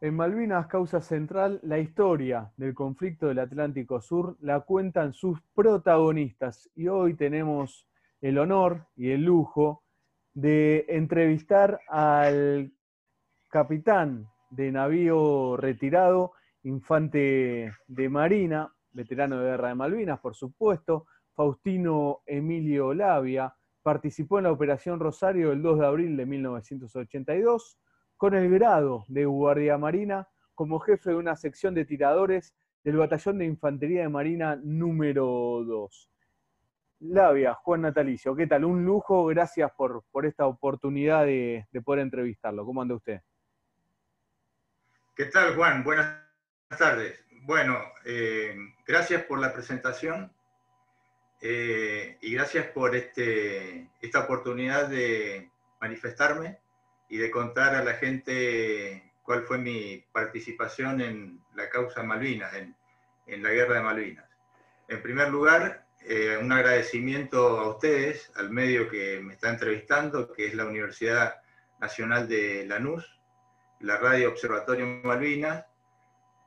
[0.00, 6.70] En Malvinas, causa central, la historia del conflicto del Atlántico Sur la cuentan sus protagonistas.
[6.76, 7.88] Y hoy tenemos
[8.20, 9.82] el honor y el lujo
[10.34, 12.70] de entrevistar al
[13.48, 16.30] capitán de navío retirado,
[16.62, 23.52] infante de Marina, veterano de Guerra de Malvinas, por supuesto, Faustino Emilio Labia,
[23.82, 27.78] participó en la Operación Rosario el 2 de abril de 1982
[28.18, 33.38] con el grado de Guardia Marina como jefe de una sección de tiradores del Batallón
[33.38, 35.24] de Infantería de Marina número
[35.64, 36.10] 2.
[37.00, 38.64] Labia, Juan Natalicio, ¿qué tal?
[38.64, 42.66] Un lujo, gracias por, por esta oportunidad de, poder entrevistarlo.
[42.66, 43.20] ¿Cómo anda usted?
[45.14, 45.84] ¿Qué tal, Juan?
[45.84, 46.18] Buenas
[46.76, 47.24] tardes.
[47.42, 50.32] Bueno, eh, gracias por la presentación
[51.40, 56.58] eh, y gracias por este, esta oportunidad de manifestarme
[57.08, 62.74] y de contar a la gente cuál fue mi participación en la causa Malvinas, en,
[63.26, 64.24] en la guerra de Malvinas.
[64.88, 70.46] En primer lugar, eh, un agradecimiento a ustedes, al medio que me está entrevistando, que
[70.46, 71.42] es la Universidad
[71.80, 73.20] Nacional de Lanús,
[73.80, 75.64] la Radio Observatorio Malvinas,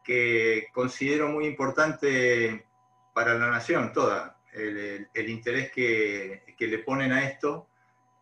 [0.04, 2.66] que considero muy importante
[3.14, 7.68] para la nación toda, el, el, interés que, que, le ponen a esto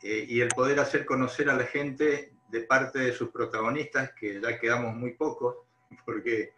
[0.01, 4.41] eh, y el poder hacer conocer a la gente de parte de sus protagonistas, que
[4.41, 5.55] ya quedamos muy pocos,
[6.05, 6.53] porque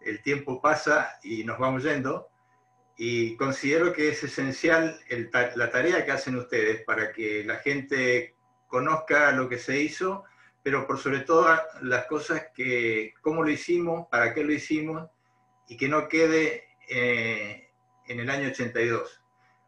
[0.00, 2.28] el tiempo pasa y nos vamos yendo,
[2.96, 5.00] y considero que es esencial
[5.54, 8.34] la tarea que hacen ustedes para que la gente
[8.68, 10.24] conozca lo que se hizo,
[10.62, 11.48] pero por sobre todo
[11.80, 15.08] las cosas que, cómo lo hicimos, para qué lo hicimos,
[15.68, 17.70] y que no quede eh,
[18.06, 19.22] en el año 82.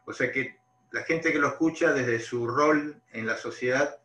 [0.05, 0.57] O sea que
[0.95, 3.97] la gente que lo escucha desde su rol en la sociedad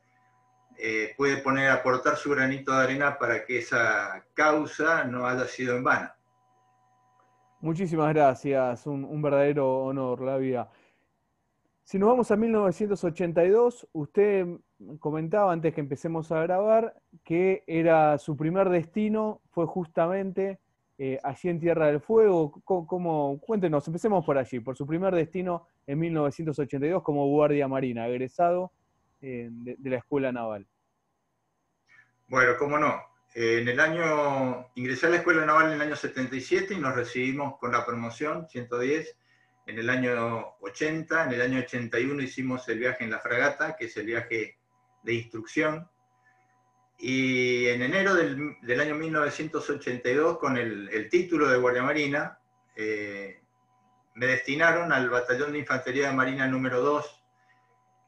[0.77, 5.77] eh, puede poner, aportar su granito de arena para que esa causa no haya sido
[5.77, 6.11] en vano.
[7.61, 10.69] Muchísimas gracias, un, verdadero honor, la vida.
[11.85, 14.49] Si nos vamos a 1982, usted
[14.99, 20.59] comentaba antes que empecemos a grabar que era su primer destino, fue justamente
[20.99, 22.51] eh, allí en Tierra del Fuego.
[22.65, 28.73] ¿Cómo, Cuéntenos, empecemos por allí, por su primer destino en 1982 como guardia marina, egresado
[29.21, 30.65] eh, de, la Escuela Naval.
[32.29, 33.03] Bueno, cómo no.
[33.35, 36.95] Eh, en el año, ingresé a la Escuela Naval en el año 77 y nos
[36.95, 39.17] recibimos con la promoción 110
[39.67, 41.25] en el año 80.
[41.25, 44.59] En el año 81 hicimos el viaje en la fragata, que es el viaje
[45.03, 45.91] de instrucción.
[47.01, 52.39] Y en enero del, año 1982, con el, el, título de Guardia Marina,
[52.77, 53.41] eh,
[54.21, 57.23] me destinaron al Batallón de Infantería de Marina número 2,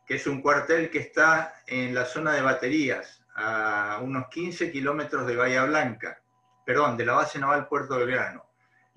[0.04, 5.26] que es un cuartel que está en la zona de baterías, a unos 15 kilómetros
[5.26, 6.22] de Bahía Blanca,
[6.66, 8.44] perdón, de la base naval Puerto Belgrano,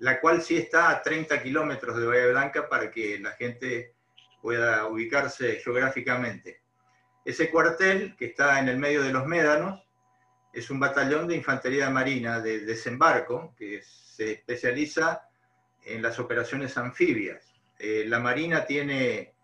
[0.00, 3.94] la cual sí está a 30 kilómetros de Bahía Blanca para que la gente
[4.42, 6.60] pueda ubicarse geográficamente.
[7.24, 9.82] Ese cuartel, que está en el medio de los médanos,
[10.52, 15.25] es un batallón de infantería marina de desembarco que se especializa
[15.86, 17.54] en las operaciones anfibias.
[17.78, 19.34] Eh, la Marina tiene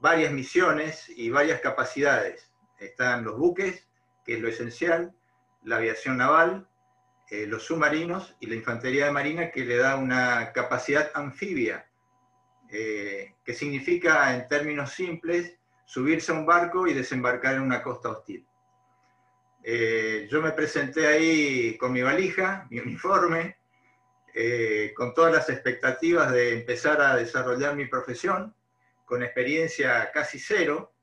[0.00, 2.50] varias misiones y varias capacidades.
[2.78, 3.86] Están los buques,
[4.24, 5.12] que es lo esencial,
[5.64, 6.68] la aviación naval,
[7.30, 11.86] eh, los submarinos y la infantería de marina, que le da una capacidad anfibia,
[12.68, 18.10] eh, que significa, en términos simples, subirse a un barco y desembarcar en una costa
[18.10, 18.46] hostil.
[20.28, 23.56] yo me presenté ahí con mi valija, mi uniforme,
[24.34, 28.54] eh, con todas las expectativas de empezar a desarrollar mi profesión,
[29.04, 30.94] con experiencia casi cero,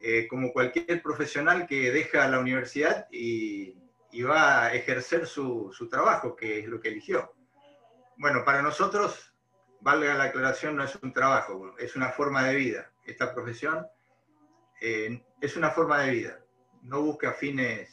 [0.00, 3.74] eh, como cualquier profesional que deja la universidad y,
[4.22, 7.34] va a ejercer su, trabajo, que es lo que eligió.
[8.16, 9.34] Bueno, para nosotros,
[9.82, 12.90] valga la aclaración, no es un trabajo, es una forma de vida.
[13.04, 13.86] Esta profesión
[14.80, 16.40] eh, es una forma de vida,
[16.80, 17.92] no busca fines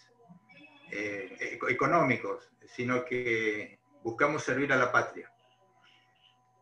[0.89, 5.31] económicos, sino que buscamos servir a la patria.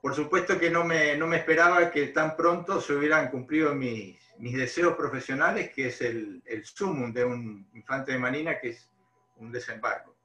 [0.02, 4.18] Por supuesto que no me, no me esperaba que tan pronto se hubieran cumplido mis,
[4.38, 8.90] mis deseos profesionales, que es el, el sumum de un infante de marina, que es
[9.38, 10.16] un desembarco.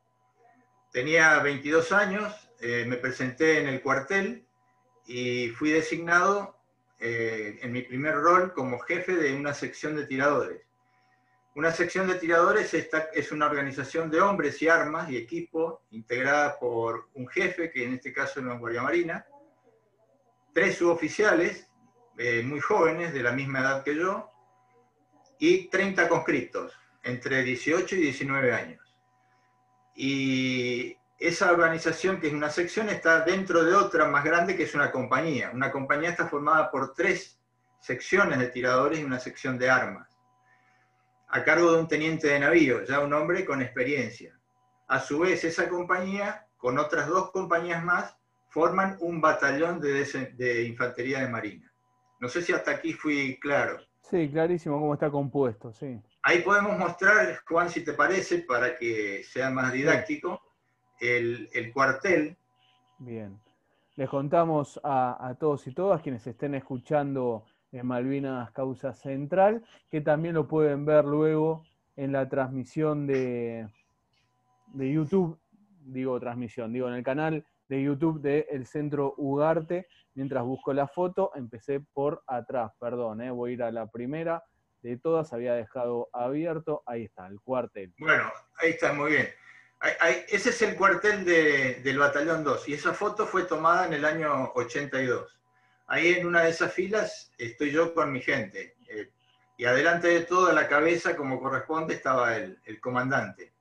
[0.93, 4.47] Tenía 22 años, eh, me presenté en el cuartel
[5.07, 6.57] y fui designado
[6.99, 10.63] eh, en mi primer rol como jefe de una sección de tiradores.
[11.57, 17.09] Una sección de tiradores es una organización de hombres y armas y equipo integrada por
[17.15, 19.27] un jefe, que en este caso es una Guardia Marina,
[20.53, 21.67] tres suboficiales
[22.19, 24.31] eh, muy jóvenes, de la misma edad que yo,
[25.39, 28.95] y 30 conscriptos, entre 18 y 19 años.
[29.95, 34.75] y esa organización, que es una sección, está dentro de otra más grande que es
[34.75, 35.51] una compañía.
[35.55, 37.41] Una compañía está formada por tres
[37.81, 40.16] secciones de tiradores y una sección de armas,
[41.37, 44.39] a cargo de un teniente de navío, ya un hombre con experiencia.
[44.89, 48.17] A su vez, esa compañía, con otras dos compañías más,
[48.49, 50.05] forman un batallón de,
[50.35, 51.71] de infantería de marina.
[52.21, 53.79] No sé si hasta aquí fui claro.
[54.01, 56.01] Sí, clarísimo cómo está compuesto, sí.
[56.23, 60.41] Ahí podemos mostrar, Juan, si te parece, para que sea más didáctico,
[60.99, 62.35] el, cuartel.
[62.99, 63.39] Bien.
[63.97, 67.45] Les contamos a, todos y todas quienes estén escuchando
[67.85, 71.65] Malvinas Causa Central, que también lo pueden ver luego
[71.97, 73.69] en la transmisión de,
[74.75, 75.39] de YouTube,
[75.81, 79.89] digo transmisión, digo en el canal de YouTube de El Centro Ugarte.
[80.15, 84.43] Mientras busco la foto, empecé por atrás, perdón, eh, voy a ir a la primera
[84.83, 87.93] de todas, había dejado abierto, ahí está, el cuartel.
[87.99, 89.29] Bueno, ahí está, muy bien.
[90.29, 94.53] ese es el cuartel del Batallón 2 y esa foto fue tomada en el año
[94.55, 95.41] 82.
[95.87, 98.77] Ahí en una de esas filas estoy yo con mi gente.
[98.89, 99.11] Eh,
[99.57, 103.53] y adelante de todo, a la cabeza, como corresponde, estaba el, el comandante.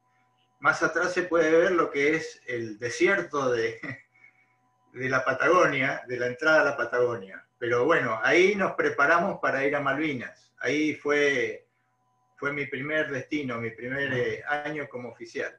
[0.60, 3.80] Más atrás se puede ver lo que es el desierto de,
[4.94, 7.45] la Patagonia, de la entrada a la Patagonia.
[7.57, 10.54] Pero bueno, ahí nos preparamos para ir a Malvinas.
[10.60, 11.68] Ahí fue,
[12.36, 15.57] fue mi primer destino, mi primer eh, año como oficial.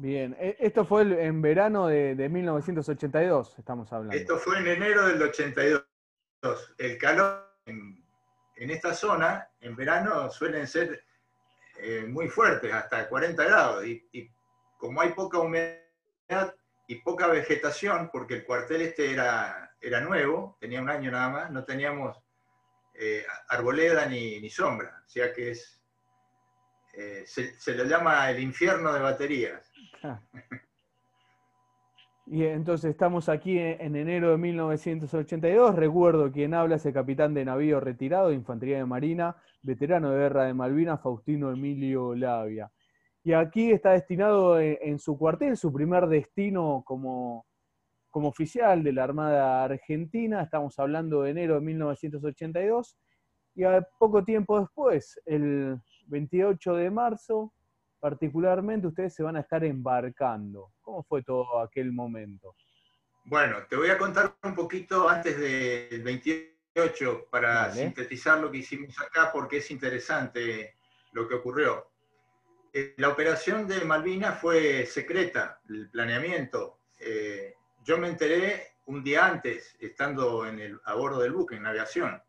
[0.00, 4.16] Bien, e, esto fue en verano de, 1982, estamos hablando.
[4.16, 5.84] Esto fue en enero del 82.
[6.78, 11.02] El calor en, esta zona, en verano, suelen ser
[11.78, 13.84] eh, muy fuertes, hasta 40 grados.
[13.86, 14.30] y
[14.78, 16.54] como hay poca humedad,
[16.88, 21.50] y poca vegetación, porque el cuartel este era, era nuevo, tenía un año nada más,
[21.50, 22.16] no teníamos
[22.94, 25.82] eh, arboleda ni, sombra, o sea que es,
[26.94, 29.67] eh, se, se, le llama el infierno de baterías.
[32.26, 35.74] Y entonces estamos aquí en enero de 1982.
[35.74, 40.18] Recuerdo quien habla es el capitán de navío retirado de Infantería de Marina, veterano de
[40.18, 42.70] guerra de Malvinas, Faustino Emilio Labia
[43.28, 47.44] y aquí está destinado en, su cuartel, su primer destino como,
[48.10, 52.96] como oficial de la Armada Argentina, estamos hablando de enero de 1982,
[53.54, 53.64] y
[53.98, 57.52] poco tiempo después, el 28 de marzo,
[58.00, 60.72] particularmente ustedes se van a estar embarcando.
[60.80, 62.54] ¿Cómo fue todo aquel momento?
[63.24, 68.98] Bueno, te voy a contar un poquito antes del 28 para sintetizar lo que hicimos
[69.00, 70.76] acá porque es interesante
[71.12, 71.90] lo que ocurrió.
[72.72, 76.78] Eh, la operación de Malvinas fue secreta, el planeamiento.
[76.98, 77.54] Eh,
[77.84, 82.22] yo me enteré un día antes, estando en el, a bordo del buque, en aviación.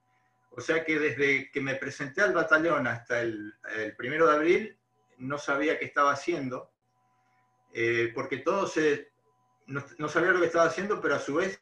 [0.52, 3.54] O sea que desde que me presenté al batallón hasta el,
[3.98, 4.79] primero de abril,
[5.20, 6.72] no sabía qué estaba haciendo,
[7.74, 8.74] eh, porque todos
[9.68, 11.62] no, no sabía lo que estaba haciendo, pero a su vez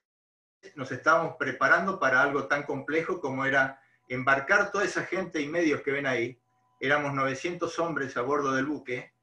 [0.76, 5.82] nos estábamos preparando para algo tan complejo como era embarcar toda esa gente y medios
[5.82, 6.40] que ven ahí
[6.80, 9.14] éramos 900 hombres a bordo del buque.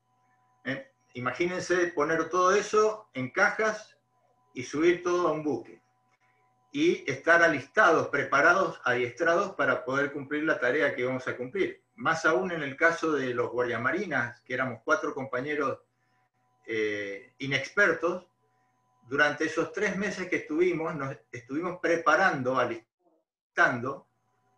[0.64, 0.92] ¿eh?
[1.14, 3.96] Imagínense poner todo eso en cajas
[4.52, 5.82] y subir todo a un buque.
[6.72, 11.83] Y estar alistados, preparados, adiestrados para poder cumplir la tarea que íbamos a cumplir.
[11.96, 15.80] Más aún en el caso de los guardiamarinas, que éramos cuatro compañeros
[16.66, 18.26] eh, inexpertos,
[19.06, 24.08] durante esos tres meses que estuvimos, nos estuvimos preparando, alistando,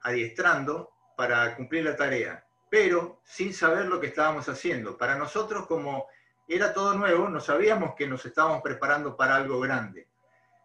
[0.02, 4.96] adiestrando para cumplir la tarea pero sin saber lo que estábamos haciendo.
[4.96, 6.08] Para nosotros, como
[6.48, 10.08] era todo nuevo, no sabíamos que nos estábamos preparando para algo grande.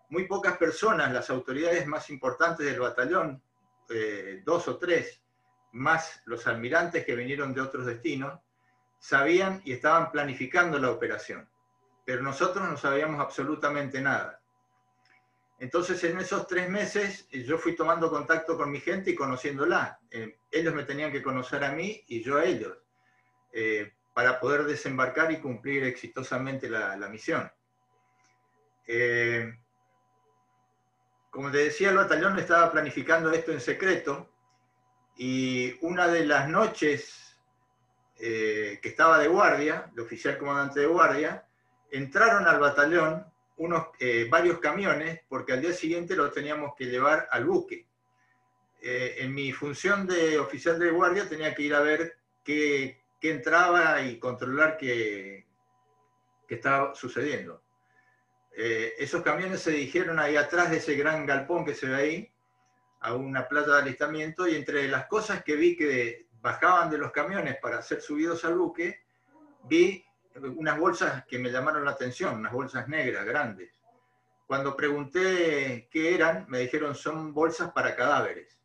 [0.09, 3.41] Muy pocas personas, las autoridades más importantes del batallón,
[3.89, 5.21] eh, dos o tres,
[5.71, 8.39] más los almirantes que vinieron de otros destinos,
[8.99, 11.49] sabían y estaban planificando la operación.
[12.05, 14.41] Pero nosotros no sabíamos absolutamente nada.
[15.61, 19.99] Entonces, en esos tres meses, eh, yo fui tomando contacto con mi gente y conociéndola.
[20.09, 22.75] Eh, ellos me tenían que conocer a mí y yo a ellos,
[23.51, 27.51] eh, para poder desembarcar y cumplir exitosamente la, misión.
[31.29, 34.29] como te decía, el batallón estaba planificando esto en secreto
[35.23, 37.37] y una de las noches
[38.17, 41.45] que estaba de guardia, de oficial comandante de guardia,
[41.91, 47.27] entraron al batallón unos, eh, varios camiones porque al día siguiente los teníamos que llevar
[47.29, 47.85] al buque.
[48.81, 54.01] Eh, en mi función de oficial de guardia tenía que ir a ver qué, entraba
[54.01, 55.45] y controlar qué,
[56.47, 57.61] qué estaba sucediendo.
[58.57, 62.31] Eh, esos camiones se dirigieron ahí atrás de ese gran galpón que se ve ahí,
[63.01, 67.11] a una playa de alistamiento, y entre las cosas que vi que bajaban de los
[67.11, 69.03] camiones para ser subidos al buque,
[69.63, 70.03] vi
[70.35, 73.71] unas bolsas que me llamaron la atención, unas bolsas negras, grandes.
[74.47, 78.57] Cuando pregunté qué eran, me dijeron son bolsas para cadáveres.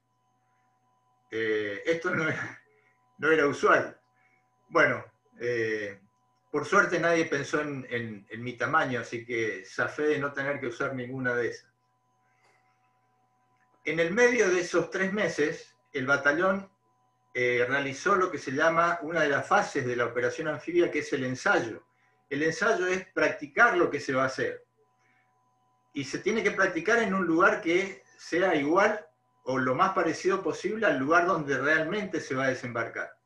[1.31, 2.61] Eh, esto no era,
[3.19, 3.99] no era, usual.
[4.69, 5.05] Bueno,
[5.41, 6.01] eh,
[6.51, 10.69] por suerte nadie pensó en, en, mi tamaño, así que zafé de no tener que
[10.69, 11.71] usar ninguna de esas.
[13.87, 16.69] En el medio de esos tres meses, el batallón
[17.33, 20.99] eh, realizó lo que se llama una de las fases de la operación anfibia, que
[20.99, 21.87] es el ensayo.
[22.29, 24.65] El ensayo es practicar lo que se va a hacer.
[25.95, 29.07] Y se tiene que practicar en un lugar que sea igual
[29.45, 33.17] o lo más parecido posible al lugar donde realmente se va a desembarcar.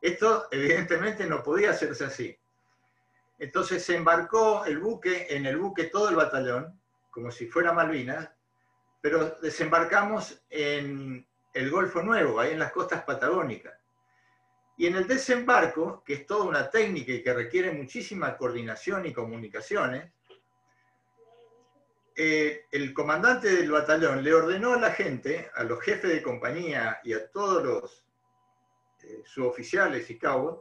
[0.00, 2.36] Esto evidentemente no podía hacerse así.
[3.38, 6.80] Entonces se embarcó el buque, en el buque todo el batallón,
[7.12, 8.28] como si fuera Malvinas,
[9.00, 13.74] pero desembarcamos en el Golfo Nuevo, ahí en las costas patagónicas.
[14.76, 19.12] Y en el desembarco, que es toda una técnica y que requiere muchísima coordinación y
[19.12, 20.10] comunicaciones,
[22.16, 27.00] eh, el comandante del batallón le ordenó a la gente, a los jefes de compañía
[27.04, 28.04] y a todos los
[29.02, 30.60] eh, suboficiales y cabos,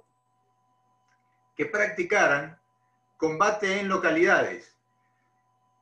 [1.55, 2.58] que practicaran
[3.17, 4.78] combate en localidades.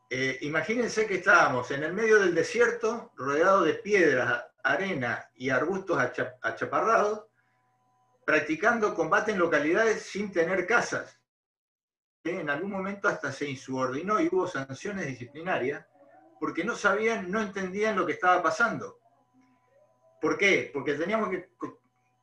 [0.09, 5.97] Eh, imagínense que estábamos en el medio del desierto, rodeado de piedras, arena y arbustos
[6.41, 7.25] achaparrados,
[8.25, 11.19] practicando combate en localidades sin tener casas.
[12.23, 15.85] En algún momento hasta se insubordinó y hubo sanciones disciplinarias
[16.39, 18.99] porque no sabían, no entendían lo que estaba pasando.
[20.21, 20.69] ¿Por qué?
[20.73, 21.49] Porque teníamos que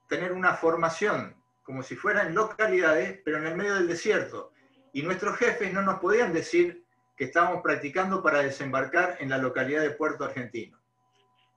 [0.08, 4.52] tener una formación como si fueran localidades, pero en el medio del desierto.
[4.92, 6.83] Y nuestros jefes no nos podían decir
[7.16, 10.78] que estábamos practicando para desembarcar en la localidad de Puerto Argentino.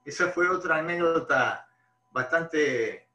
[0.04, 1.68] Esa fue otra anécdota
[2.12, 3.08] bastante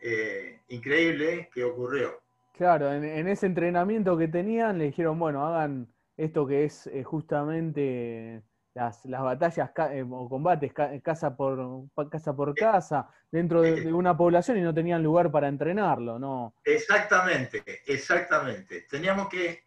[0.00, 2.20] eh, increíble que ocurrió.
[2.52, 8.42] Claro, en, ese entrenamiento que tenían le dijeron, bueno, hagan esto que es eh, justamente
[8.72, 14.62] las, batallas eh, o combates casa por casa por casa dentro de, una población y
[14.62, 16.54] no tenían lugar para entrenarlo, ¿no?
[16.64, 18.86] Exactamente, exactamente.
[18.88, 19.65] Teníamos que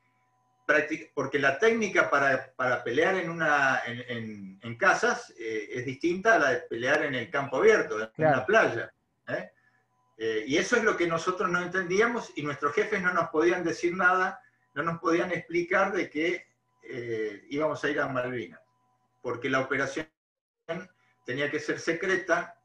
[1.14, 6.58] porque la técnica para, pelear en, una, en, casas eh, es distinta a la de
[6.62, 8.94] pelear en el campo abierto, en una playa.
[9.28, 9.52] ¿eh?
[10.18, 13.64] Eh, y eso es lo que nosotros no entendíamos y nuestros jefes no nos podían
[13.64, 14.42] decir nada,
[14.74, 16.48] no nos podían explicar de que
[17.50, 18.60] íbamos a ir a Malvinas,
[19.22, 20.08] porque la operación
[21.24, 22.56] tenía que ser secreta,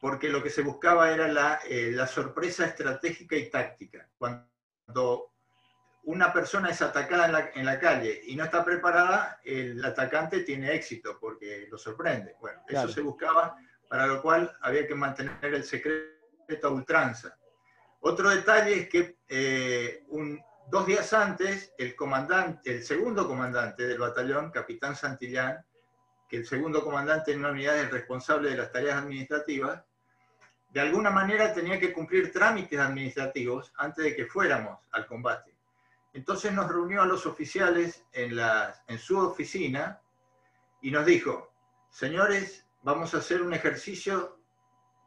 [0.00, 4.08] porque lo que se buscaba era la, la sorpresa estratégica y táctica.
[4.16, 5.32] Cuando
[6.08, 11.18] una persona es atacada en la, calle y no está preparada, el atacante tiene éxito
[11.20, 12.34] porque lo sorprende.
[12.40, 13.58] Bueno, eso se buscaba,
[13.90, 16.08] para lo cual había que mantener el secreto
[16.62, 17.36] a ultranza.
[18.00, 20.06] Otro detalle es que eh,
[20.70, 25.62] dos días antes, el, comandante, el segundo comandante del batallón, capitán Santillán,
[26.26, 29.84] que el segundo comandante en una unidad es el responsable de las tareas administrativas,
[30.70, 35.57] de alguna manera tenía que cumplir trámites administrativos antes de que fuéramos al combate.
[36.12, 38.38] Entonces nos reunió a los oficiales en,
[38.86, 40.00] en su oficina
[40.80, 41.52] y nos dijo,
[41.90, 44.38] señores, vamos a hacer un ejercicio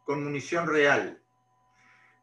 [0.06, 1.22] con munición real.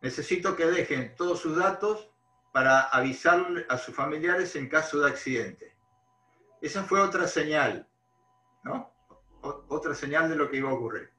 [0.00, 2.10] Necesito que dejen todos sus datos
[2.52, 5.76] para avisar a sus familiares en caso de accidente.
[6.60, 7.88] Esa fue otra señal,
[8.64, 8.92] ¿no?
[9.40, 11.12] otra señal de lo que iba a ocurrir.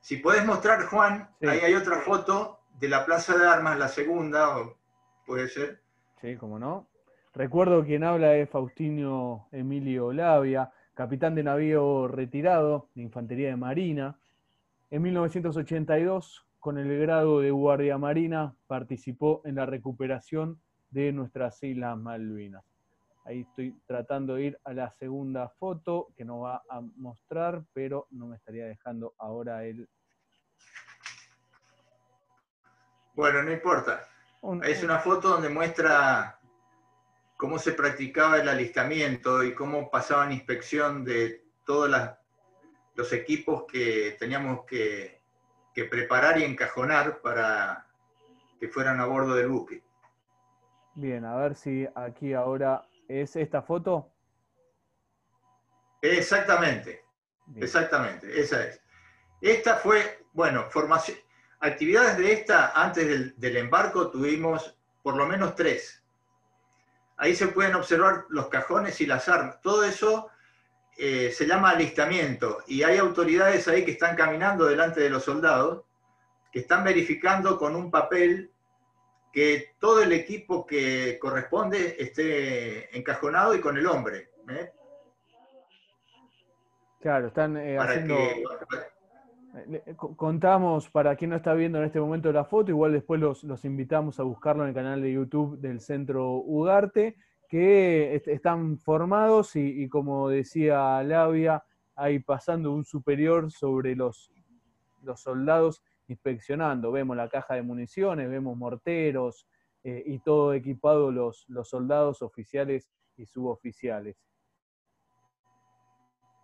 [0.00, 4.58] Si puedes mostrar, Juan, ahí hay otra foto de la Plaza de Armas, la segunda,
[4.58, 4.78] o
[5.24, 5.82] puede ser,
[6.26, 6.88] Sí, no.
[7.34, 14.18] Recuerdo quien habla es Faustino Emilio Lavia, capitán de navío retirado de Infantería de Marina.
[14.90, 21.96] En 1982, con el grado de Guardia Marina, participó en la recuperación de nuestras Islas
[21.96, 22.64] Malvinas.
[23.24, 28.08] Ahí estoy tratando de ir a la segunda foto que nos va a mostrar, pero
[28.10, 29.88] no me estaría dejando ahora el...
[33.14, 34.00] Bueno, no importa
[34.62, 36.38] es una foto donde muestra
[37.36, 41.90] cómo se practicaba el alistamiento y cómo pasaban inspección de todos
[42.94, 45.20] los equipos que teníamos que,
[45.90, 47.86] preparar y encajonar para
[48.58, 49.82] que fueran a bordo del buque.
[50.94, 54.10] Bien, a ver si aquí ahora es esta foto.
[56.00, 57.04] Exactamente,
[57.56, 58.80] exactamente, esa es.
[59.42, 61.18] Esta fue, bueno, formación,
[61.60, 66.02] actividades de esta, antes del, embarco, tuvimos por lo menos tres.
[67.16, 69.60] Ahí se pueden observar los cajones y las armas.
[69.62, 70.28] Todo eso
[70.98, 75.84] eh, se llama alistamiento y hay autoridades ahí que están caminando delante de los soldados,
[76.52, 78.50] que están verificando con un papel
[79.32, 84.30] que todo el equipo que corresponde esté encajonado y con el hombre.
[84.48, 84.72] ¿eh?
[87.00, 88.16] Claro, están eh, haciendo...
[90.16, 94.20] contamos, para quien no está viendo en este momento la foto, igual después los, invitamos
[94.20, 97.16] a buscarlo en el canal de YouTube del Centro Ugarte,
[97.48, 104.32] que están formados y, como decía Lavia, ahí pasando un superior sobre los,
[105.14, 106.90] soldados inspeccionando.
[106.90, 109.46] Vemos la caja de municiones, vemos morteros
[109.84, 114.16] eh, y todo equipado los soldados oficiales y suboficiales.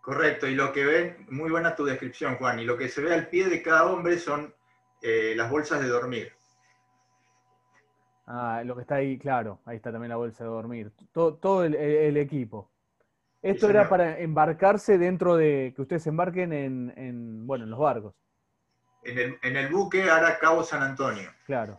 [0.03, 3.13] Correcto, y lo que ven, muy buena tu descripción, Juan, y lo que se ve
[3.13, 4.53] al pie de cada hombre son
[5.01, 6.33] eh, las bolsas de dormir.
[8.27, 12.17] Ah, lo que está ahí, claro, ahí está también la bolsa de dormir, todo, el,
[12.17, 12.69] equipo.
[13.41, 18.13] Esto era para embarcarse dentro de, que ustedes embarquen en, bueno, en los barcos.
[19.03, 21.29] En el, en el buque ahora Cabo San Antonio.
[21.45, 21.77] Claro.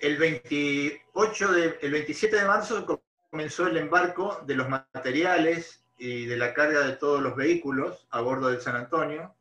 [0.00, 6.36] El, 28 de, el 27 de marzo comenzó el embarco de los materiales y de
[6.36, 9.34] la carga de todos los vehículos a bordo del San Antonio.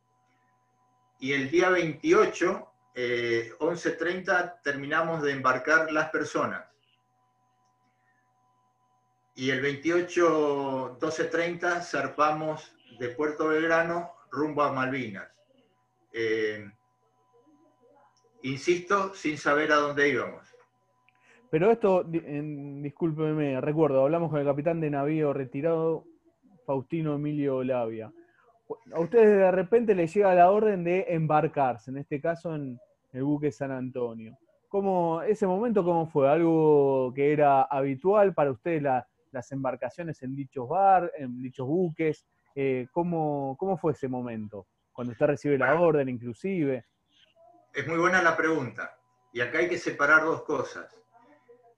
[1.20, 6.66] Y el día 28, 11.30, eh, terminamos de embarcar las personas.
[9.36, 15.28] Y el 28, 12.30, zarpamos de Puerto Belgrano rumbo a Malvinas.
[16.14, 16.72] Eh,
[18.46, 20.56] insisto, sin saber a dónde íbamos.
[21.50, 26.06] Pero esto, discúlpeme, recuerdo, hablamos con el capitán de navío retirado,
[26.66, 28.12] Faustino Emilio Lavia.
[28.94, 32.80] A ustedes de repente les llega la orden de embarcarse, en este caso en
[33.14, 34.38] el buque San Antonio.
[34.68, 36.30] ¿Cómo, ese momento cómo fue?
[36.30, 38.82] ¿Algo que era habitual para ustedes
[39.32, 42.26] las embarcaciones en dichos bar, en dichos buques?
[42.56, 44.68] Eh, ¿cómo, ¿Cómo fue ese momento?
[44.92, 46.86] Cuando usted recibe la orden inclusive.
[47.76, 48.98] Es muy buena la pregunta.
[49.34, 51.06] Y acá hay que separar dos cosas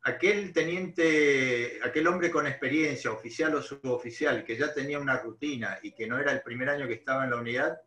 [0.08, 5.92] aquel teniente, aquel hombre con experiencia, oficial o suboficial, que ya tenía una rutina y
[5.92, 7.82] que no era el primer año que estaba en la unidad,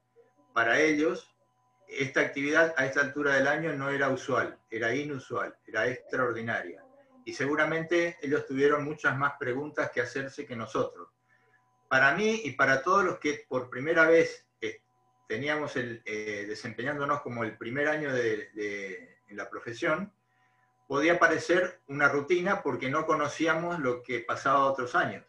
[0.52, 1.34] para ellos
[1.88, 6.84] esta actividad a esta altura del año no era usual, era inusual, era extraordinaria.
[7.24, 11.08] Y seguramente ellos tuvieron muchas más preguntas que hacerse que nosotros.
[11.88, 14.46] Para mí y para todos los que por primera vez
[15.30, 18.50] teníamos el, eh, desempeñándonos como el primer año de,
[19.28, 20.12] en la profesión,
[20.88, 25.24] podía parecer una rutina porque no conocíamos lo que pasaba otros años.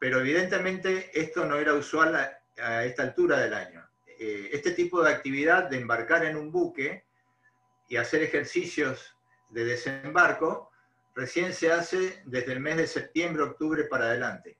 [0.00, 3.88] Pero evidentemente esto no era usual a, esta altura del año.
[4.08, 7.04] Eh, este tipo de actividad de embarcar en un buque
[7.86, 9.16] y hacer ejercicios
[9.50, 10.72] de desembarco
[11.14, 14.58] recién se hace desde el mes de septiembre, octubre para adelante,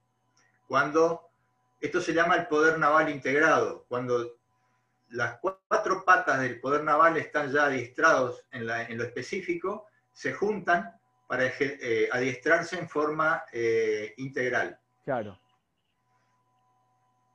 [0.69, 1.28] cuando
[1.81, 4.39] esto se llama el poder naval integrado, cuando
[5.11, 10.93] las cuatro patas del poder naval están ya adiestrados en, lo específico, se juntan
[11.27, 14.79] para eh, adiestrarse en forma eh, integral.
[15.05, 15.39] Claro.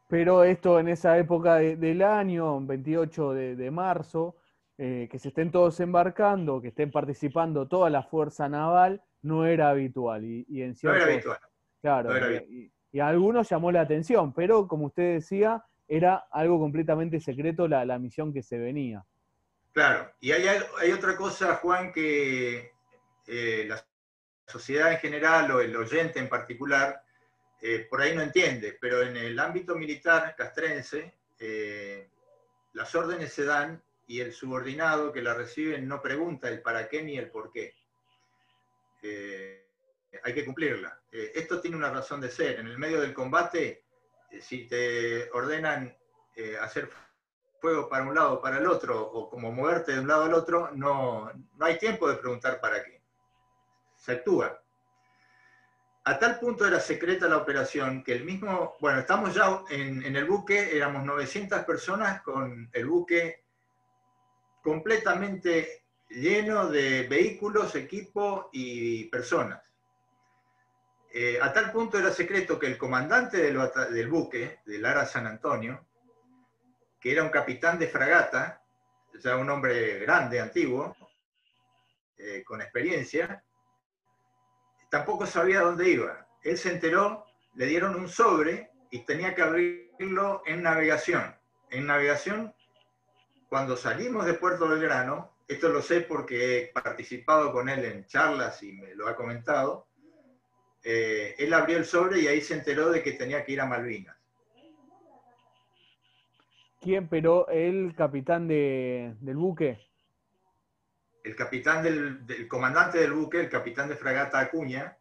[0.08, 4.36] Pero esto en esa época del año, 28 de, marzo,
[4.78, 9.70] eh, que se estén todos embarcando, que estén participando toda la fuerza naval, no era
[9.70, 10.24] habitual.
[10.24, 11.40] Y, en no era habitual.
[11.82, 17.68] Claro, Y, a algunos llamó la atención, pero como usted decía, era algo completamente secreto
[17.68, 19.04] la, misión que se venía.
[19.72, 22.72] Claro, y hay, otra cosa, Juan, que
[23.28, 23.84] eh, la
[24.48, 27.02] sociedad en general o el oyente en particular
[27.62, 32.10] eh, por ahí no entiende, pero en el ámbito militar castrense eh,
[32.74, 37.02] las órdenes se dan y el subordinado que la recibe no pregunta el para qué
[37.04, 37.74] ni el por qué.
[40.23, 40.99] Hay que cumplirla.
[41.12, 42.60] esto tiene una razón de ser.
[42.60, 43.84] En el medio del combate
[44.41, 45.95] si te ordenan
[46.36, 46.89] eh, hacer
[47.60, 50.34] fuego para un lado o para el otro, o como moverte de un lado al
[50.34, 53.02] otro, no, no hay tiempo de preguntar para qué.
[53.95, 54.60] Se actúa.
[56.06, 60.15] A tal punto era secreta la operación que el mismo, bueno, estamos ya en, en,
[60.17, 63.45] el buque, éramos 900 personas con el buque
[64.62, 69.62] completamente lleno de vehículos, equipo y personas.
[71.15, 75.86] Eh, a tal punto era secreto que el comandante del, buque, del Ara San Antonio,
[76.99, 78.63] que era un capitán de fragata,
[79.15, 80.97] o sea, un hombre grande, antiguo,
[82.17, 83.43] eh, con experiencia,
[84.89, 86.28] tampoco sabía dónde iba.
[86.41, 91.36] Él se enteró, le dieron un sobre y tenía que abrirlo en navegación.
[91.69, 92.56] En navegación,
[93.49, 98.63] cuando salimos de Puerto Belgrano, esto lo sé porque he participado con él en charlas
[98.63, 99.86] y me lo ha comentado,
[100.84, 103.65] eh, él abrió el sobre y ahí se enteró de que tenía que ir a
[103.65, 104.15] Malvinas.
[106.82, 107.08] ¿Quién?
[107.08, 109.80] Pero el capitán del buque.
[111.24, 114.98] El capitán del, comandante del buque, el capitán de fragata Acuña.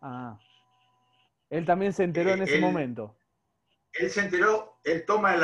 [0.00, 0.38] Ah.
[1.50, 3.14] Él también se enteró en eh, ese momento.
[3.92, 5.34] Él se enteró, él toma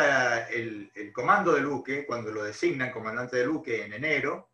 [0.51, 4.49] el, comando del buque cuando lo designan comandante del buque en enero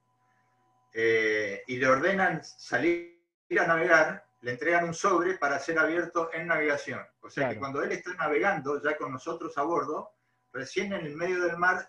[0.92, 3.22] eh, y le ordenan salir
[3.60, 7.00] a navegar, le entregan un sobre para ser abierto en navegación.
[7.20, 10.18] O sea que cuando él está navegando ya con nosotros a bordo,
[10.52, 11.88] Recién en el medio del mar,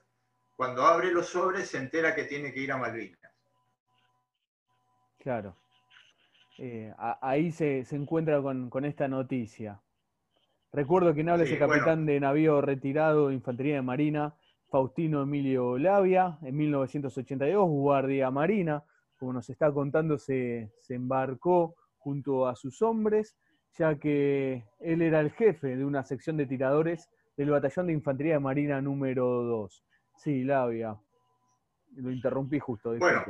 [0.56, 3.20] cuando abre los sobres, se entera que tiene que ir a Malvinas.
[5.18, 5.56] Claro.
[6.58, 9.82] Eh, ahí se, encuentra con, esta noticia.
[10.72, 14.36] Recuerdo que habla ese capitán de navío retirado de Infantería de Marina,
[14.70, 18.84] Faustino Emilio Lavia, en 1982, guardia marina,
[19.18, 23.36] como nos está contando, se, se, embarcó junto a sus hombres,
[23.78, 28.34] ya que él era el jefe de una sección de tiradores del Batallón de Infantería
[28.34, 29.86] de Marina número 2.
[30.18, 30.98] Sí, Lavia.
[31.96, 32.96] Lo interrumpí justo.
[32.98, 33.24] Bueno,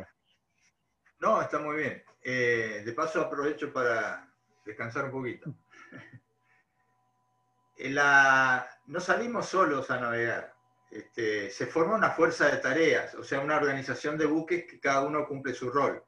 [1.19, 2.03] no, está muy bien.
[2.23, 4.27] Eh, de paso aprovecho para
[4.65, 5.53] descansar un poquito.
[8.87, 10.53] no salimos solos a navegar.
[10.89, 15.03] Este, se forma una fuerza de tareas, o sea, una organización de buques que cada
[15.03, 16.03] uno cumple su rol.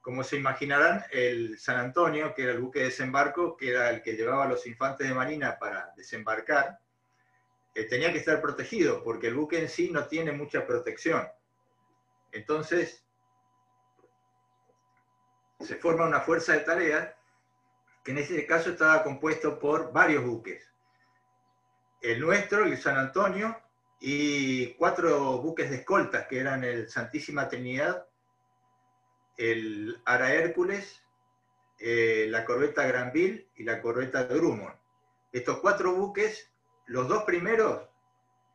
[0.00, 4.02] Como se imaginarán, el San Antonio, que era el buque de desembarco, que era el
[4.02, 6.78] que llevaba a los infantes de marina para desembarcar,
[7.74, 11.28] eh, tenía que estar protegido, porque el buque en sí no tiene mucha protección.
[12.32, 13.04] Entonces,
[15.60, 17.16] se forma una fuerza de tarea
[18.02, 20.72] que en ese caso estaba compuesto por varios buques.
[22.00, 23.60] El nuestro, el San Antonio,
[24.00, 28.06] y cuatro buques de escoltas, que eran el Santísima Trinidad,
[29.40, 31.02] el Ara Hércules,
[31.78, 34.74] eh, la corbeta Granville y la corbeta Drummond.
[35.32, 36.50] Estos cuatro buques
[36.90, 37.88] los dos primeros,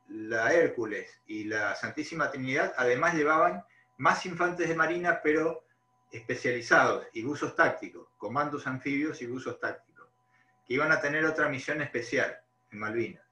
[0.10, 3.64] la Hércules y la Santísima Trinidad, además llevaban
[3.98, 5.64] más infantes de marina, pero
[6.12, 10.10] especializados y buzos tácticos, comandos anfibios y buzos tácticos,
[10.68, 12.38] que iban a tener otra misión especial
[12.72, 13.24] en Malvinas.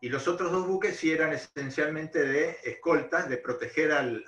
[0.00, 4.24] Y los otros dos buques sí eran esencialmente de escoltas, de proteger al,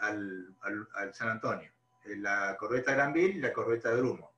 [1.13, 1.73] San Antonio,
[2.17, 4.33] la corbeta Granville y la corbeta Drummond.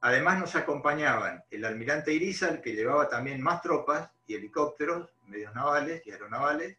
[0.00, 6.04] Además nos acompañaban el almirante Irizal, que llevaba también más tropas y helicópteros, medios navales
[6.06, 6.76] y aeronavales,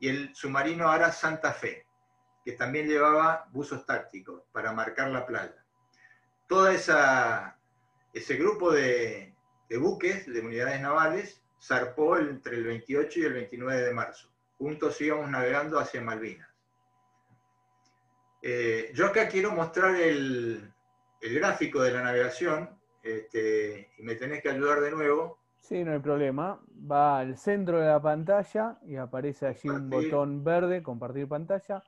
[0.00, 1.86] y el submarino Ara Santa Fe,
[2.44, 5.64] que también llevaba buzos tácticos para marcar la playa.
[6.48, 9.34] Todo ese grupo de,
[9.78, 14.32] buques, de unidades navales, zarpó entre el 28 y el 29 de marzo.
[14.56, 16.47] Juntos íbamos navegando hacia Malvinas.
[18.42, 20.72] Eh, yo acá quiero mostrar el,
[21.20, 25.38] el gráfico de la navegación, este, y me tenés que ayudar de nuevo.
[25.60, 26.60] Sí, no hay problema.
[26.90, 31.82] Va al centro de la pantalla y aparece allí un botón verde, compartir pantalla.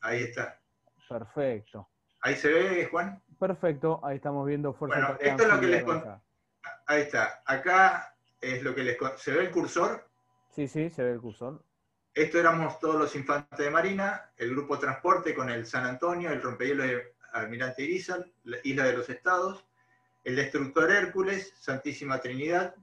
[0.00, 0.60] Ahí está.
[1.08, 1.88] Perfecto.
[2.20, 3.22] ¿Ahí se ve, Juan?
[3.38, 5.84] Perfecto, ahí estamos viendo Fuerza Bueno, esto es lo que les
[6.86, 7.42] Ahí está.
[7.46, 10.08] Acá es lo que les ¿Se ve el cursor?
[10.50, 11.64] Sí, sí, se ve el cursor.
[12.14, 16.42] Esto éramos todos los infantes de Marina, el grupo transporte con el San Antonio, el
[16.42, 18.30] rompehielos de Almirante Irizal,
[18.64, 19.64] Isla de los Estados,
[20.22, 22.74] el destructor Hércules, Santísima Trinidad,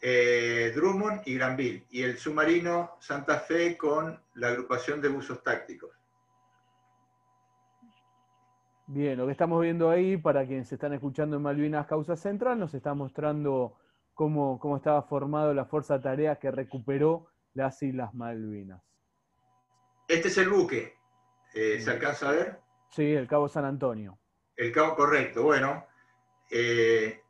[0.00, 5.90] eh, Drummond y Granville, y el submarino Santa Fe con la agrupación de buzos tácticos.
[8.86, 12.58] Bien, lo que estamos viendo ahí, para quienes se están escuchando en Malvinas Causa Central,
[12.58, 13.76] nos está mostrando
[14.14, 18.82] cómo, cómo estaba formado la fuerza tarea que recuperó las Islas Malvinas.
[20.06, 20.96] Este es el buque.
[21.54, 22.60] Eh, ¿Se alcanza a ver?
[22.90, 24.18] Sí, el Cabo San Antonio.
[24.56, 25.42] El Cabo, correcto.
[25.42, 25.86] Bueno,
[26.50, 27.22] eh,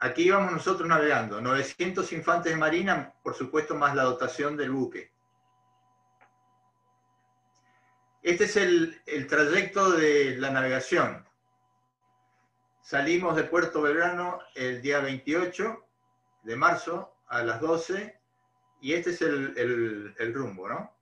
[0.00, 1.40] aquí íbamos nosotros navegando.
[1.40, 5.10] 900 infantes de marina, por supuesto, más la dotación del buque.
[8.22, 11.26] Este es el, el trayecto de la navegación.
[12.80, 15.84] Salimos de Puerto Belgrano el día 28
[16.42, 18.15] de marzo a las 12
[18.86, 20.96] y este es el, el rumbo, ¿no?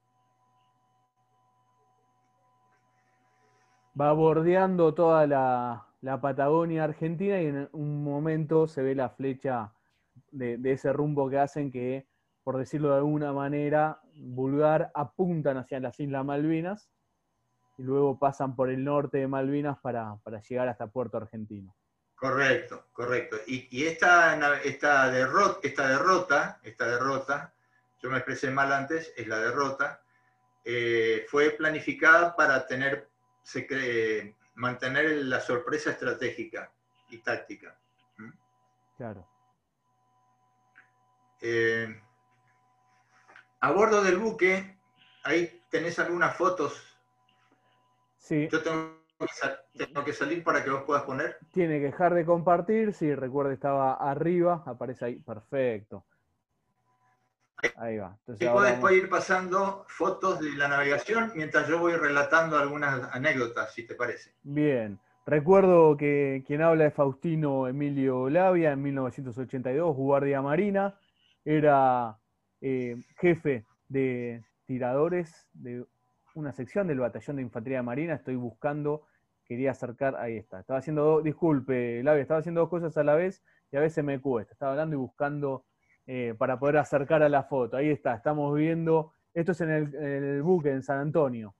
[4.01, 5.87] va bordeando toda la,
[6.21, 9.73] Patagonia Argentina y en un momento se ve la flecha
[10.31, 12.07] de, ese rumbo que hacen que,
[12.43, 16.91] por decirlo de alguna manera vulgar, apuntan hacia las Islas Malvinas
[17.79, 21.75] y luego pasan por el norte de Malvinas para, llegar hasta Puerto Argentino.
[22.15, 23.37] Correcto, correcto.
[23.47, 27.54] Y, esta, esta, derrota, esta derrota, esta derrota,
[28.05, 30.03] yo me expresé mal antes, es la derrota,
[30.63, 33.09] eh, fue planificada para tener
[33.43, 36.71] se cree mantener la sorpresa estratégica
[37.09, 37.75] y táctica.
[38.99, 39.27] Claro.
[41.41, 41.99] Eh,
[43.61, 44.77] a bordo del buque,
[45.23, 46.99] ahí tenés algunas fotos.
[48.19, 48.49] Sí.
[48.53, 51.39] Yo tengo que, tengo que salir para que vos puedas poner.
[51.53, 52.93] Tiene que dejar de compartir.
[52.93, 54.63] Sí, recuerde, estaba arriba.
[54.67, 55.17] Aparece ahí.
[55.17, 56.05] Perfecto.
[57.77, 58.17] Ahí va.
[58.21, 63.09] Entonces Y ahora vamos- ir pasando fotos de la navegación mientras yo voy relatando algunas
[63.15, 64.33] anécdotas, si te parece.
[64.43, 64.99] Bien.
[65.27, 70.95] Recuerdo que quien habla es Faustino Emilio Lavia en 1982, guardia marina.
[71.45, 72.19] Era
[72.61, 75.85] eh, jefe de tiradores de
[76.35, 78.15] una sección del batallón de infantería marina.
[78.15, 79.03] Estoy buscando,
[79.47, 80.61] quería acercar, ahí está.
[80.61, 84.03] Estaba haciendo, dos- disculpe, Lavia, estaba haciendo dos cosas a la vez y a veces
[84.05, 84.53] me cuesta.
[84.53, 85.65] Estaba hablando y buscando
[86.07, 87.77] eh, para poder acercar a la foto.
[87.77, 89.13] Ahí está, estamos viendo.
[89.33, 91.55] Esto es en el, en el buque en San Antonio.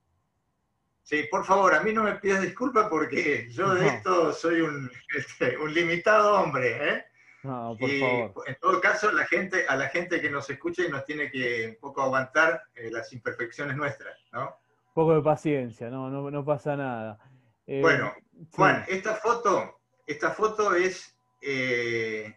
[1.03, 3.87] Sí, por favor, a mí no me pidas disculpas porque yo de No.
[3.91, 6.89] esto soy un, este, un limitado hombre.
[6.89, 7.05] ¿eh?
[7.43, 8.33] No, por y favor.
[8.47, 11.67] en todo caso, la gente, a la gente que nos escucha y nos tiene que
[11.69, 14.17] un poco aguantar eh, las imperfecciones nuestras.
[14.33, 14.45] ¿no?
[14.47, 17.19] Un poco de paciencia, no, no, no pasa nada.
[17.67, 22.33] Eh, Bueno, sí, Juan, esta foto, esta foto es eh,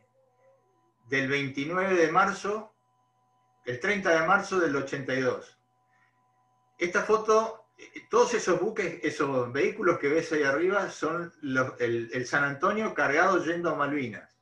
[1.08, 2.74] del 29 de marzo,
[3.64, 5.58] el 30 de marzo del 82.
[6.78, 7.66] Esta foto,
[8.10, 11.32] todos esos buques, esos vehículos que ves ahí arriba son
[11.78, 14.36] el San Antonio cargado yendo a Malvinas.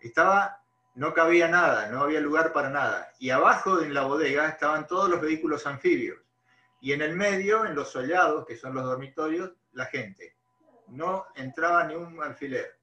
[0.00, 0.62] Estaba,
[0.94, 3.12] no cabía nada, no había lugar para nada.
[3.18, 6.18] Y abajo en la bodega estaban todos los vehículos anfibios.
[6.80, 10.36] Y en el medio, en los sollados, que son los dormitorios, la gente.
[10.86, 12.77] No entraba ni un alfiler.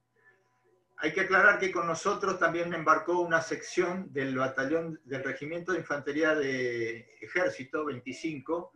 [0.98, 5.80] Hay que aclarar que con nosotros también embarcó una sección del batallón del Regimiento de
[5.80, 8.72] Infantería de Ejército 25,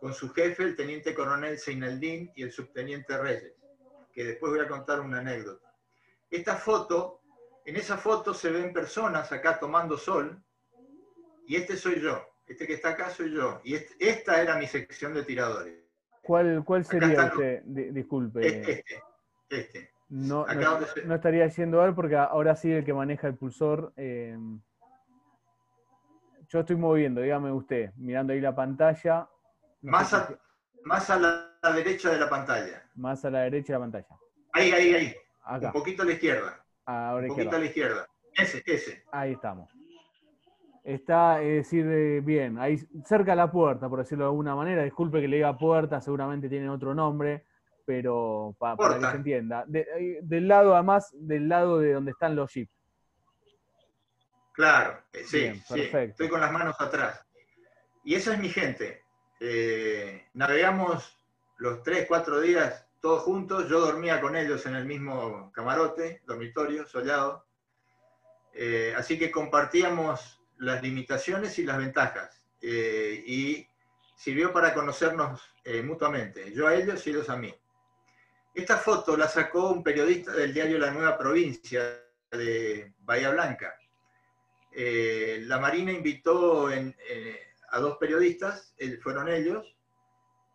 [0.00, 3.54] con su jefe, el teniente coronel Seinaldín y el subteniente Reyes,
[4.12, 5.74] que después voy a contar una anécdota.
[6.30, 7.20] Esta foto,
[7.64, 10.40] en esa foto se ven personas acá tomando sol,
[11.46, 14.66] y este soy yo, este que está acá soy yo, y este- esta era mi
[14.68, 15.74] sección de tiradores.
[16.22, 17.08] ¿Cuál, cuál sería?
[17.64, 18.46] Di- disculpe.
[18.46, 19.02] Este,
[19.48, 19.92] este.
[20.10, 23.92] No, no, no estaría diciendo él porque ahora sí el que maneja el pulsor.
[23.96, 24.36] eh,
[26.48, 29.28] yo estoy moviendo, dígame usted, mirando ahí la pantalla.
[29.82, 30.34] no Más a, si-
[30.84, 32.82] más a la, derecha de la pantalla.
[32.94, 34.06] más a la derecha de la pantalla.
[34.54, 35.14] Ahí, ahí, ahí.
[35.44, 36.64] Acá, Un poquito a la izquierda.
[36.86, 37.56] ahora Un poquito izquierda.
[37.56, 38.08] a la izquierda.
[38.34, 39.04] Ese, ese.
[39.12, 39.70] Ahí estamos.
[40.84, 44.82] Está, es decir, eh, bien, ahí cerca de la puerta, por decirlo de alguna manera.
[44.84, 47.44] Disculpe que le diga puerta, seguramente tiene otro nombre,
[47.88, 49.64] pero pa- para que se entienda.
[49.66, 52.70] De- eh, del lado, además, del lado de donde están los jeeps.
[54.52, 55.74] Claro, eh, sí, Bien, sí.
[55.74, 56.10] perfecto.
[56.10, 57.24] Estoy con las manos atrás.
[58.04, 59.02] Y esa es mi gente.
[59.40, 61.16] Eh, navegamos
[61.56, 63.70] los tres, cuatro días todos juntos.
[63.70, 67.46] Yo dormía con ellos en el mismo camarote, dormitorio, soleado.
[68.52, 72.44] Eh, así que compartíamos las limitaciones y las ventajas.
[72.60, 73.66] Eh, y
[74.14, 77.54] sirvió para conocernos eh, mutuamente, yo a ellos y ellos a mí.
[78.58, 83.78] Esta foto la sacó un periodista del diario La Nueva Provincia de Bahía Blanca.
[84.72, 89.76] Eh, la Marina invitó en, eh, a dos periodistas, eh, fueron ellos,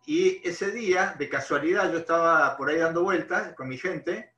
[0.04, 4.34] y ese día, de casualidad, yo estaba por ahí dando vueltas con mi gente,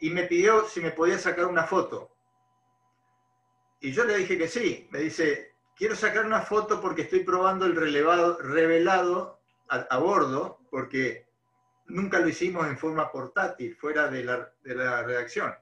[0.00, 2.16] y me pidió si me podía sacar una foto.
[3.80, 4.88] Y yo le dije que sí.
[4.90, 10.62] Me dice, quiero sacar una foto porque estoy probando el relevado, revelado a, a bordo,
[10.70, 11.30] porque
[11.86, 15.52] nunca lo hicimos en forma portátil, fuera de la, de la redacción,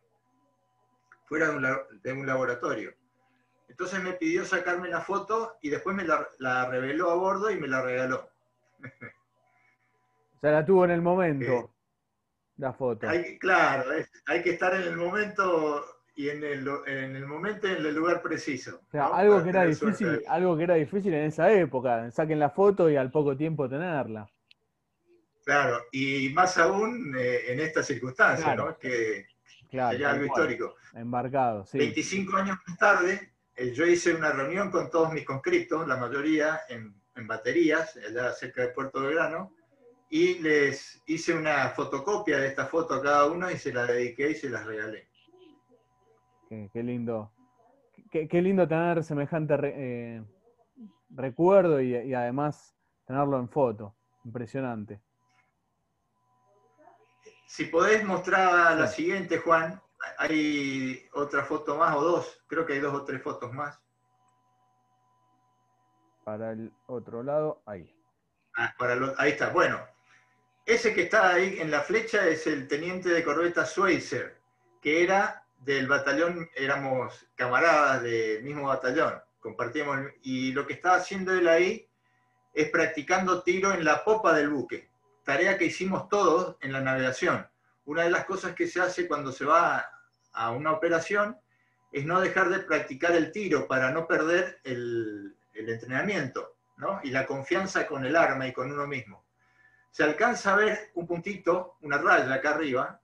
[1.26, 1.66] fuera de un,
[2.02, 2.92] de un laboratorio.
[3.68, 7.58] Entonces me pidió sacarme la foto y después me la, la reveló a bordo y
[7.58, 8.28] me la regaló.
[10.36, 12.52] O sea, la tuvo en el momento, Sí.
[12.56, 13.06] la foto.
[13.06, 17.66] Hay, claro, es- hay que estar en el momento y en el, en el momento
[17.66, 18.80] en el lugar preciso.
[18.88, 19.14] O sea, ¿no?
[19.16, 22.10] algo Para que era difícil, algo que era difícil en esa época.
[22.10, 24.30] Saquen la foto y al poco tiempo tenerla.
[25.50, 28.66] Claro, y más aún eh, en esta circunstancia, Claro.
[28.70, 28.78] ¿no?
[28.78, 29.26] que
[29.68, 30.42] Claro, sería algo cual.
[30.52, 30.76] histórico.
[30.94, 31.76] Embarcado, sí.
[31.76, 36.60] 25 años más tarde, eh, yo hice una reunión con todos mis conscriptos, la mayoría
[36.68, 39.52] en, en baterías, allá cerca de Puerto Belgrano,
[40.08, 44.30] y les hice una fotocopia de esta foto a cada uno y se la dediqué
[44.30, 45.08] y se las regalé.
[46.48, 47.32] Qué, qué lindo.
[48.08, 50.22] Qué, qué lindo tener semejante re- eh,
[51.10, 52.72] recuerdo y, y además
[53.04, 53.96] tenerlo en foto.
[54.24, 55.00] Impresionante.
[57.50, 59.82] Si podés mostrar la siguiente, Juan,
[60.18, 63.82] hay otra foto más o dos, creo que hay dos o tres fotos más.
[66.22, 67.92] Para el otro lado, ahí.
[68.56, 69.48] Ah, para lo- ahí está.
[69.48, 69.84] Bueno,
[70.64, 74.40] ese que está ahí en la flecha es el teniente de corbeta Schweitzer,
[74.80, 79.20] que era del batallón, éramos camaradas del mismo batallón.
[79.40, 81.88] compartíamos, y lo que estaba haciendo él ahí
[82.52, 84.89] es practicando tiro en la popa del buque,
[85.30, 87.46] tarea que hicimos todos en la navegación.
[87.84, 89.88] Una de las cosas que se hace cuando se va
[90.32, 91.38] a una operación
[91.92, 96.56] es no dejar de practicar el tiro para no perder el, entrenamiento
[97.04, 99.24] y la confianza con el arma y con uno mismo.
[99.92, 103.00] Se alcanza a ver un puntito, una raya acá arriba,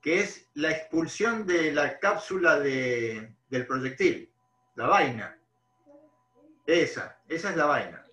[0.00, 4.30] que es la expulsión de la cápsula del proyectil,
[4.76, 5.36] la vaina.
[6.64, 8.03] Esa, esa es la vaina.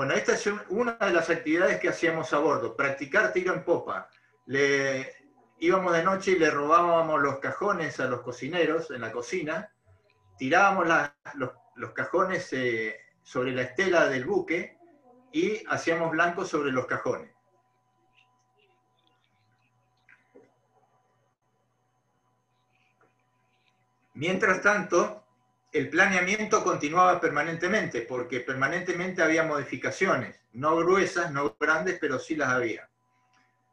[0.00, 4.08] Bueno, esta es una de las actividades que hacíamos a bordo, practicar tiro en popa.
[4.46, 5.14] Le,
[5.58, 9.70] íbamos de noche y le robábamos los cajones a los cocineros en la cocina,
[10.38, 10.86] tirábamos
[11.34, 14.78] los, cajones eh, sobre la estela del buque
[15.32, 17.34] y hacíamos blancos sobre los cajones.
[24.14, 25.19] Mientras tanto,
[25.72, 32.48] el planeamiento continuaba permanentemente, porque permanentemente había modificaciones, no gruesas, no grandes, pero sí las
[32.48, 32.88] había.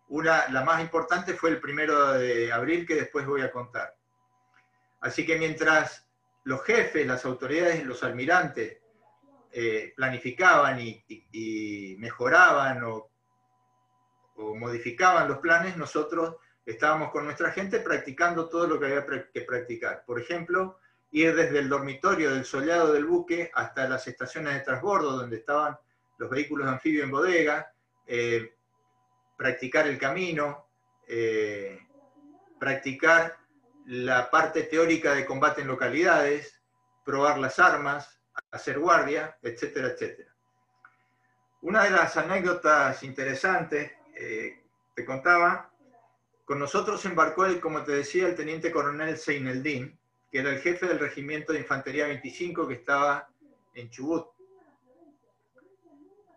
[0.09, 3.95] Una, la más importante fue el primero de abril, que después voy a contar.
[5.01, 6.07] Así que mientras
[6.43, 8.77] los jefes, las autoridades, los almirantes
[9.51, 13.09] eh, planificaban y, mejoraban o,
[14.35, 20.03] modificaban los planes, nosotros estábamos con nuestra gente practicando todo lo que había que practicar.
[20.05, 20.77] Por ejemplo,
[21.11, 25.77] ir desde el dormitorio del soleado del buque hasta las estaciones de transbordo donde estaban
[26.17, 27.73] los vehículos anfibios en bodega,
[28.05, 28.55] eh,
[29.37, 30.67] practicar el camino,
[31.07, 31.79] eh,
[32.59, 33.37] practicar
[33.85, 36.61] la parte teórica de combate en localidades,
[37.05, 38.19] probar las armas,
[38.51, 40.33] hacer guardia, etcétera, etcétera.
[41.61, 45.71] Una de las anécdotas interesantes, eh, te contaba,
[46.43, 49.97] con nosotros embarcó, como te decía, el teniente coronel Seineldin,
[50.31, 53.29] que era el jefe del regimiento de infantería 25 que estaba
[53.73, 54.27] en Chubut.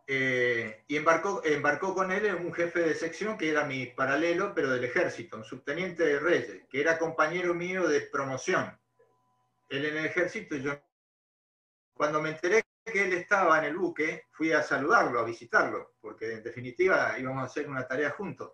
[0.07, 4.71] Eh, y embarcó, embarcó con él un jefe de sección que era mi paralelo, pero
[4.71, 8.77] del ejército, un subteniente de Reyes, que era compañero mío de promoción.
[9.69, 10.73] Él en el ejército y yo.
[11.95, 16.33] Cuando me enteré que él estaba en el buque, fui a saludarlo, a visitarlo, porque
[16.33, 18.53] en definitiva íbamos a hacer una tarea juntos.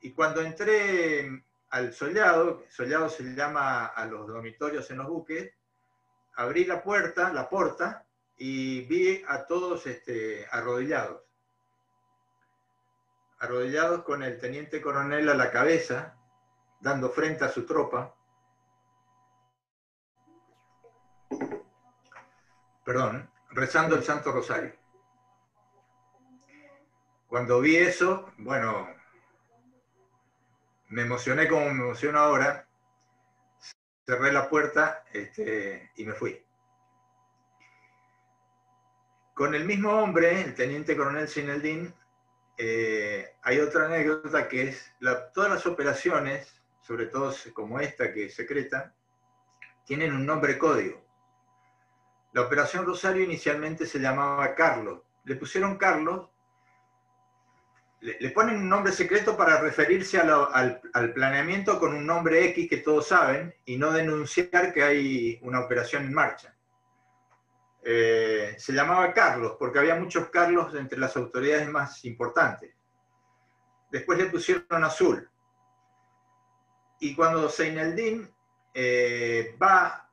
[0.00, 1.28] Y cuando entré
[1.70, 5.52] al soldado, soldado se llama a los dormitorios en los buques,
[6.36, 8.06] abrí la puerta, la puerta,
[8.38, 11.22] y vi a todos este, arrodillados.
[13.40, 16.16] Arrodillados con el teniente coronel a la cabeza,
[16.80, 18.14] dando frente a su tropa.
[22.84, 24.74] Perdón, rezando el Santo Rosario.
[27.26, 28.88] Cuando vi eso, bueno,
[30.88, 32.66] me emocioné como me emociono ahora,
[34.06, 36.42] cerré la puerta este, y me fui.
[39.34, 41.94] Con el mismo hombre, el teniente coronel Sineldin,
[42.56, 44.92] eh, hay otra anécdota que es
[45.32, 48.94] todas las operaciones, sobre todo como esta que es secreta,
[49.84, 51.04] tienen un nombre código.
[52.32, 55.02] La operación Rosario inicialmente se llamaba Carlos.
[55.24, 56.28] Le pusieron Carlos,
[58.00, 62.76] le, ponen un nombre secreto para referirse al, al, planeamiento con un nombre X que
[62.78, 66.54] todos saben y no denunciar que hay una operación en marcha.
[67.82, 72.72] Eh, se llamaba Carlos, porque había muchos Carlos entre las autoridades más importantes.
[73.90, 75.28] Después le pusieron azul.
[77.00, 78.28] Y cuando Seineldin
[78.74, 80.08] eh, va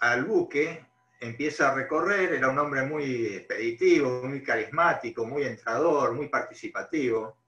[0.00, 0.84] al buque,
[1.22, 7.38] empieza a recorrer, era un hombre muy expeditivo, muy carismático, muy entrador, muy participativo,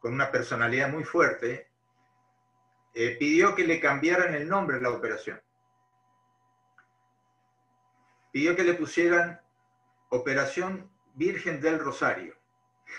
[0.00, 1.68] con una personalidad muy fuerte,
[2.94, 5.40] eh, pidió que le cambiaran el nombre de la operación
[8.30, 9.40] pidió que le pusieran
[10.10, 12.34] Operación Virgen del Rosario.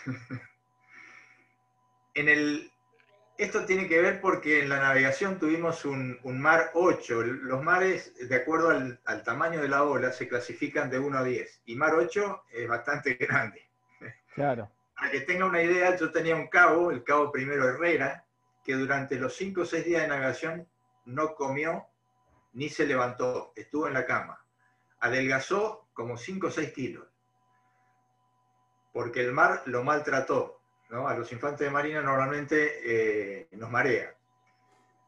[2.13, 2.68] en el,
[3.39, 7.23] esto tiene que ver porque en la navegación tuvimos un, mar 8.
[7.23, 11.61] Los mares, de acuerdo al, tamaño de la ola, se clasifican de 1 a 10.
[11.65, 13.67] Y mar 8 es bastante grande.
[14.35, 14.69] Claro.
[14.95, 18.25] Para que tenga una idea, yo tenía un cabo, el cabo primero Herrera,
[18.63, 20.67] que durante los 5 o 6 días de navegación
[21.05, 21.87] no comió
[22.53, 24.39] ni se levantó, estuvo en la cama
[24.99, 27.07] adelgazó como 5 o 6 kilos,
[28.93, 30.58] porque el mar lo maltrató.
[30.89, 31.07] ¿No?
[31.07, 34.13] A los infantes de marina normalmente eh, nos marea.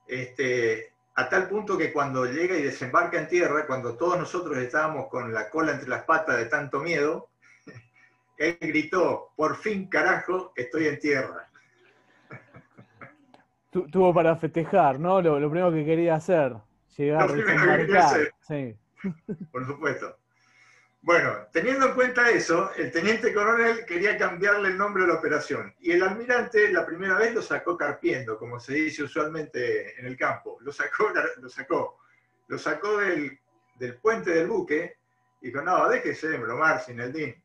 [0.08, 5.08] Este, a tal punto que cuando llega y desembarca en tierra, cuando todos nosotros estábamos
[5.08, 7.30] con la cola entre las patas de tanto miedo,
[8.38, 11.50] él gritó, por fin carajo, estoy en tierra.
[13.72, 15.22] tuvo para festejar, ¿no?
[15.22, 16.56] Lo, primero que quería hacer,
[16.96, 18.34] llegar a desembarcar.
[18.42, 18.78] Sí
[19.52, 20.18] por supuesto.
[21.04, 25.74] Bueno, teniendo en cuenta eso, el teniente coronel quería cambiarle el nombre a la operación
[25.80, 30.16] y el almirante la primera vez lo sacó carpiendo, como se dice usualmente en el
[30.16, 30.60] campo.
[30.62, 31.10] Lo sacó,
[31.42, 31.98] lo sacó,
[32.48, 33.40] lo sacó del,
[34.00, 34.98] puente del buque
[35.42, 37.44] y dijo, no, déjese de bromar, sin el DIN.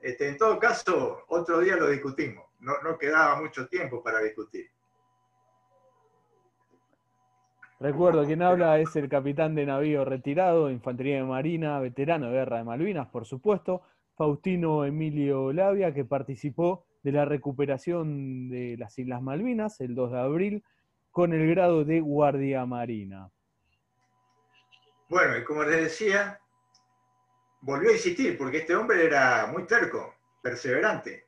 [0.00, 4.70] Este, en todo caso, otro día lo discutimos, no, no quedaba mucho tiempo para discutir.
[7.80, 12.58] Recuerdo, quien habla es el capitán de navío retirado, Infantería de Marina, veterano de Guerra
[12.58, 13.82] de Malvinas, por supuesto,
[14.16, 20.18] Faustino Emilio Labia, que participó de la recuperación de las Islas Malvinas el 2 de
[20.18, 20.64] abril
[21.12, 23.30] con el grado de Guardia Marina.
[25.08, 26.40] Bueno, y como les decía,
[27.60, 31.27] volvió a insistir, porque este hombre era muy terco, perseverante.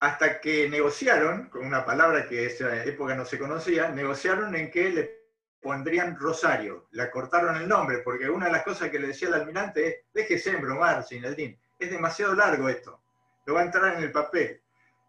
[0.00, 4.70] Hasta que negociaron, con una palabra que en esa época no se conocía, negociaron en
[4.70, 5.26] que le
[5.60, 6.86] pondrían Rosario.
[6.92, 9.96] Le cortaron el nombre, porque una de las cosas que le decía el almirante es,
[10.12, 13.00] déjese embromar, DIN, es demasiado largo esto,
[13.46, 14.60] lo va a entrar en el papel.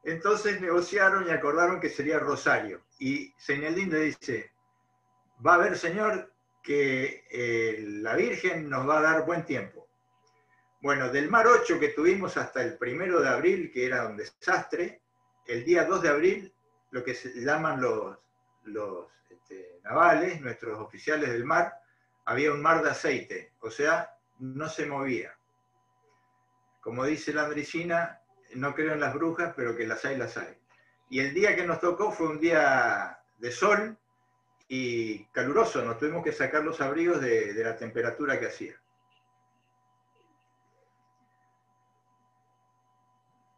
[0.04, 2.82] Entonces negociaron y acordaron que sería Rosario.
[2.98, 4.52] Y Señaldín le dice,
[5.46, 6.32] va a ver, señor,
[6.64, 9.87] que eh, la Virgen nos va a dar buen tiempo.
[10.80, 15.01] Bueno, del mar 8 que tuvimos hasta el primero de abril, que era un desastre,
[15.47, 16.53] el día 2 de abril,
[16.91, 18.15] lo que se llaman los,
[18.65, 21.73] los este, navales, nuestros oficiales del mar,
[22.25, 25.36] había un mar de aceite, o sea, no se movía.
[26.80, 28.21] Como dice la Andricina,
[28.53, 30.57] no creo en las brujas, pero que las hay, las hay.
[31.09, 33.97] Y el día que nos tocó fue un día de sol
[34.67, 38.75] y caluroso, nos tuvimos que sacar los abrigos de, de la temperatura que hacía.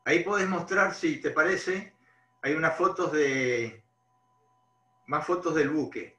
[0.09, 1.93] Ahí podés mostrar, si te parece,
[2.41, 3.83] hay unas fotos de,
[5.05, 6.17] más fotos del buque.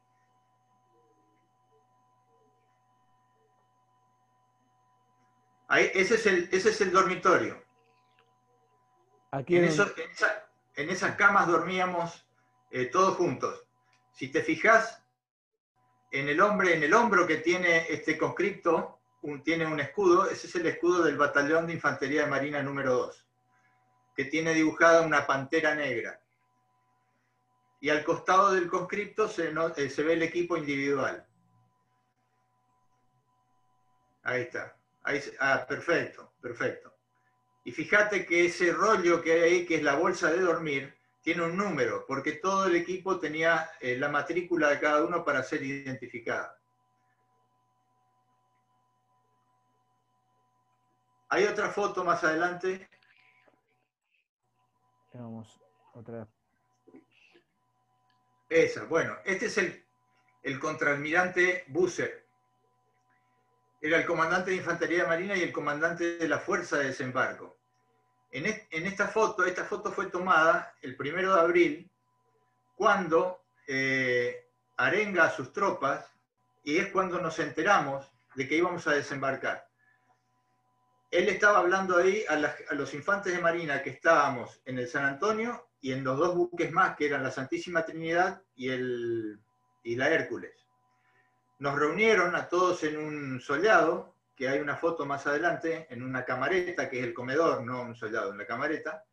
[5.67, 7.61] Ahí, ese, es el, ese es el dormitorio.
[9.33, 12.25] Aquí en, esas camas dormíamos
[12.71, 13.67] eh, todos juntos.
[14.13, 15.03] Si te fijas,
[16.13, 19.01] en el hombre, en el hombro que tiene este conscripto,
[19.43, 23.30] tiene un escudo, ese es el escudo del Batallón de Infantería de Marina número 2,
[24.21, 26.21] que tiene dibujada una pantera negra
[27.81, 31.27] y al costado del conscripto eh, se, ve el equipo individual.
[34.23, 34.77] Ahí está.
[35.39, 36.95] ah, perfecto, perfecto.
[37.65, 41.45] Y fíjate que ese rollo que hay ahí, que es la bolsa de dormir, tiene
[41.45, 45.63] un número, porque todo el equipo tenía eh, la matrícula de cada uno para ser
[45.63, 46.61] identificada.
[51.31, 52.87] Hay otra foto más adelante.
[55.95, 56.27] Otra
[58.51, 59.85] esa, bueno, este es el,
[60.43, 62.27] el contraalmirante Busser.
[63.81, 67.57] Era el comandante de Infantería Marina y el comandante de la Fuerza de Desembarco.
[68.33, 68.47] En,
[68.87, 71.91] esta foto, esta foto fue tomada el primero de abril,
[72.75, 76.13] cuando eh, arenga a sus tropas
[76.65, 79.70] y es cuando nos enteramos de que íbamos a desembarcar.
[81.11, 82.37] Él estaba hablando ahí a,
[82.75, 86.71] los infantes de Marina que estábamos en el San Antonio y en los dos buques
[86.71, 89.41] más, que eran la Santísima Trinidad y, el,
[89.83, 90.55] y la Hércules.
[91.59, 96.25] Nos reunieron a todos en un sollado, que hay una foto más adelante, en una
[96.25, 99.05] camareta, que es el comedor, no un sollado, en la camareta.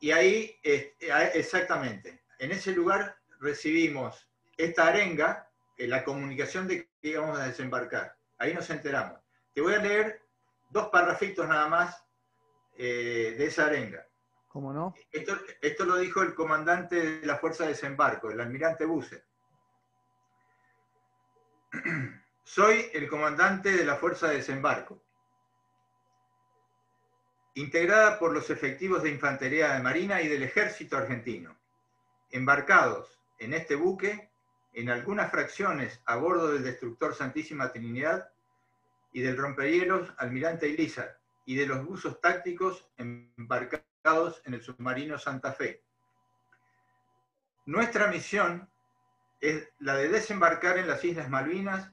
[0.00, 7.46] Y ahí, exactamente, en ese lugar recibimos esta arenga, la comunicación de que íbamos a
[7.46, 8.16] desembarcar.
[8.38, 9.20] Ahí nos enteramos.
[9.52, 10.27] Te voy a leer
[10.68, 12.04] dos parrafitos nada más
[12.76, 14.06] eh, de esa arenga.
[14.48, 14.94] ¿Cómo no?
[15.12, 19.24] Esto, lo dijo el comandante de la Fuerza de Desembarco, el almirante Busser.
[22.44, 25.02] Soy el comandante de la Fuerza de Desembarco,
[27.54, 31.58] integrada por los efectivos de Infantería de Marina y del Ejército Argentino,
[32.30, 34.30] embarcados en este buque
[34.72, 38.30] en algunas fracciones a bordo del destructor Santísima Trinidad
[39.12, 45.52] y del rompehielos Almirante Ilízar y de los buzos tácticos embarcados en el submarino Santa
[45.52, 45.82] Fe.
[47.66, 48.70] Nuestra misión
[49.40, 51.92] es la de desembarcar en las Islas Malvinas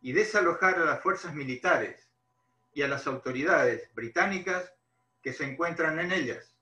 [0.00, 2.10] y desalojar a las fuerzas militares
[2.72, 4.74] y a las autoridades británicas
[5.22, 6.54] que se encuentran en ellas.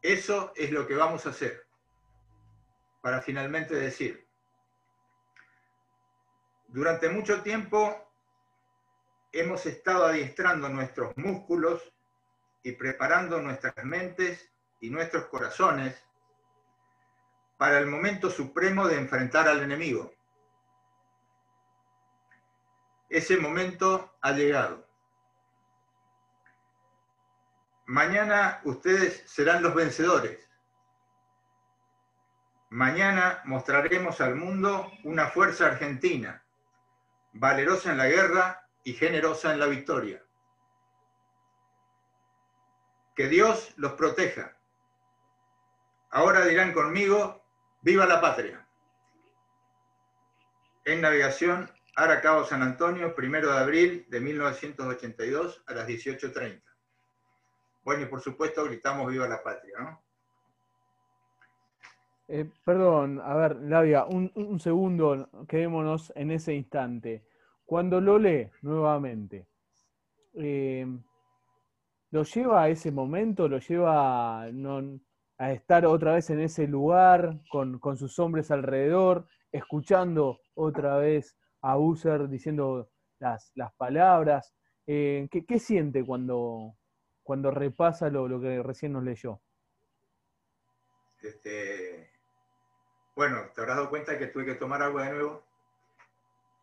[0.00, 1.66] Eso es lo que vamos a hacer,
[3.02, 4.27] para finalmente decir,
[6.68, 8.10] durante mucho tiempo
[9.32, 11.82] hemos estado adiestrando nuestros músculos
[12.62, 14.50] y preparando nuestras mentes
[14.80, 16.02] y nuestros corazones
[17.56, 20.12] para el momento supremo de enfrentar al enemigo.
[23.08, 24.86] ese momento ha llegado.
[27.86, 30.46] Mañana ustedes serán los vencedores.
[32.70, 36.44] Mañana mostraremos al mundo una fuerza argentina,
[37.32, 40.24] valerosa en la guerra y generosa en la victoria.
[43.14, 44.56] Que Dios los proteja.
[46.10, 47.44] Ahora dirán conmigo,
[47.82, 48.66] viva la patria.
[50.84, 56.62] En navegación, Aracabo San Antonio, primero de abril de 1982 a las 18.30.
[57.82, 60.07] Bueno, y por supuesto gritamos viva la patria, ¿no?
[62.30, 67.24] Eh, perdón, a ver, Lavia, un, segundo, quedémonos en ese instante.
[67.64, 69.48] Cuando lo lee nuevamente,
[70.34, 70.86] eh,
[72.10, 73.48] ¿lo lleva a ese momento?
[73.48, 80.98] ¿Lo lleva a estar otra vez en ese lugar con, sus hombres alrededor, escuchando otra
[80.98, 84.54] vez a User diciendo las, palabras?
[84.86, 86.76] Eh, ¿qué, siente cuando,
[87.22, 89.40] cuando repasa lo, lo que recién nos leyó?
[91.20, 92.17] Este,
[93.18, 95.44] bueno, te habrás dado cuenta que tuve que tomar agua de nuevo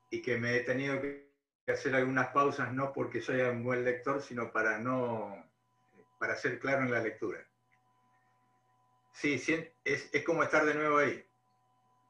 [0.09, 1.27] y que me he tenido que
[1.67, 5.35] hacer algunas pausas, no porque soy un buen lector, sino para no,
[6.17, 7.45] para ser claro en la lectura.
[9.11, 9.33] Sí,
[9.83, 11.21] es, como estar de nuevo ahí.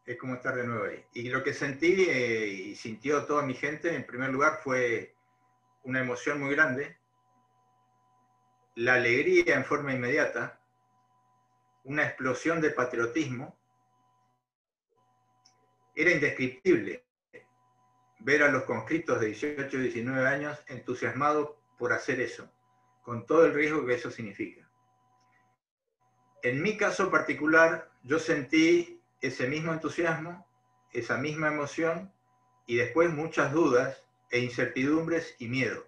[0.05, 1.03] Es como estar de nuevo ahí.
[1.13, 5.15] Y lo que sentí eh, y sintió toda mi gente, en primer lugar, fue
[5.81, 6.95] una emoción muy grande,
[8.75, 10.61] la alegría en forma inmediata,
[11.83, 13.57] una explosión de patriotismo,
[15.95, 17.03] era indescriptible
[18.19, 22.51] ver a los conscriptos de 18 y 19 años entusiasmados por hacer eso,
[23.01, 24.67] con todo el riesgo que eso significa.
[26.41, 30.47] En mi caso particular, yo sentí ese mismo entusiasmo,
[30.91, 32.11] esa misma emoción
[32.65, 35.87] y después muchas dudas e incertidumbres y miedo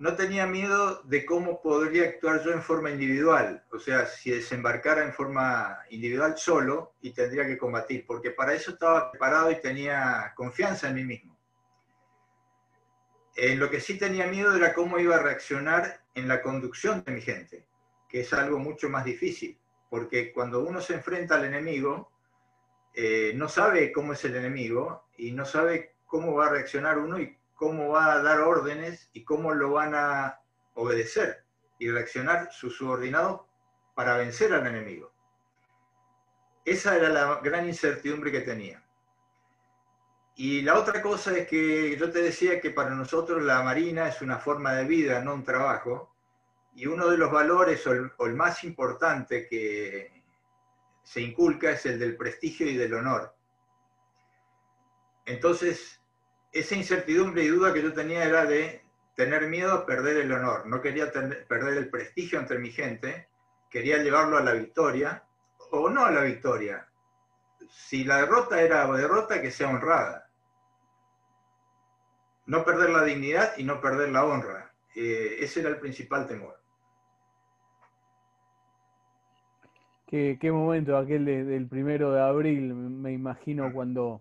[0.00, 5.04] no tenía miedo de cómo podría actuar yo en forma individual, o sea, si desembarcara
[5.04, 10.32] en forma individual solo y tendría que combatir, porque para eso estaba preparado y tenía
[10.34, 11.38] confianza en mí mismo.
[13.36, 17.12] En lo que sí tenía miedo era cómo iba a reaccionar en la conducción de
[17.12, 17.66] mi gente,
[18.08, 19.58] que es algo mucho más difícil,
[19.90, 22.10] porque cuando uno se enfrenta al enemigo,
[22.94, 27.20] eh, no sabe cómo es el enemigo y no sabe cómo va a reaccionar uno
[27.20, 30.40] y cómo va a dar órdenes y cómo lo van a
[30.72, 31.44] obedecer
[31.78, 33.42] y reaccionar sus subordinados
[33.94, 35.12] para vencer al enemigo.
[36.64, 38.82] Esa era la gran incertidumbre que tenía.
[40.36, 44.22] Y la otra cosa es que yo te decía que para nosotros la Marina es
[44.22, 46.16] una forma de vida, no un trabajo,
[46.74, 50.22] y uno de los valores o el, el más importante que
[51.02, 53.34] se inculca es el del prestigio y del honor.
[55.26, 55.99] Entonces,
[56.52, 58.82] esa incertidumbre y duda que yo tenía era de
[59.14, 60.66] tener miedo a perder el honor.
[60.66, 63.28] No quería perder el prestigio entre mi gente,
[63.68, 65.24] quería llevarlo a la victoria,
[65.70, 66.88] o no a la victoria.
[67.68, 70.28] Si la derrota era derrota, que sea honrada.
[72.46, 74.72] No perder la dignidad y no perder la honra.
[74.96, 76.58] Eh, ese era el principal temor.
[80.08, 83.72] Qué, momento aquel del primero de abril, me imagino, mm.
[83.72, 84.20] cuando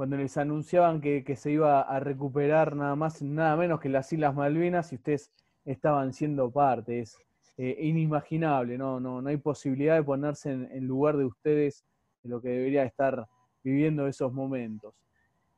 [0.00, 4.34] cuando les anunciaban que, se iba a recuperar nada más, nada menos que las Islas
[4.34, 5.30] Malvinas y ustedes
[5.66, 7.00] estaban siendo parte.
[7.00, 7.18] Es
[7.58, 8.98] eh, inimaginable, ¿no?
[8.98, 11.84] No, no hay posibilidad de ponerse en, lugar de ustedes
[12.22, 13.28] de lo que debería estar
[13.62, 14.94] viviendo esos momentos.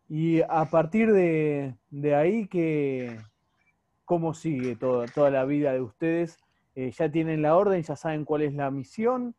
[0.08, 1.76] Y a partir de,
[2.12, 3.16] ahí, que,
[4.04, 6.36] ¿cómo sigue toda, toda la vida de ustedes?
[6.74, 7.80] Eh, ¿Ya tienen la orden?
[7.80, 9.36] ¿Ya saben cuál es la misión?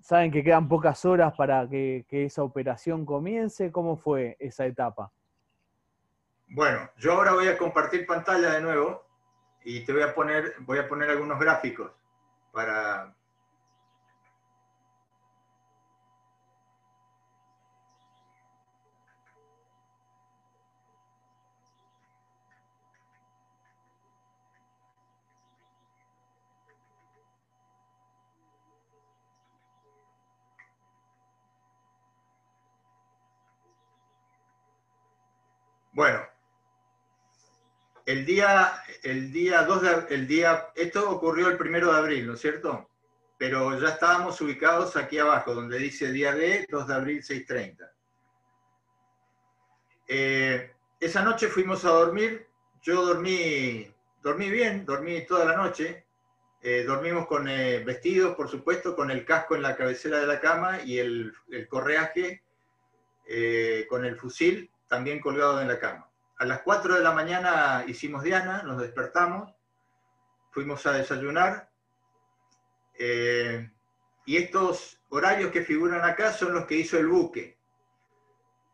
[0.00, 3.72] Saben que quedan pocas horas para que, esa operación comience.
[3.72, 5.10] ¿Cómo fue esa etapa?
[6.48, 9.04] Bueno, yo ahora voy a compartir pantalla de nuevo
[9.64, 11.90] y te voy a poner, voy a poner algunos gráficos
[12.52, 13.14] para,
[35.98, 36.20] Bueno,
[38.06, 42.34] el día, el día 2 de, el día, esto ocurrió el primero de abril, ¿no
[42.34, 42.88] es cierto?
[43.36, 47.90] Pero ya estábamos ubicados aquí abajo, donde dice día D, 2 de abril, 6.30.
[50.06, 52.46] Eh, esa noche fuimos a dormir,
[52.80, 53.92] yo dormí,
[54.22, 56.06] dormí bien, dormí toda la noche,
[56.62, 60.38] eh, dormimos con eh, vestidos, por supuesto, con el casco en la cabecera de la
[60.38, 62.44] cama y el, el correaje
[63.88, 66.10] con el fusil también colgado en la cama.
[66.38, 69.52] a las 4 de la mañana hicimos Diana, nos despertamos,
[70.50, 71.68] fuimos a desayunar.
[72.94, 73.70] Eh,
[74.24, 77.58] y estos horarios que figuran acá son los que hizo el buque.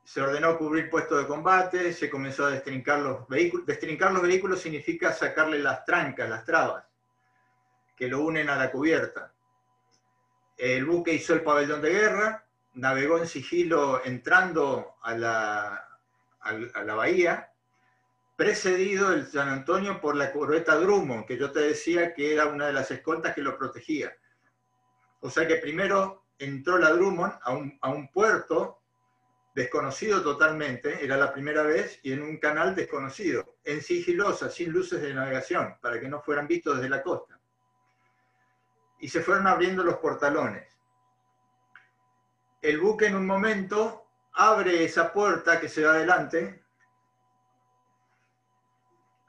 [0.04, 3.66] Se ordenó cubrir puestos de combate, se comenzó a destrincar los vehículos.
[3.66, 6.84] Destrincar los vehículos significa sacarle las trancas, las trabas,
[7.96, 9.32] que lo unen a la cubierta.
[10.56, 15.93] El buque hizo el pabellón de guerra, navegó en sigilo entrando a la,
[16.44, 17.52] a la bahía,
[18.36, 22.66] precedido el San Antonio por la corbeta Drummond, que yo te decía que era una
[22.66, 24.16] de las escoltas que lo protegía.
[25.20, 28.80] O sea que primero entró la Drummond a un, a un puerto
[29.54, 35.00] desconocido totalmente, era la primera vez, y en un canal desconocido, en sigilosa, sin luces
[35.00, 37.38] de navegación, para que no fueran vistos desde la costa.
[38.98, 40.66] Y se fueron abriendo los portalones.
[42.60, 44.03] El buque en un momento
[44.34, 46.64] abre esa puerta que se va adelante,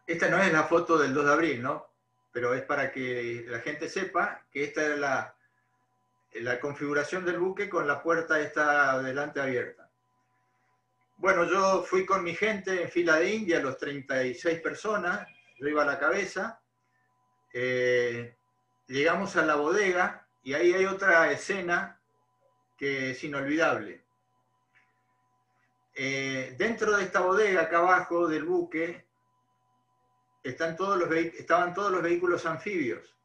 [0.07, 1.87] esta no es la foto del 2 de abril, ¿no?
[2.31, 5.35] Pero es para que la gente sepa que esta era
[6.33, 9.89] la, configuración del buque con la puerta esta adelante abierta.
[11.17, 15.25] Bueno, yo fui con mi gente en fila de India, los 36 personas,
[15.57, 16.61] yo iba a la cabeza.
[17.53, 18.35] Eh,
[18.87, 22.01] llegamos a la bodega y ahí hay otra escena
[22.77, 24.04] que es inolvidable.
[25.97, 29.05] Eh, dentro de esta bodega, acá abajo del buque,
[30.43, 33.15] están todos los estaban todos los vehículos anfibios,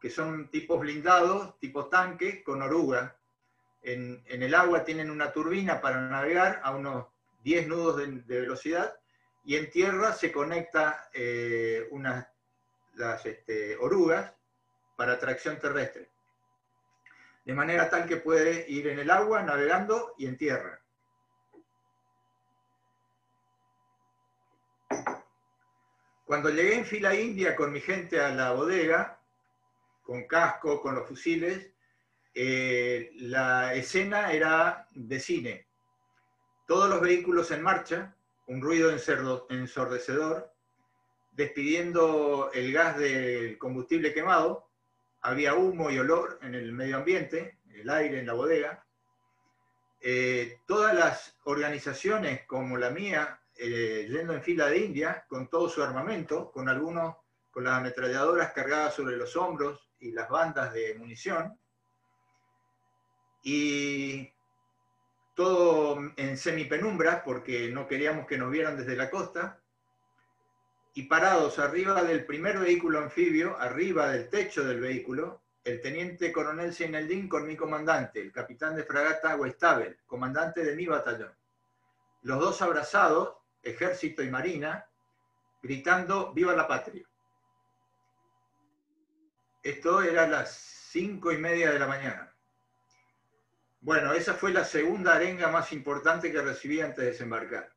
[0.00, 3.16] que son tipos blindados, tipo tanque, con oruga.
[3.82, 7.06] En, el agua tienen una turbina para navegar a unos
[7.44, 8.98] 10 nudos de, velocidad
[9.44, 12.26] y en tierra se conecta eh, unas,
[12.94, 14.34] las este, orugas
[14.96, 16.08] para tracción terrestre.
[17.44, 20.79] De manera tal que puede ir en el agua navegando y en tierra.
[26.30, 29.20] Cuando llegué en fila india con mi gente a la bodega,
[30.00, 31.72] con casco, con los fusiles,
[32.32, 35.66] eh, la escena era de cine.
[36.68, 38.14] Todos los vehículos en marcha,
[38.46, 40.54] un ruido ensordecedor,
[41.32, 44.68] despidiendo el gas del combustible quemado,
[45.22, 48.86] había humo y olor en el medio ambiente, el aire en la bodega.
[50.00, 55.68] Eh, todas las organizaciones como la mía eh, yendo en fila de India con todo
[55.68, 57.16] su armamento, con algunos
[57.50, 61.58] con las ametralladoras cargadas sobre los hombros y las bandas de munición,
[63.42, 64.32] y
[65.34, 69.60] todo en semipenumbra porque no queríamos que nos vieran desde la costa,
[70.94, 76.72] y parados arriba del primer vehículo anfibio, arriba del techo del vehículo, el teniente coronel
[76.72, 81.34] Seineldin con mi comandante, el capitán de fragata Westabel, comandante de mi batallón.
[82.22, 84.86] Los dos abrazados ejército y marina,
[85.62, 87.06] gritando ¡Viva la patria!
[89.62, 92.34] Esto era las cinco y media de la mañana.
[93.82, 97.72] Bueno, esa fue la segunda arenga más importante que recibí antes de desembarcar.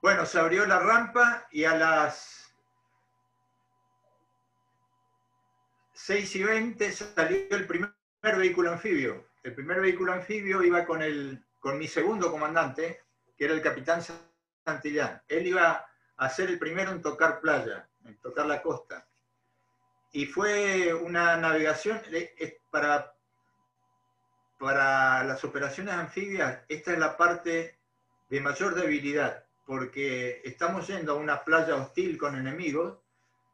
[0.00, 2.54] Bueno, se abrió la rampa y a las
[5.94, 9.26] 6 y 20 salió el primer vehículo anfibio.
[9.44, 13.02] El primer vehículo anfibio iba con, el, con mi segundo comandante,
[13.36, 14.00] que era el capitán
[14.64, 15.22] Santillán.
[15.28, 15.86] Él iba
[16.16, 19.06] a ser el primero en tocar playa, en tocar la costa.
[20.12, 22.00] Y fue una navegación
[22.70, 23.14] para,
[24.58, 27.78] para las operaciones anfibias, esta es la parte
[28.30, 32.98] de mayor debilidad, porque estamos yendo a una playa hostil con enemigos,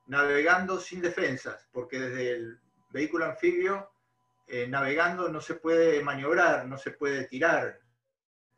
[0.06, 2.60] navegando sin defensas, porque desde el
[2.90, 3.90] vehículo anfibio
[4.52, 7.78] eh, navegando no se puede maniobrar, no se puede tirar,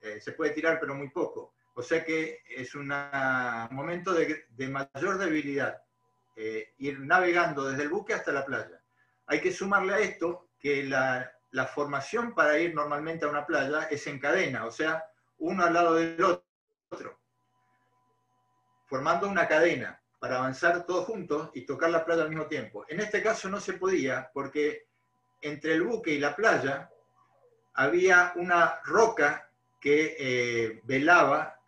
[0.01, 1.53] eh, se puede tirar pero muy poco.
[1.75, 2.91] O sea que es un
[3.71, 5.83] momento de, mayor debilidad,
[6.35, 8.83] eh, ir navegando desde el buque hasta la playa.
[9.27, 13.83] Hay que sumarle a esto que la, la formación para ir normalmente a una playa
[13.91, 15.05] es en cadena, o sea,
[15.39, 17.21] uno al lado del otro,
[18.87, 22.87] formando una cadena para avanzar todos juntos y tocar la playa al mismo tiempo.
[22.89, 24.92] En este caso no se podía porque
[25.43, 26.89] entre el buque y la playa
[27.75, 31.59] había una roca que eh, velaba,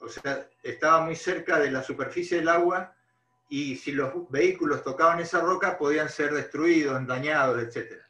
[0.00, 2.94] o sea, estaba muy cerca de la superficie del agua
[3.48, 8.02] y si los vehículos tocaban esa roca podían ser destruidos, dañados, etc.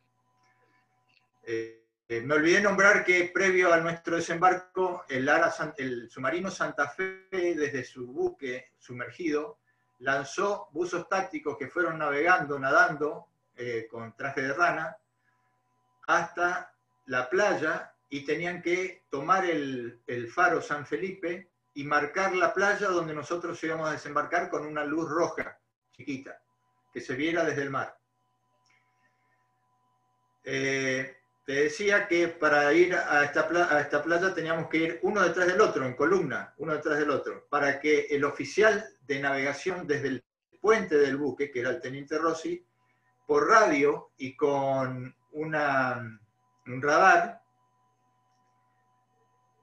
[1.44, 5.28] Eh, eh, me olvidé nombrar que previo a nuestro desembarco, el,
[5.76, 9.58] el submarino Santa Fe, desde su buque sumergido,
[10.00, 13.28] lanzó buzos tácticos que fueron navegando, nadando
[13.90, 14.96] con traje de rana,
[16.06, 16.74] hasta
[17.06, 20.00] la playa y tenían que tomar el,
[20.32, 25.08] faro San Felipe y marcar la playa donde nosotros íbamos a desembarcar con una luz
[25.08, 25.58] roja,
[25.92, 26.42] chiquita,
[26.92, 27.96] que se viera desde el mar.
[30.44, 35.60] Eh, te decía que para ir a esta playa teníamos que ir uno detrás del
[35.60, 40.24] otro, en columna, uno detrás del otro, para que el oficial de navegación desde el
[40.60, 42.64] puente del buque, que era el teniente Rossi,
[43.26, 46.20] por radio y con una,
[46.66, 47.42] un radar,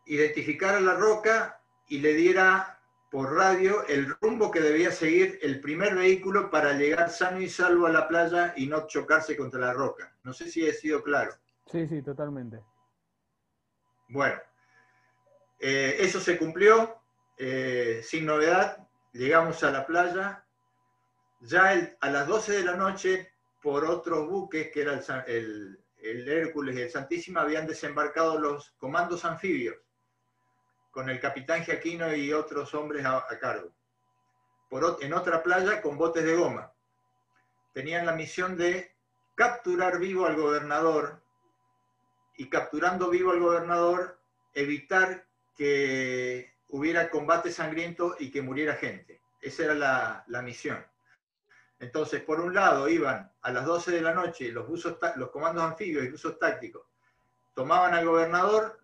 [0.06, 5.96] identificara la roca y le diera por radio el rumbo que debía seguir el primer
[5.96, 10.16] vehículo para llegar sano y salvo a la playa y no chocarse contra la roca.
[10.24, 11.34] No sé si he sido claro.
[11.72, 12.64] Sí, sí, totalmente.
[14.10, 14.40] Bueno,
[15.60, 17.00] eh, eso se cumplió,
[17.38, 20.46] eh, sin novedad, llegamos a la playa,
[21.42, 23.32] ya a las 12 de la noche,
[23.62, 29.26] por otros buques, que era el, el Hércules y el Santísima, habían desembarcado los comandos
[29.26, 29.76] anfibios
[30.92, 33.72] con el capitán Giaquino y otros hombres a, cargo.
[34.70, 36.72] Por, en otra playa con botes de goma.
[37.74, 38.96] Tenían la misión de
[39.36, 41.22] capturar vivo al gobernador
[42.36, 44.20] y capturando vivo al gobernador
[44.54, 49.22] evitar que hubiera combate sangriento y que muriera gente.
[49.42, 50.86] Esa era la, la misión.
[51.80, 55.64] Entonces, por un lado, iban a las 12 de la noche los, buzos, los comandos
[55.64, 56.84] anfibios y buzos tácticos,
[57.54, 58.80] tomaban al gobernador,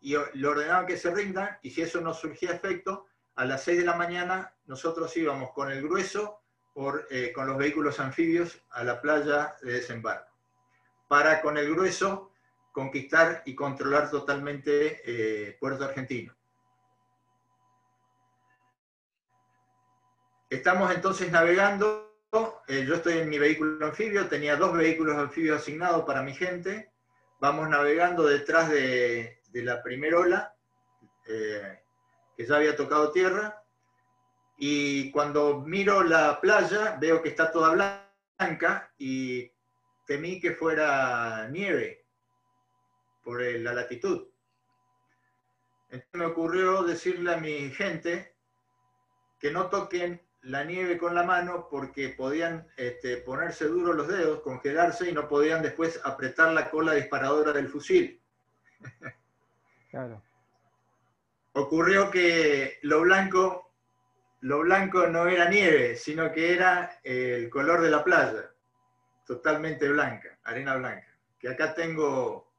[0.00, 3.06] y le ordenaban que se rindan, y si eso no surgía efecto,
[3.36, 6.40] a las 6 de la mañana nosotros íbamos con el grueso,
[7.10, 10.32] eh, con los vehículos anfibios, a la playa de desembarco,
[11.08, 12.32] para con el grueso
[12.72, 16.34] conquistar y controlar totalmente eh, Puerto Argentino.
[20.52, 22.14] Estamos entonces navegando,
[22.68, 26.92] eh, yo estoy en mi vehículo anfibio, tenía dos vehículos anfibios asignados para mi gente,
[27.40, 30.54] vamos navegando detrás de, la primera ola,
[31.26, 31.80] eh,
[32.36, 33.64] que ya había tocado tierra,
[34.58, 38.04] y cuando miro la playa veo que está toda
[38.38, 39.50] blanca y
[40.04, 42.04] temí que fuera nieve
[43.24, 44.28] por la latitud.
[45.84, 48.36] Entonces me ocurrió decirle a mi gente
[49.38, 54.40] que no toquen la nieve con la mano porque podían este, ponerse duros los dedos,
[54.40, 58.20] congelarse y no podían después apretar la cola disparadora del fusil.
[61.52, 63.70] Ocurrió que lo blanco,
[64.40, 68.50] lo blanco no era nieve, sino que era el color de la playa,
[69.26, 71.06] totalmente blanca, arena blanca.
[71.38, 72.50] Que acá tengo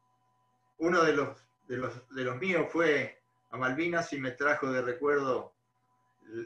[0.77, 3.19] uno de los, de los, de los míos fue
[3.49, 5.53] a Malvinas y me trajo de recuerdo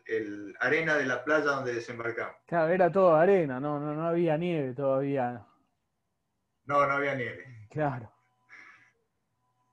[0.06, 2.36] el, arena de la playa donde desembarcamos.
[2.46, 5.46] Claro, era todo arena, no, no, no había nieve todavía.
[6.66, 7.68] No, no había nieve.
[7.70, 8.12] Claro.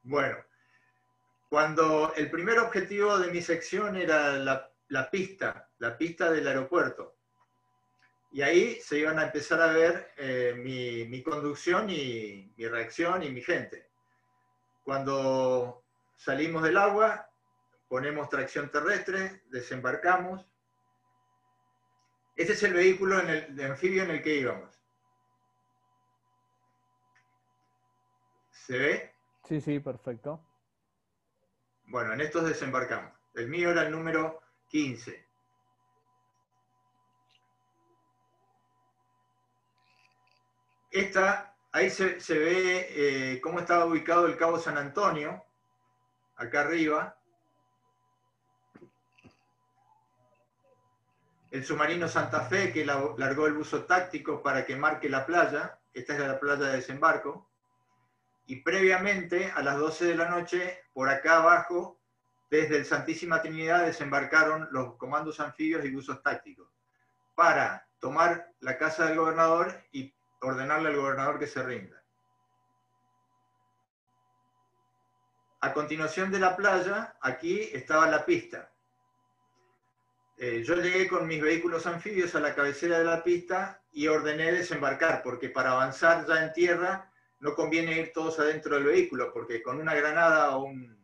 [0.04, 0.36] Bueno,
[1.48, 7.16] cuando el primer objetivo de mi sección era la, pista, la pista del aeropuerto.
[8.32, 13.30] Y ahí se iban a empezar a ver eh, mi, conducción y mi reacción y
[13.30, 13.88] mi gente.
[14.82, 15.84] Cuando
[16.16, 17.30] salimos del agua,
[17.88, 20.46] ponemos tracción terrestre, desembarcamos.
[22.36, 24.80] Este es el vehículo en el, de anfibio en el que íbamos.
[28.50, 29.14] ¿Se ve?
[29.44, 30.44] Sí, sí, perfecto.
[31.86, 33.12] Bueno, en estos desembarcamos.
[33.34, 35.24] El mío era el número 15.
[40.90, 42.86] Esta, ahí se, ve
[43.34, 45.44] eh, cómo estaba ubicado el Cabo San Antonio,
[46.36, 47.18] acá arriba.
[51.54, 55.78] El submarino Santa Fe, que largó el buzo táctico para que marque la playa.
[55.92, 57.48] Esta es la playa de desembarco
[58.44, 62.00] y previamente a las 12 de la noche, por acá abajo,
[62.50, 66.68] desde el Santísima Trinidad desembarcaron los comandos anfibios y buzos tácticos
[67.36, 72.02] para tomar la casa del gobernador y ordenarle al gobernador que se rinda.
[75.60, 78.73] A continuación de la playa, aquí estaba la pista.
[80.36, 84.50] Eh, yo llegué con mis vehículos anfibios a la cabecera de la pista y ordené
[84.50, 89.62] desembarcar, porque para avanzar ya en tierra no conviene ir todos adentro del vehículo, porque
[89.62, 90.98] con una granada o un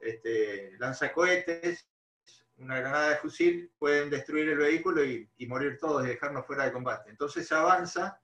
[0.00, 1.88] este, lanzacohetes,
[2.58, 6.72] una granada de fusil, pueden destruir el vehículo y, morir todos y dejarnos fuera de
[6.72, 7.10] combate.
[7.10, 8.20] Entonces se avanza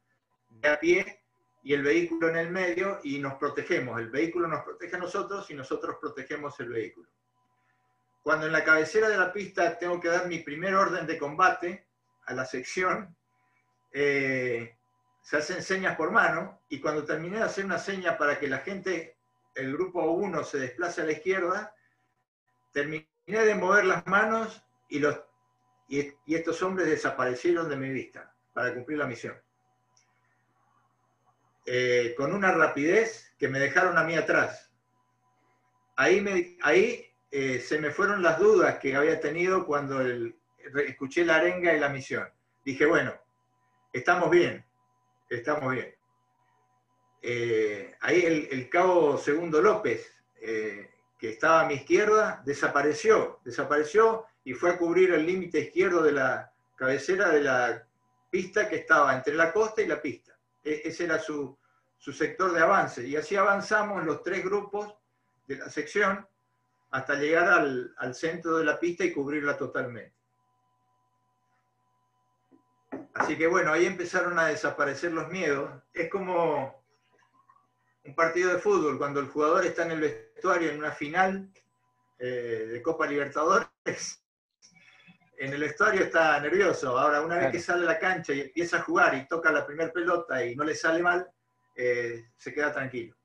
[0.49, 1.23] de a pie
[1.63, 4.01] y el vehículo en el medio y nos protegemos.
[4.01, 7.09] El vehículo nos protege a nosotros y nosotros protegemos el vehículo.
[8.23, 11.87] Cuando en la cabecera de la pista tengo que dar mi primer orden de combate
[12.27, 13.17] a la sección,
[13.93, 14.77] eh,
[15.21, 18.59] se hacen señas por mano y cuando terminé de hacer una seña para que la
[18.59, 19.17] gente
[19.55, 21.75] el grupo 1 se desplaza a la izquierda,
[22.73, 25.21] terminé de mover las manos y, los,
[25.89, 29.37] y, estos hombres desaparecieron de mi vista para cumplir la misión.
[31.67, 34.71] Eh, con una rapidez que me dejaron a mí atrás.
[35.97, 40.03] Ahí, me, ahí eh, se me fueron las dudas que había tenido cuando
[40.87, 42.29] escuché la arenga y la misión.
[42.63, 43.15] Dije, bueno,
[43.91, 44.63] estamos bien,
[45.31, 45.95] estamos bien.
[47.23, 50.13] Eh, ahí el, cabo Segundo López,
[50.43, 56.03] eh, que estaba a mi izquierda, desapareció, desapareció y fue a cubrir el límite izquierdo
[56.03, 57.87] de la cabecera de la
[58.29, 60.37] pista que estaba entre la costa y la pista.
[60.63, 61.57] E, ese era su,
[61.99, 63.07] sector de avance.
[63.07, 64.95] Y así avanzamos los tres grupos
[65.47, 66.27] de la sección
[66.93, 70.15] hasta llegar al, al centro de la pista y cubrirla totalmente.
[73.15, 75.71] Así que bueno, ahí empezaron a desaparecer los miedos.
[75.93, 76.85] Es como
[78.05, 81.51] un partido de fútbol, cuando el jugador está en el vestuario en una final
[82.19, 84.23] eh, de Copa Libertadores,
[85.39, 86.99] en el vestuario está nervioso.
[86.99, 89.67] Ahora, una vez que sale a la cancha y empieza a jugar y toca la
[89.67, 91.31] primera pelota y no le sale mal,
[91.75, 93.17] eh, se queda tranquilo.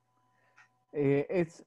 [0.94, 1.66] Eh, es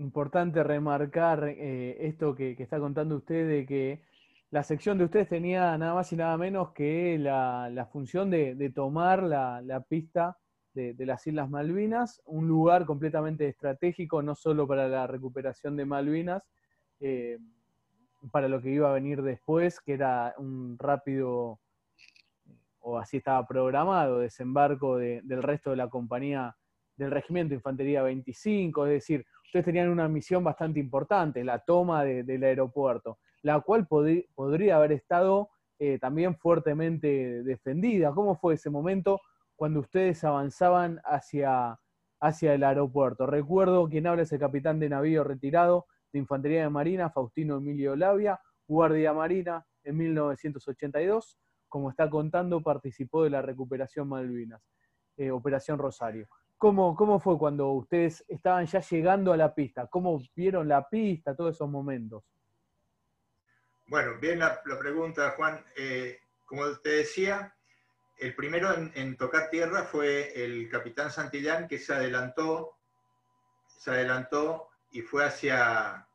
[0.00, 4.00] importante remarcar esto que, está contando usted de que
[4.50, 9.22] la sección de ustedes tenía nada más y nada menos que la, función de, tomar
[9.22, 10.36] la, pista
[10.74, 16.42] de, las Islas Malvinas, un lugar completamente estratégico, no solo para la recuperación de Malvinas,
[16.98, 17.38] eh,
[18.32, 21.60] para lo que iba a venir después, que era un rápido,
[22.80, 26.56] o así estaba programado, desembarco del resto de la compañía
[26.96, 32.42] del Regimiento Infantería 25, es decir, ustedes tenían una misión bastante importante, la toma del
[32.42, 38.12] aeropuerto, la cual podría haber estado eh, también fuertemente defendida.
[38.12, 39.20] ¿Cómo fue ese momento?
[39.60, 41.78] cuando ustedes avanzaban hacia,
[42.18, 43.26] hacia el aeropuerto.
[43.26, 45.84] Recuerdo quien habla es el capitán de navío retirado
[46.14, 51.38] de Infantería de Marina, Faustino Emilio Labia, Guardia Marina en 1982.
[51.68, 54.62] Como está contando, participó de la recuperación Malvinas,
[55.18, 56.26] eh, Operación Rosario.
[56.60, 59.86] ¿Cómo, ¿Cómo fue cuando ustedes estaban ya llegando a la pista?
[59.86, 62.22] ¿Cómo vieron la pista, todos esos momentos?
[63.86, 65.64] Bueno, bien la, pregunta, Juan.
[65.74, 67.56] Eh, como te decía,
[68.18, 72.76] el primero en, tocar tierra fue el capitán Santillán, que se adelantó,
[73.66, 76.06] se adelantó y fue hacia,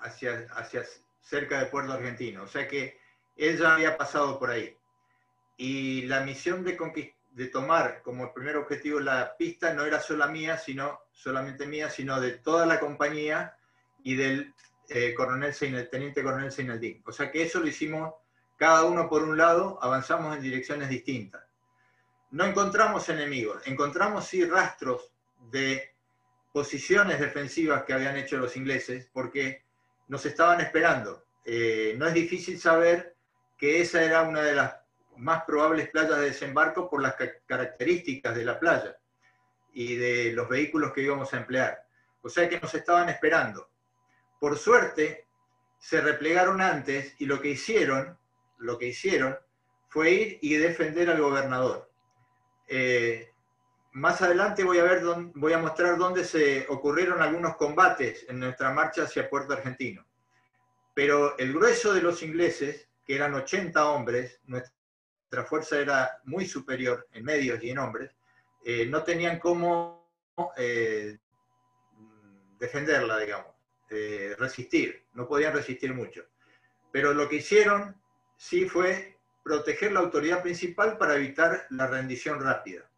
[0.00, 0.82] hacia, hacia
[1.20, 2.44] cerca de Puerto Argentino.
[2.44, 2.98] O sea que
[3.36, 4.78] él ya había pasado por ahí.
[5.58, 6.74] Y la misión de,
[7.34, 12.20] de tomar como primer objetivo la pista no era solo mía, sino solamente mía, sino
[12.20, 13.56] de toda la compañía
[14.04, 14.54] y del
[14.88, 15.54] eh, coronel
[15.90, 17.02] teniente coronel Seinaldín.
[17.04, 18.14] O sea que eso lo hicimos
[18.56, 21.42] cada uno por un lado, avanzamos en direcciones distintas.
[22.30, 25.10] No encontramos enemigos, encontramos sí rastros
[25.50, 25.92] de
[26.52, 29.64] posiciones defensivas que habían hecho los ingleses porque
[30.06, 31.24] nos estaban esperando.
[31.44, 33.16] Eh, no es difícil saber
[33.58, 34.83] que esa era una de las
[35.16, 37.14] más probables playas de desembarco por las
[37.46, 38.96] características de la playa
[39.72, 41.86] y de los vehículos que íbamos a emplear.
[42.22, 43.70] O sea que nos estaban esperando.
[44.40, 45.26] Por suerte,
[45.78, 48.18] se replegaron antes y lo que hicieron
[48.58, 49.38] lo que hicieron
[49.88, 51.90] fue ir y defender al gobernador.
[52.66, 53.30] Eh,
[53.92, 55.02] más adelante voy a, ver
[55.34, 60.04] voy a mostrar dónde se ocurrieron algunos combates en nuestra marcha hacia Puerto Argentino.
[60.94, 64.73] Pero el grueso de los ingleses, que eran 80 hombres, nuestra
[65.42, 68.12] fuerza era muy superior en medios y en hombres,
[68.64, 70.08] eh, no tenían cómo
[70.56, 71.18] eh,
[72.60, 73.52] defenderla, digamos,
[74.38, 76.24] resistir, no podían resistir mucho.
[76.92, 77.96] Pero lo que hicieron
[78.36, 82.90] sí fue proteger la autoridad principal para evitar la rendición rápida.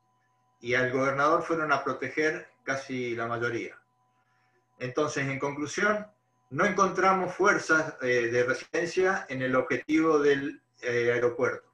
[0.61, 3.79] Y al gobernador fueron a proteger casi la mayoría.
[4.79, 6.07] Entonces, en conclusión,
[6.51, 11.69] no encontramos fuerzas eh, de resistencia en el objetivo del eh, aeropuerto.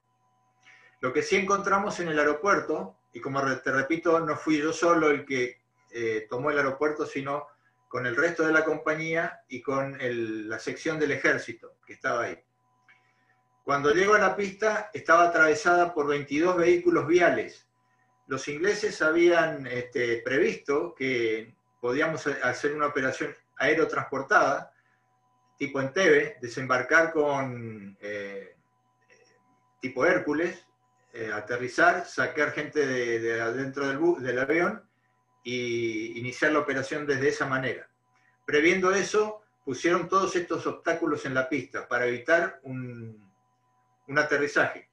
[1.03, 5.11] Lo que sí encontramos en el aeropuerto, y como te repito, no fui yo solo
[5.11, 7.49] el que eh, tomó el aeropuerto, sino
[7.89, 9.99] con el resto de la compañía y con
[10.49, 12.41] la sección del ejército que estaba ahí.
[13.65, 17.67] Cuando llego a la pista estaba atravesada por 22 vehículos viales.
[18.29, 24.73] Los ingleses habían este, previsto que podíamos hacer una operación aerotransportada,
[25.59, 28.55] tipo Entebbe, desembarcar con eh,
[29.81, 30.65] tipo Hércules,
[31.15, 34.83] eh, aterrizar, sacar gente de, adentro del, del avión
[35.45, 37.89] y iniciar la operación desde esa manera.
[38.47, 43.31] Previendo eso, pusieron todos estos obstáculos en la pista para evitar un,
[44.17, 44.89] aterrizaje.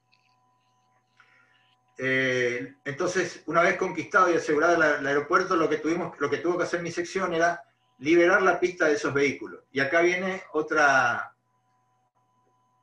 [1.97, 6.57] eh, entonces, una vez conquistado y asegurado el, aeropuerto, lo que, tuvimos, lo que tuvo
[6.57, 7.63] que hacer mi sección era
[7.97, 9.63] liberar la pista de esos vehículos.
[9.71, 11.33] Y acá viene otra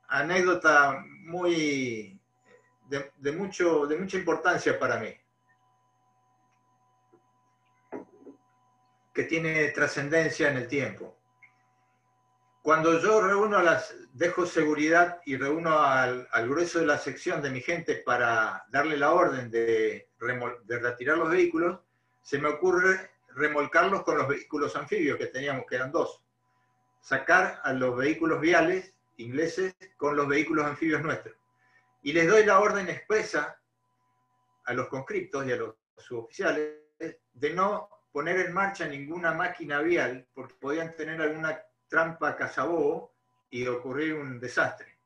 [0.07, 2.16] anécdota muy
[2.89, 5.13] de, mucho, de mucha importancia para mí,
[9.13, 11.17] que tiene trascendencia en el tiempo.
[12.61, 17.61] Cuando yo reúno las, dejo seguridad y reúno al, grueso de la sección de mi
[17.61, 21.79] gente para darle la orden de, de retirar los vehículos,
[22.21, 26.21] se me ocurre remolcarlos con los vehículos anfibios que teníamos, que eran dos.
[26.99, 31.36] Sacar a los vehículos viales ingleses con los vehículos anfibios nuestros.
[32.07, 33.61] Y les doy la orden expresa
[34.63, 36.75] a los conscriptos y a los suboficiales
[37.33, 43.13] de no poner en marcha ninguna máquina vial porque podían tener alguna trampa cazabobo
[43.49, 44.99] y ocurrir un desastre.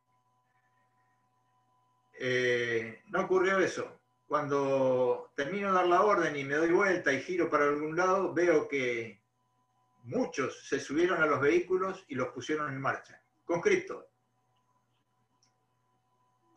[2.20, 4.00] Eh, no ocurrió eso.
[4.28, 8.32] Cuando termino de dar la orden y me doy vuelta y giro para algún lado,
[8.32, 9.24] veo que
[10.04, 13.20] muchos se subieron a los vehículos y los pusieron en marcha.
[13.44, 14.11] Conscriptos.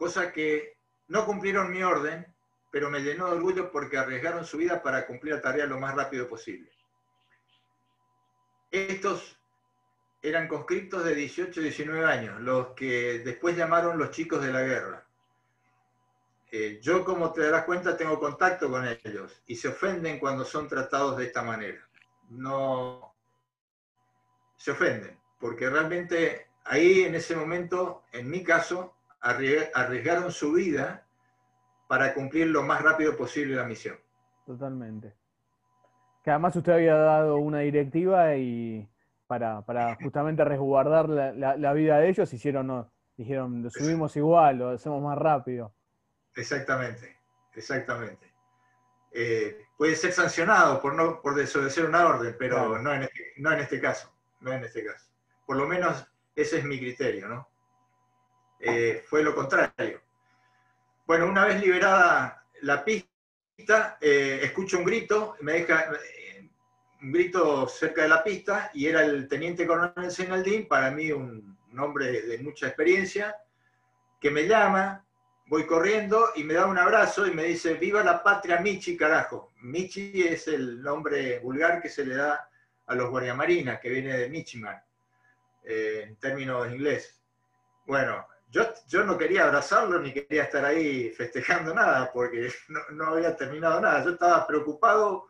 [0.04, 0.76] Cosa que
[1.08, 2.26] no cumplieron mi orden,
[2.70, 5.94] pero me llenó de orgullo porque arriesgaron su vida para cumplir la tarea lo más
[5.94, 6.70] rápido posible.
[8.70, 9.40] Estos
[10.20, 14.60] eran conscriptos de 18 y 19 años, los que después llamaron los chicos de la
[14.60, 15.06] guerra.
[16.50, 20.68] Eh, yo, como te darás cuenta, tengo contacto con ellos y se ofenden cuando son
[20.68, 21.80] tratados de esta manera.
[22.28, 23.14] No
[24.58, 28.93] se ofenden, porque realmente ahí en ese momento, en mi caso,
[29.24, 31.06] arriesgaron su vida
[31.88, 33.96] para cumplir lo más rápido posible la misión.
[34.46, 35.14] Totalmente.
[36.22, 38.88] Que además usted había dado una directiva y
[39.26, 39.62] para,
[40.02, 45.16] justamente resguardar la, vida de ellos, hicieron, no, dijeron, lo subimos igual, lo hacemos más
[45.18, 45.74] rápido.
[46.36, 47.16] Exactamente,
[47.54, 48.32] exactamente.
[49.12, 53.52] Eh, puede ser sancionado por, no, por desobedecer una orden, pero no, en este, no
[53.52, 55.10] en este caso, no en este caso.
[55.46, 57.48] Por lo menos ese es mi criterio, ¿no?
[58.60, 60.00] Eh, fue lo contrario.
[61.06, 65.90] Bueno, una vez liberada la pista, eh, escucho un grito, me deja,
[67.04, 71.54] un grito cerca de la pista y era el teniente coronel Senaldín, para mí un,
[71.78, 73.36] hombre de mucha experiencia,
[74.20, 75.04] que me llama,
[75.46, 79.52] voy corriendo y me da un abrazo y me dice, viva la patria Michi, carajo.
[79.60, 82.48] Michi es el nombre vulgar que se le da
[82.86, 84.80] a los guardiamarinas, que viene de Michigan,
[85.64, 87.20] eh, en términos inglés.
[87.86, 93.06] Bueno, yo, yo no quería abrazarlo ni quería estar ahí festejando nada, porque no, no
[93.06, 94.04] había terminado nada.
[94.04, 95.26] Yo estaba preocupado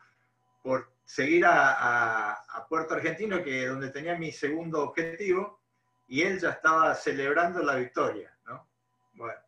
[0.62, 5.60] por seguir a, Puerto Argentino, que donde tenía mi segundo objetivo,
[6.06, 8.66] y él ya estaba celebrando la victoria, ¿no?
[9.14, 9.40] Bueno,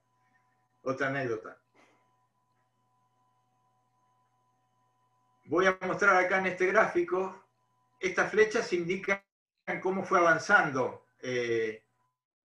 [0.83, 1.59] otra anécdota.
[5.47, 7.45] Voy a mostrar acá en este gráfico,
[8.01, 9.23] estas flechas indican
[9.83, 11.86] cómo fue avanzando eh,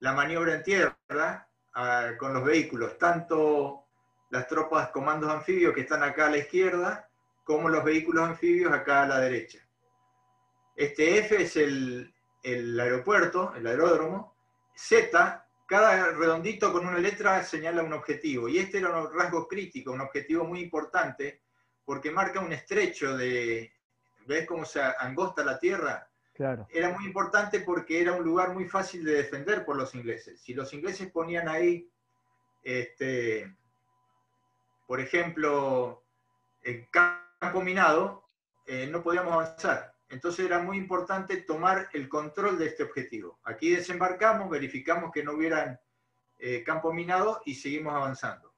[0.01, 3.85] la maniobra en tierra ah, con los vehículos, tanto
[4.29, 7.09] las tropas comandos anfibios que están acá a la izquierda,
[7.43, 9.59] como los vehículos anfibios acá a la derecha.
[10.75, 12.13] Este F es el,
[12.79, 14.35] aeropuerto, el aeródromo.
[14.73, 18.47] Z, cada redondito con una letra señala un objetivo.
[18.47, 21.41] Y este era un rasgo crítico, un objetivo muy importante,
[21.85, 23.71] porque marca un estrecho de...
[24.25, 26.10] ¿Ves cómo se angosta la tierra?
[26.69, 30.39] Era muy importante porque era un lugar muy fácil de defender por los ingleses.
[30.41, 31.89] Si los ingleses ponían ahí,
[32.63, 33.55] este,
[34.87, 36.03] por ejemplo,
[36.63, 38.27] en campo minado,
[38.65, 39.93] eh, no podíamos avanzar.
[40.09, 43.39] Entonces era muy importante tomar el control de este objetivo.
[43.43, 45.79] Aquí desembarcamos, verificamos que no hubieran
[46.37, 48.53] eh, campo minado y seguimos avanzando.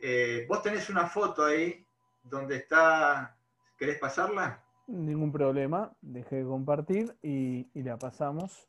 [0.00, 1.84] Eh, vos tenés una foto ahí
[2.22, 3.36] donde está,
[3.76, 4.64] ¿querés pasarla?
[4.90, 8.66] Ningún problema, dejé de compartir y, y la pasamos.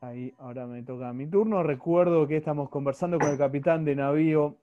[0.00, 1.62] Ahí, ahora me toca mi turno.
[1.62, 4.58] Recuerdo que estamos conversando con el capitán de navío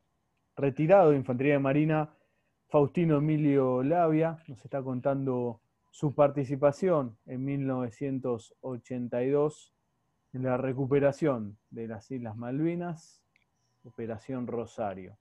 [0.55, 2.09] retirado de Infantería de Marina,
[2.69, 5.59] Faustino Emilio Labia, nos está contando
[5.91, 9.73] su participación en 1982
[10.33, 13.21] en la recuperación de las Islas Malvinas,
[13.83, 15.17] Operación Rosario.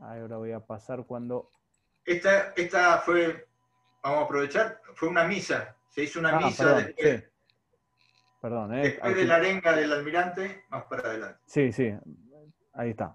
[0.00, 1.50] Ahora voy a pasar cuando...
[2.04, 3.48] Esta, esta fue,
[4.02, 7.24] vamos a aprovechar, fue una misa, se hizo una ah, misa perdón, después,
[8.40, 11.40] perdón eh, después de la arenga del almirante, más para adelante.
[11.44, 11.92] Sí, sí,
[12.72, 13.14] ahí está.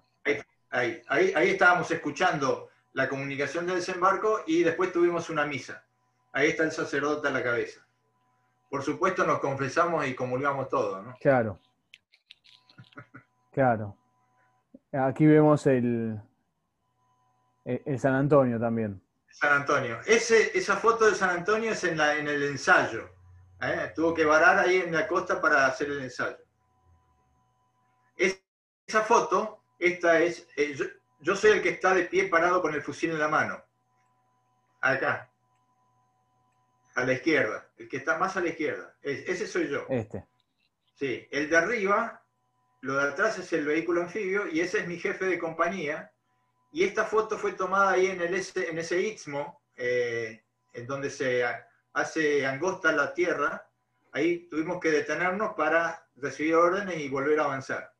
[0.70, 5.84] Ahí, ahí, estábamos escuchando la comunicación del desembarco y después tuvimos una misa.
[6.32, 7.86] Ahí está el sacerdote a la cabeza.
[8.68, 11.14] Por supuesto nos confesamos y comulgamos todo, ¿no?
[11.20, 11.60] Claro.
[13.52, 13.96] Claro.
[14.90, 16.20] Aquí vemos el,
[17.64, 19.00] el San Antonio también.
[19.34, 19.98] San Antonio.
[20.06, 23.10] Ese, esa foto de San Antonio es en, la, en el ensayo.
[23.60, 23.92] ¿eh?
[23.94, 26.38] Tuvo que varar ahí en la costa para hacer el ensayo.
[28.16, 30.76] esa foto, esta es, eh,
[31.18, 33.60] yo, soy el que está de pie parado con el fusil en la mano.
[34.80, 35.30] Acá.
[36.94, 37.68] A la izquierda.
[37.76, 38.94] El que está más a la izquierda.
[39.02, 39.84] ese soy yo.
[39.88, 40.24] Este.
[40.94, 41.26] Sí.
[41.32, 42.22] El de arriba,
[42.82, 46.13] lo de atrás es el vehículo anfibio y ese es mi jefe de compañía
[46.74, 51.44] y esta foto fue tomada ahí en, el, en ese istmo, eh, en donde se
[51.92, 53.70] hace angosta la tierra.
[54.10, 57.94] Ahí tuvimos que detenernos para recibir órdenes y volver a avanzar.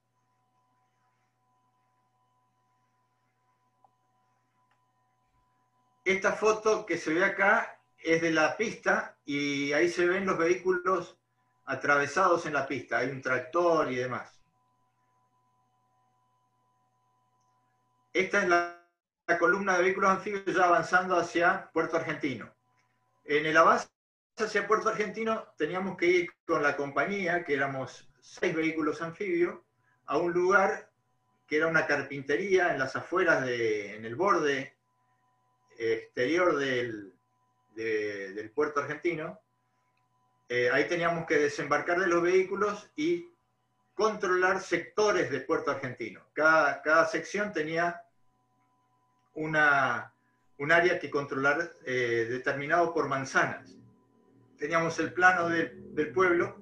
[6.04, 10.36] Esta foto que se ve acá es de la pista y ahí se ven los
[10.36, 11.16] vehículos
[11.66, 12.98] atravesados en la pista.
[12.98, 14.33] Hay un tractor y demás.
[18.14, 18.80] Esta es la,
[19.40, 22.54] columna de vehículos anfibios ya avanzando hacia Puerto Argentino.
[23.24, 23.88] En el avance
[24.36, 29.58] hacia Puerto Argentino teníamos que ir con la compañía, que éramos seis vehículos anfibios,
[30.06, 30.92] a un lugar
[31.48, 34.76] que era una carpintería en las afueras, de, en el borde
[35.76, 37.12] exterior del,
[37.74, 39.40] del puerto argentino.
[40.48, 43.28] Eh, ahí teníamos que desembarcar de los vehículos y
[43.94, 46.20] controlar sectores de puerto argentino.
[46.32, 48.03] Cada, cada sección tenía
[49.34, 50.12] una,
[50.58, 53.76] un área que controlar eh, determinado por manzanas.
[54.56, 56.56] Teníamos el plano del pueblo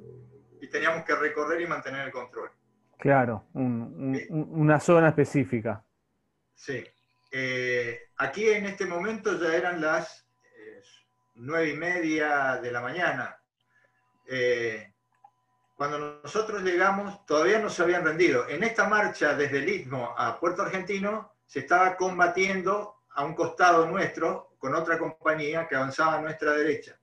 [0.60, 2.50] y teníamos que recorrer y mantener el control.
[2.98, 5.84] Claro, una zona específica.
[6.54, 6.84] Sí.
[7.30, 10.82] Eh, aquí en este momento ya eran las eh,
[11.34, 13.38] nueve y media de la mañana.
[15.74, 18.48] cuando nosotros llegamos, todavía no se habían rendido.
[18.48, 23.84] En esta marcha desde el Istmo a Puerto Argentino, se estaba combatiendo a un costado
[23.84, 26.98] nuestro con otra compañía que avanzaba a nuestra derecha,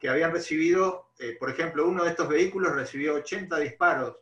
[0.00, 4.16] que habían recibido, eh, por ejemplo, uno de estos vehículos recibió 80 disparos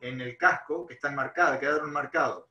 [0.00, 2.46] en el casco que están marcados, quedaron marcados.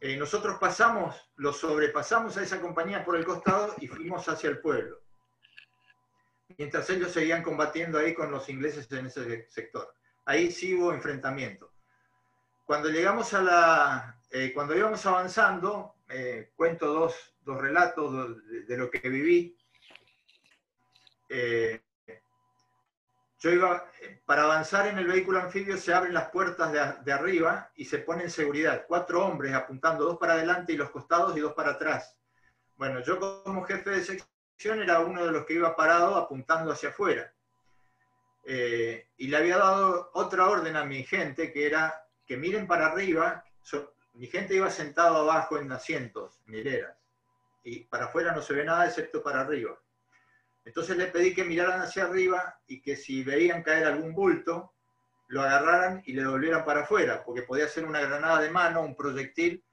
[0.00, 4.60] Eh, nosotros pasamos, lo sobrepasamos a esa compañía por el costado y fuimos hacia el
[4.60, 5.02] pueblo.
[6.56, 9.94] Mientras ellos seguían combatiendo ahí con los ingleses en ese sector.
[10.24, 11.70] Ahí sí hubo enfrentamiento.
[12.64, 19.08] Cuando llegamos a la, eh, cuando íbamos avanzando, eh, cuento dos, relatos de, lo que
[19.08, 19.56] viví.
[21.28, 21.80] Eh,
[23.38, 23.88] yo iba,
[24.24, 28.24] para avanzar en el vehículo anfibio se abren las puertas de, arriba y se pone
[28.24, 28.84] en seguridad.
[28.88, 32.16] Cuatro hombres apuntando, dos para adelante y los costados y dos para atrás.
[32.76, 36.88] Bueno, yo como jefe de sección era uno de los que iba parado apuntando hacia
[36.88, 37.32] afuera.
[38.44, 43.44] y le había dado otra orden a mi gente que era que miren para arriba,
[44.16, 46.96] mi gente iba sentado abajo en asientos, en hileras,
[47.62, 49.78] y para afuera no se ve nada excepto para arriba.
[50.64, 54.72] Entonces le pedí que miraran hacia arriba y que si veían caer algún bulto,
[55.28, 58.96] lo agarraran y le volvieran para afuera, porque podía ser una granada de mano, un
[58.96, 59.64] proyectil,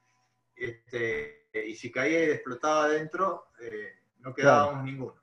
[0.55, 5.22] este, y si caía y explotaba adentro, eh, no quedábamos ninguno.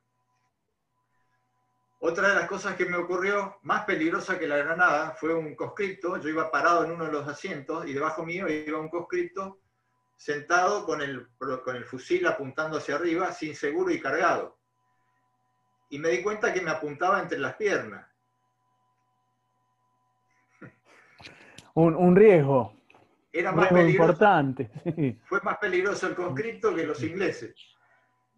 [2.03, 6.17] Otra de las cosas que me ocurrió, más peligrosa que la granada, fue un conscripto.
[6.17, 9.61] Yo iba parado en uno de los asientos y debajo mío iba un conscripto
[10.17, 14.59] sentado con el, con el fusil apuntando hacia arriba, sin seguro y cargado.
[15.91, 18.07] Y me di cuenta que me apuntaba entre las piernas.
[21.75, 22.75] Un, riesgo.
[23.31, 24.13] Era más peligroso.
[24.13, 24.71] importante.
[25.27, 27.55] Fue más peligroso el conscripto que los ingleses.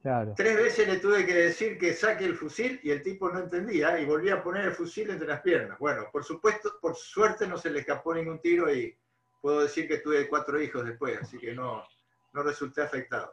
[0.02, 4.00] Tres veces le tuve que decir que saque el fusil y el tipo no entendía
[4.00, 5.78] y volvía a poner el fusil entre las piernas.
[5.78, 8.96] Bueno, por supuesto, por suerte no se le escapó ningún tiro y
[9.40, 11.84] puedo decir que tuve cuatro hijos después, así que no,
[12.32, 13.32] no resulté afectado.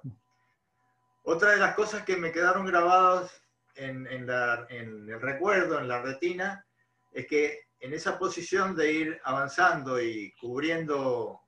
[1.24, 3.42] Otra de las cosas que me quedaron grabadas
[3.76, 6.66] en, en el recuerdo, en la retina,
[7.12, 11.42] es que en esa posición de ir avanzando y cubriendo,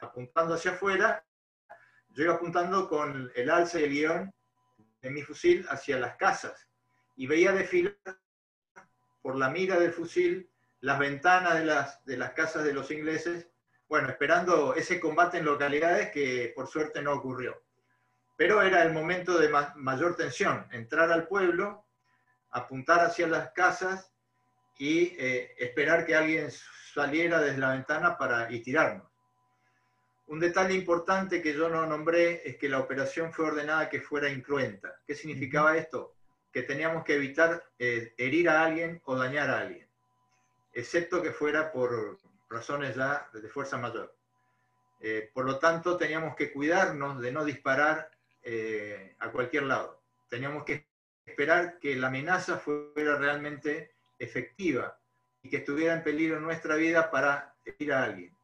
[0.00, 1.24] apuntando hacia afuera,
[2.14, 4.34] yo iba apuntando con el alza y el guion
[5.00, 6.68] de mi fusil hacia las casas
[7.16, 7.96] y veía desfilar
[9.20, 13.48] por la mira del fusil las ventanas de las, de las casas de los ingleses,
[13.88, 17.62] bueno, esperando ese combate en localidades que por suerte no ocurrió.
[18.36, 21.86] Pero era el momento de mayor tensión, entrar al pueblo,
[22.50, 24.12] apuntar hacia las casas
[24.76, 26.50] y eh, esperar que alguien
[26.92, 29.11] saliera desde la ventana para, y tirarnos.
[30.32, 34.30] Un detalle importante que yo no nombré es que la operación fue ordenada que fuera
[34.30, 34.98] incruenta.
[35.06, 36.14] ¿Qué significaba esto?
[36.50, 39.86] Que teníamos que evitar eh, herir a alguien o dañar a alguien,
[40.72, 42.18] excepto que fuera por
[42.48, 44.16] razones ya de fuerza mayor.
[45.00, 48.10] Eh, por lo tanto, teníamos que cuidarnos de no disparar
[48.42, 50.00] eh, a cualquier lado.
[50.30, 50.86] Teníamos que
[51.26, 54.98] esperar que la amenaza fuera realmente efectiva
[55.42, 58.34] y que estuviera en peligro nuestra vida para ir a alguien.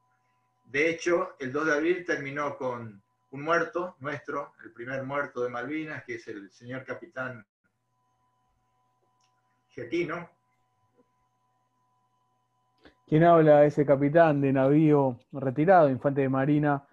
[0.69, 5.49] De hecho, el 2 de abril terminó con un muerto nuestro, el primer muerto de
[5.49, 7.47] Malvinas, que es el señor capitán
[9.71, 10.29] Giaquino.
[13.07, 13.65] ¿Quién habla?
[13.65, 16.87] Ese capitán de navío retirado, infante de marina,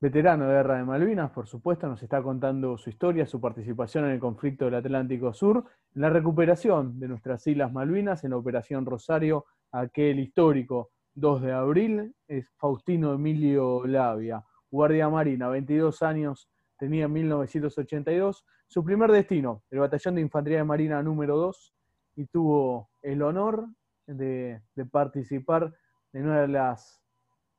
[0.00, 4.12] veterano de guerra de Malvinas, por supuesto, nos está contando su historia, su participación en
[4.12, 8.86] el conflicto del Atlántico Sur, en la recuperación de nuestras Islas Malvinas, en la Operación
[8.86, 17.04] Rosario, aquel histórico 2 de abril, es Faustino Emilio Labia, guardia marina, 22 años, tenía
[17.04, 21.74] en 1982, su primer destino, el Batallón de Infantería de Marina número 2,
[22.16, 23.66] y tuvo el honor
[24.06, 24.60] de,
[24.90, 25.72] participar
[26.12, 27.00] en uno de los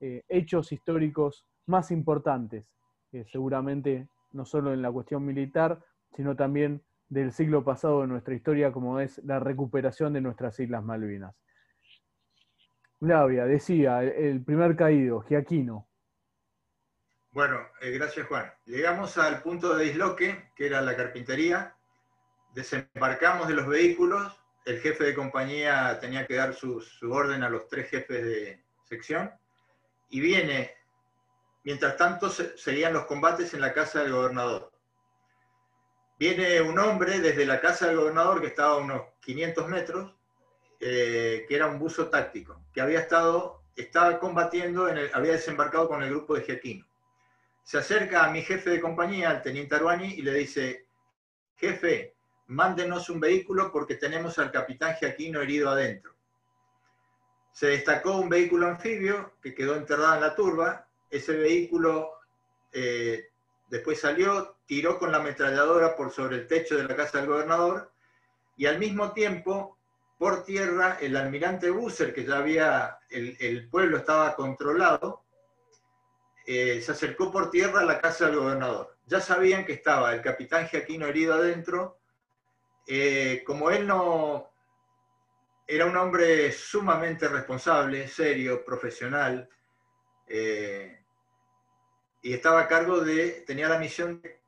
[0.02, 2.72] eh, hechos históricos más importantes,
[3.32, 8.72] seguramente no solo en la cuestión militar, sino también del siglo pasado de nuestra historia,
[8.72, 11.36] como es la recuperación de nuestras Islas Malvinas.
[13.00, 15.88] Flavia, decía, el primer caído, Giaquino.
[17.32, 18.52] Bueno, eh, gracias Juan.
[18.66, 21.76] Llegamos al punto de disloque, que era la carpintería,
[22.54, 26.82] desembarcamos de los vehículos, el jefe de compañía tenía que dar su,
[27.12, 29.32] orden a los tres jefes de sección,
[30.10, 30.72] y viene
[31.66, 34.72] Mientras tanto, seguían los combates en la casa del gobernador.
[36.20, 40.14] Viene un hombre desde la casa del gobernador, que estaba a unos 500 metros,
[40.80, 45.88] eh, que era un buzo táctico, que había estado, estaba combatiendo, en el, había desembarcado
[45.88, 46.86] con el grupo de Giaquino.
[47.64, 50.88] Se acerca a mi jefe de compañía, al teniente Aruani, y le dice,
[51.56, 52.16] jefe,
[52.48, 56.14] mándenos un vehículo porque tenemos al capitán Giaquino herido adentro.
[57.52, 62.12] Se destacó un vehículo anfibio que quedó enterrado en la turba ese vehículo
[62.72, 63.30] eh,
[63.70, 67.92] después salió, tiró con la ametralladora por sobre el techo de la casa del gobernador
[68.58, 69.75] y al mismo tiempo,
[70.18, 75.24] por tierra, el almirante Busser, que ya había, el, pueblo estaba controlado,
[76.46, 78.98] eh, se acercó por tierra a la casa del gobernador.
[79.06, 82.00] Ya sabían que estaba el capitán Jaquino herido adentro.
[82.88, 84.52] Eh, como él no
[85.68, 89.50] era un hombre sumamente responsable, serio, profesional,
[92.26, 94.42] y estaba a cargo de, tenía la misión de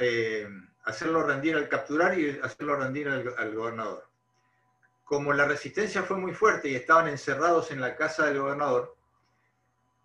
[0.00, 0.48] eh,
[0.82, 4.09] hacerlo rendir al capturar y hacerlo rendir al, gobernador.
[5.10, 8.96] Como la resistencia fue muy fuerte y estaban encerrados en la casa del gobernador,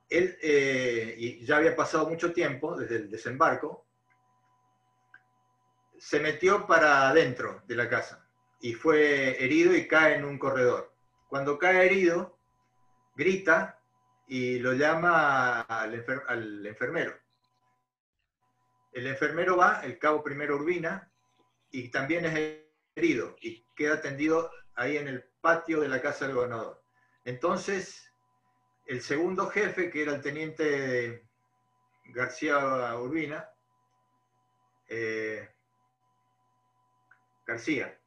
[0.10, 3.86] él, eh, y ya había pasado mucho tiempo desde el desembarco,
[6.00, 8.28] se metió para adentro de la casa
[8.60, 10.92] y fue herido y cae en un corredor.
[11.30, 12.40] Cuando cae herido,
[13.16, 13.80] grita
[14.26, 17.14] y lo llama al, enfermero.
[18.92, 21.12] El enfermero va, el cabo primero Urbina,
[21.70, 22.64] y también es
[22.96, 26.82] herido y queda tendido ahí en el patio de la casa del gobernador.
[27.24, 28.12] Entonces,
[28.86, 31.28] el segundo jefe, que era el teniente
[32.06, 33.50] García Urbina,
[34.88, 35.50] eh,
[37.46, 37.98] García,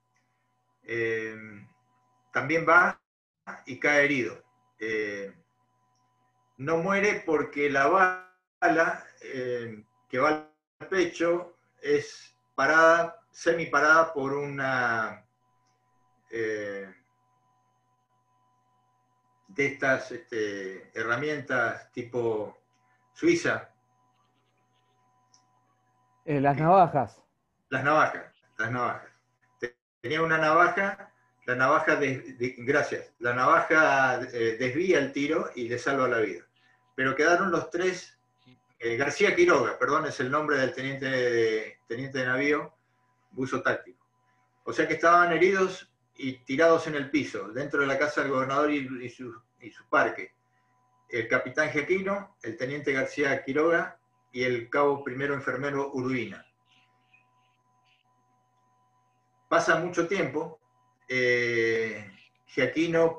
[0.84, 1.36] eh,
[2.32, 3.00] también va
[3.66, 4.42] y cae herido.
[4.78, 5.32] Eh,
[6.58, 7.86] no muere porque la
[8.60, 9.06] bala
[10.08, 10.50] que va
[10.80, 15.27] al pecho es parada, semi-parada por una
[16.30, 16.92] eh,
[19.48, 22.58] de estas este, herramientas tipo
[23.12, 23.70] suiza.
[26.24, 27.22] Eh, las navajas.
[27.70, 29.10] Las navajas, las navajas.
[30.00, 31.04] Tenía una navaja
[31.46, 31.98] la navaja,
[32.58, 36.44] gracias, la navaja desvía el tiro y le salva la vida
[36.98, 38.18] pero quedaron los tres,
[38.80, 42.74] eh, García Quiroga, perdón, es el nombre del teniente de, teniente de navío,
[43.30, 44.04] buzo táctico.
[44.64, 48.32] O sea que estaban heridos y tirados en el piso, dentro de la casa del
[48.32, 49.32] gobernador y, su,
[49.88, 50.34] parque.
[51.08, 53.98] El capitán Jequino, el teniente García Quiroga
[54.32, 56.44] y el cabo primero enfermero Uruina.
[59.48, 60.60] Pasa mucho tiempo.
[61.08, 62.04] Eh,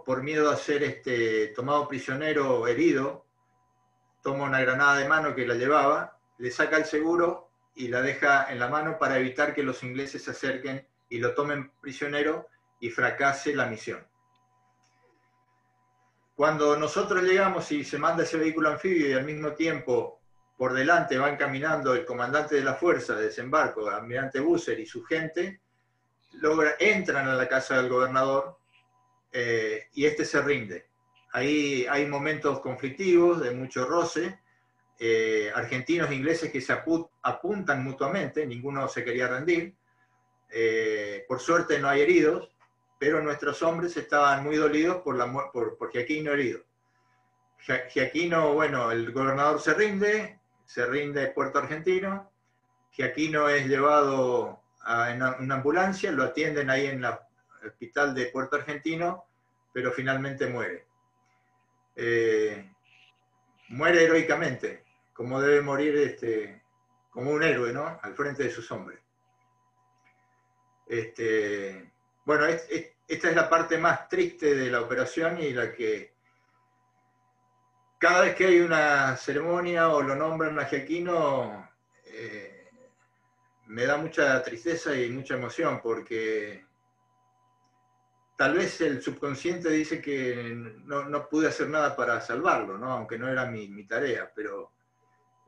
[0.05, 3.25] por miedo a ser este, tomado prisionero, herido,
[4.21, 8.51] toma una granada de mano que la llevaba, le saca el seguro y la deja
[8.51, 12.47] en la mano para evitar que los ingleses se acerquen y lo tomen prisionero
[12.79, 14.05] y fracase la misión.
[16.35, 20.21] Cuando nosotros llegamos y se manda ese vehículo anfibio y al mismo tiempo
[20.57, 25.03] por delante van caminando el comandante de la fuerza de desembarco, almirante Busser y su
[25.03, 25.61] gente,
[26.33, 28.57] logra, entran a la casa del gobernador
[29.31, 30.89] eh, y este se rinde
[31.31, 34.39] ahí hay momentos conflictivos, de mucho roce,
[34.99, 39.75] eh, argentinos e ingleses que se apuntan mutuamente, ninguno se quería rendir.
[40.51, 42.49] Eh, por suerte no hay heridos,
[42.99, 46.61] pero nuestros hombres estaban muy dolidos por, la, por, por Giaquino herido.
[47.89, 52.29] Giaquino, bueno, el gobernador se rinde, se rinde Puerto Argentino,
[52.91, 54.61] Giaquino es llevado
[55.07, 57.13] en una ambulancia, lo atienden ahí en el
[57.65, 59.25] hospital de Puerto Argentino,
[59.71, 60.85] pero finalmente muere.
[61.95, 62.69] Eh,
[63.69, 66.61] muere heroicamente, como debe morir este,
[67.09, 67.99] como un héroe, ¿no?
[68.01, 68.99] Al frente de sus hombres.
[70.87, 71.91] Este,
[72.29, 76.13] bueno, esta es la parte más triste de la operación y la que
[77.97, 81.67] cada vez que hay una ceremonia o lo nombran a Giaquino,
[82.05, 82.69] eh,
[83.65, 86.63] me da mucha tristeza y mucha emoción porque
[88.37, 92.91] tal vez el subconsciente dice que no, pude hacer nada para salvarlo, ¿no?
[92.91, 94.71] aunque no era mi, tarea, pero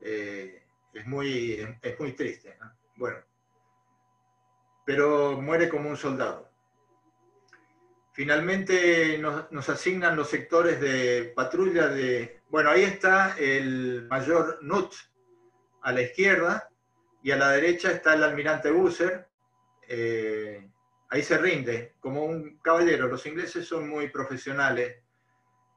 [0.00, 2.58] eh, es, muy, es muy triste.
[2.96, 3.18] Bueno,
[4.84, 6.51] pero muere como un soldado.
[8.12, 12.42] Finalmente nos, asignan los sectores de patrulla de...
[12.50, 14.92] Bueno, ahí está el mayor Nut
[15.80, 16.68] a la izquierda
[17.22, 19.28] y a la derecha está el almirante Busser.
[19.88, 20.68] Eh,
[21.08, 23.08] ahí se rinde, como un caballero.
[23.08, 24.98] Los ingleses son muy profesionales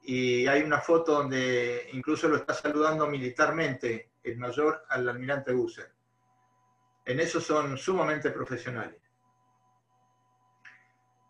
[0.03, 5.89] y hay una foto donde incluso lo está saludando militarmente el mayor al almirante Busser.
[7.05, 9.04] En eso son sumamente profesionales.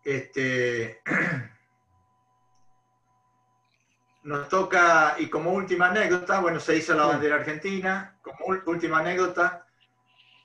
[0.06, 1.02] Este,
[4.22, 9.66] nos toca, y como última anécdota, bueno, se hizo la bandera argentina, como última anécdota,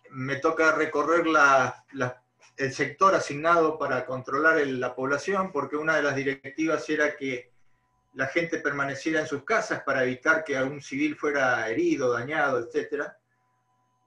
[0.10, 1.86] me toca recorrer la,
[2.58, 7.52] el sector asignado para controlar la población, porque una de las directivas era que
[8.16, 13.12] la gente permaneciera en sus casas para evitar que algún civil fuera herido, dañado, etc.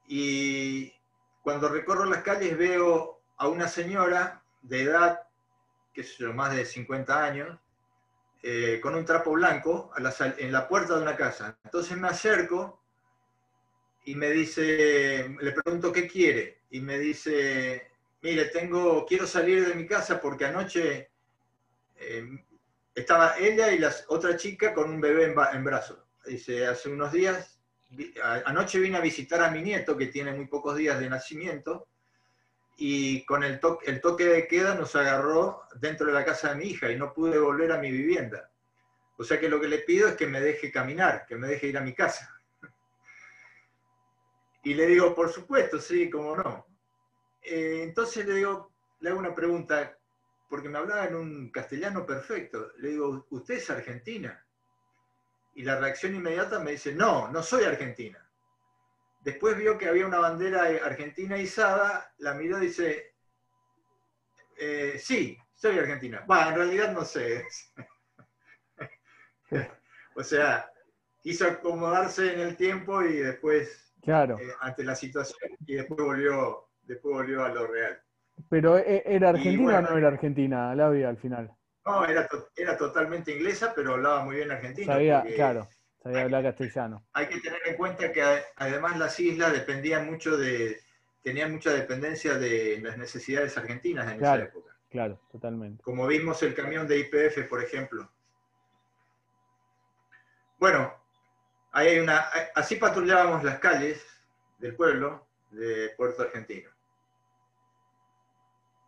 [0.09, 0.93] Y
[1.43, 5.21] cuando recorro las calles veo a una señora de edad
[5.95, 7.59] qué sé yo, más de 50 años,
[8.43, 11.57] eh, con un trapo blanco en la puerta de una casa.
[11.65, 12.83] Entonces me acerco
[14.05, 17.91] y me dice, le pregunto qué quiere, y me dice,
[18.21, 21.11] mire, tengo, quiero salir de mi casa porque anoche
[21.97, 22.45] eh,
[22.95, 25.99] estaba ella y la otra chica con un bebé en, en brazos.
[26.27, 27.59] Dice, hace unos días,
[28.45, 31.87] anoche vine a visitar a mi nieto que tiene muy pocos días de nacimiento
[32.77, 36.57] y con el, toque, el toque de queda nos agarró dentro de la casa de
[36.57, 38.51] mi hija y no pude volver a mi vivienda.
[39.17, 41.69] O sea que lo que le pido es que me deje caminar, que me deje
[41.69, 42.31] ir a mi casa.
[44.65, 46.67] Y le digo, por supuesto, sí, cómo no.
[47.43, 49.97] Eh, entonces le digo, le hago una pregunta,
[50.49, 52.73] porque me hablaba en un castellano perfecto.
[52.79, 54.43] Le digo, ¿usted es argentina?
[55.55, 58.24] Y la reacción inmediata me dice, no, no soy argentina.
[59.25, 63.15] Después vio que había una bandera argentina izada, la miró y dice,
[64.59, 66.23] eh, sí, soy argentina.
[66.27, 67.43] Bueno, en realidad no sé.
[70.15, 70.71] o sea,
[71.23, 74.39] quiso acomodarse en el tiempo y después, claro.
[74.39, 77.99] Eh, ante la situación, y después volvió, después volvió a lo real.
[78.51, 81.51] Pero ¿e-, ¿era argentina o no era argentina, Lavia, al final?
[81.87, 84.93] No, era, era totalmente inglesa, pero hablaba muy bien argentino.
[84.93, 85.67] Sabía, claro
[86.05, 87.05] hablar castellano.
[87.13, 88.23] Hay que tener en cuenta que
[88.57, 90.81] además las islas dependían mucho de,
[91.23, 94.77] tenían mucha dependencia de las necesidades argentinas en esa época.
[94.91, 95.83] Claro, totalmente.
[95.83, 98.09] Como vimos el camión de IPF, por ejemplo.
[100.59, 100.95] Bueno,
[101.73, 102.19] ahí hay una,
[102.55, 104.05] así patrullábamos las calles
[104.59, 106.71] del pueblo de Puerto Argentino.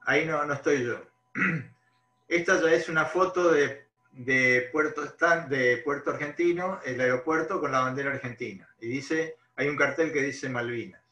[0.02, 1.00] Ahí no, no estoy yo.
[2.28, 3.85] Esta ya es una foto de
[4.16, 5.02] de Puerto,
[5.48, 8.66] de Puerto Argentino, el aeropuerto con la bandera argentina.
[8.80, 11.02] Y dice, hay un cartel que dice Malvinas.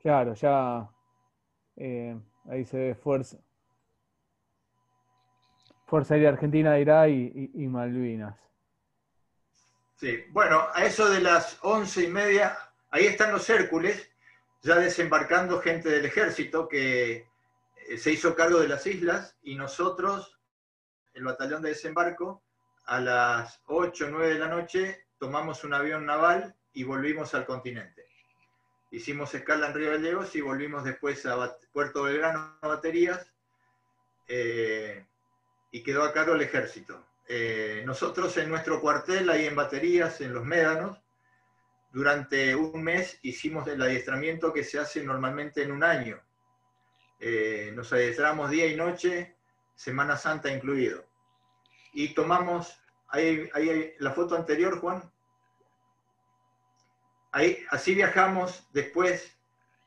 [0.00, 0.88] Claro, ya
[1.76, 2.18] eh,
[2.50, 3.38] ahí se ve Fuerza.
[5.86, 8.36] Fuerza Aérea Argentina dirá y, y, Malvinas.
[9.96, 12.56] Sí, bueno, a eso de las once y media,
[12.90, 14.10] ahí están los Hércules,
[14.62, 17.26] ya desembarcando gente del ejército que
[17.88, 20.39] eh, se hizo cargo de las islas y nosotros
[21.20, 22.42] el batallón de desembarco,
[22.86, 27.44] a las 8 o 9 de la noche tomamos un avión naval y volvimos al
[27.44, 28.06] continente.
[28.90, 33.30] Hicimos escala en Río Gallegos y volvimos después a Puerto Belgrano a baterías
[34.26, 35.04] eh,
[35.70, 37.06] y quedó a cargo el ejército.
[37.28, 40.98] Eh, nosotros en nuestro cuartel, ahí en baterías, en los médanos,
[41.92, 46.18] durante un mes hicimos el adiestramiento que se hace normalmente en un año.
[47.20, 49.36] Eh, nos adiestramos día y noche
[49.80, 51.09] Semana Santa incluido.
[51.92, 52.76] Y tomamos
[53.08, 55.10] ahí, ahí la foto anterior, Juan.
[57.32, 59.36] Ahí, así viajamos después,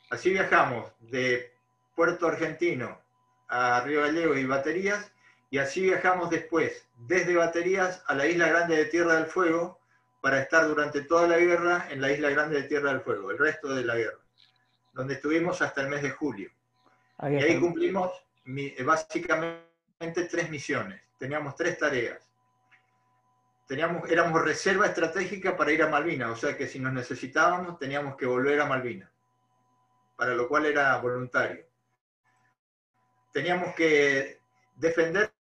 [0.10, 1.54] así viajamos de
[1.96, 3.00] Puerto Argentino
[3.48, 5.12] a Río Gallego y Baterías,
[5.50, 9.80] y así viajamos después desde Baterías a la Isla Grande de Tierra del Fuego
[10.22, 13.38] para estar durante toda la guerra en la Isla Grande de Tierra del Fuego, el
[13.38, 14.20] resto de la guerra,
[14.94, 16.50] donde estuvimos hasta el mes de julio.
[17.22, 18.12] y ahí cumplimos
[18.86, 19.68] básicamente
[20.32, 22.30] tres misiones, teníamos tres tareas.
[23.66, 28.18] Teníamos, éramos reserva estratégica para ir a Malvinas, o sea que si nos necesitábamos teníamos
[28.18, 29.10] que volver a Malvinas,
[30.18, 31.66] para lo cual era voluntario
[33.32, 34.40] teníamos que
[34.76, 35.34] defender,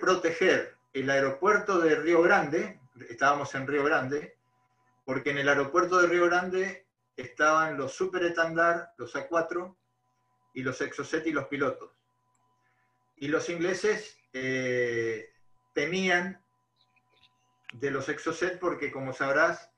[0.00, 2.78] proteger el aeropuerto de Río Grande,
[3.08, 4.36] estábamos en Río Grande,
[5.06, 6.86] porque en el aeropuerto de Río Grande
[7.16, 9.74] estaban los Super Etandar, los A4,
[10.54, 11.90] y los Exocet y los pilotos.
[13.16, 15.30] Y los ingleses eh,
[15.72, 16.40] temían
[17.72, 19.70] de los Exocet porque, como sabrás,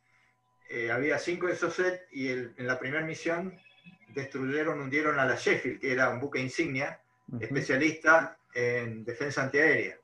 [0.69, 3.59] eh, había cinco Exocet y en la primera misión
[4.09, 7.01] destruyeron, hundieron a la Sheffield, que era un buque insignia,
[7.41, 9.99] especialista en defensa antiaérea.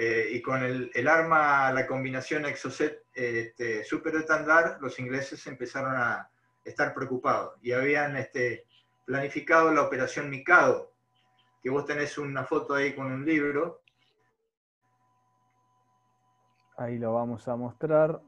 [0.00, 6.30] Eh, y con el, arma, la combinación Exocet este, Super Etandar, los ingleses empezaron a
[6.64, 8.64] estar preocupados y habían este,
[9.04, 10.92] planificado la operación Mikado,
[11.62, 13.82] que vos tenés una foto ahí con un libro.
[16.76, 18.20] Ahí lo vamos a mostrar.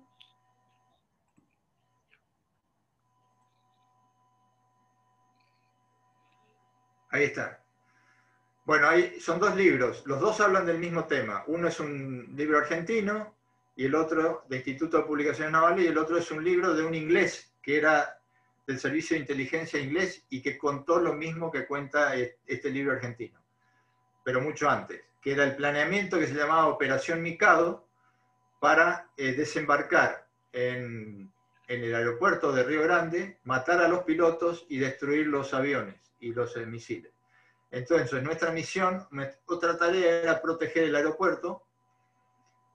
[7.10, 7.64] Ahí está.
[8.64, 11.42] Bueno, hay, son dos libros, los dos hablan del mismo tema.
[11.48, 13.34] Uno es un libro argentino
[13.74, 16.84] y el otro de Instituto de Publicaciones Navales y el otro es un libro de
[16.84, 18.19] un inglés que era
[18.70, 23.42] del Servicio de Inteligencia Inglés y que contó lo mismo que cuenta este libro argentino,
[24.22, 27.84] pero mucho antes, que era el planeamiento que se llamaba Operación Mikado
[28.60, 31.32] para eh, desembarcar en,
[31.66, 36.32] en el aeropuerto de Río Grande, matar a los pilotos y destruir los aviones y
[36.32, 37.12] los eh, misiles.
[37.72, 39.04] Entonces, nuestra misión,
[39.46, 41.64] otra tarea era proteger el aeropuerto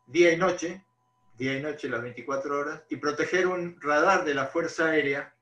[0.07, 0.83] día y noche,
[1.37, 5.34] día y noche las 24 horas, y proteger un radar de la Fuerza Aérea,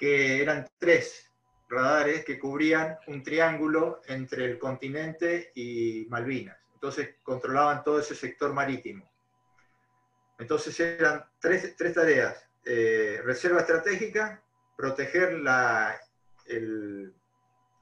[0.00, 1.30] que eran tres
[1.68, 6.56] radares que cubrían un triángulo entre el continente y Malvinas.
[6.72, 9.06] Entonces, controlaban todo ese sector marítimo.
[10.38, 12.48] Entonces, eran tres, tareas.
[12.64, 14.42] Eh, reserva estratégica,
[14.74, 16.00] proteger la,
[16.46, 17.14] el,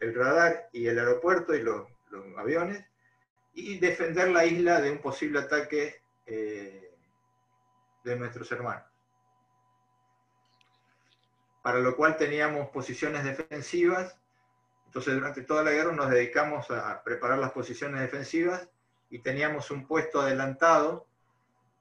[0.01, 1.86] radar y el aeropuerto y los,
[2.36, 2.85] aviones,
[3.55, 6.97] y defender la isla de un posible ataque eh,
[8.03, 8.98] de nuestros hermanos.
[11.62, 14.18] Para lo cual teníamos posiciones defensivas,
[14.86, 18.68] entonces durante toda la guerra nos dedicamos a preparar las posiciones defensivas
[19.10, 21.06] y teníamos un puesto adelantado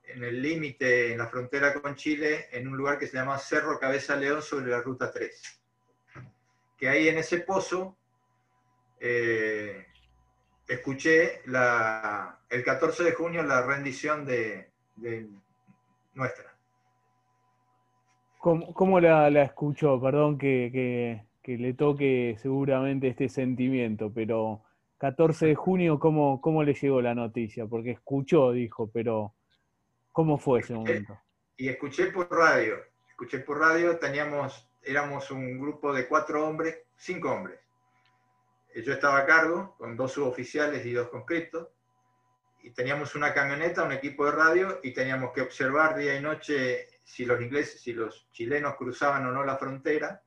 [0.04, 3.80] en el límite, en la frontera con Chile, en un lugar que se llama Cerro
[3.80, 5.62] Cabeza León sobre la Ruta 3.
[6.78, 7.98] Que ahí en ese pozo
[9.00, 9.88] eh,
[10.68, 14.70] escuché el 14 de junio la rendición de,
[16.14, 16.57] nuestra.
[18.74, 20.00] ¿Cómo, la, escuchó?
[20.00, 24.64] Perdón que, le toque seguramente este sentimiento, pero
[25.00, 27.66] 14 de junio, ¿cómo, ¿cómo le llegó la noticia?
[27.66, 29.36] Porque escuchó, dijo, pero
[30.14, 31.20] ¿cómo fue ese momento?
[31.58, 32.76] Y escuché por radio,
[33.10, 37.60] escuché por radio, teníamos, éramos un grupo de cuatro hombres, cinco hombres,
[38.74, 41.68] eh, yo estaba a cargo con dos suboficiales y dos conscriptos,
[42.64, 46.97] y teníamos una camioneta, un equipo de radio, y teníamos que observar día y noche
[47.08, 50.22] si los ingleses, si los chilenos cruzaban o no la frontera,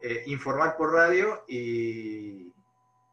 [0.00, 2.52] eh, informar por radio y,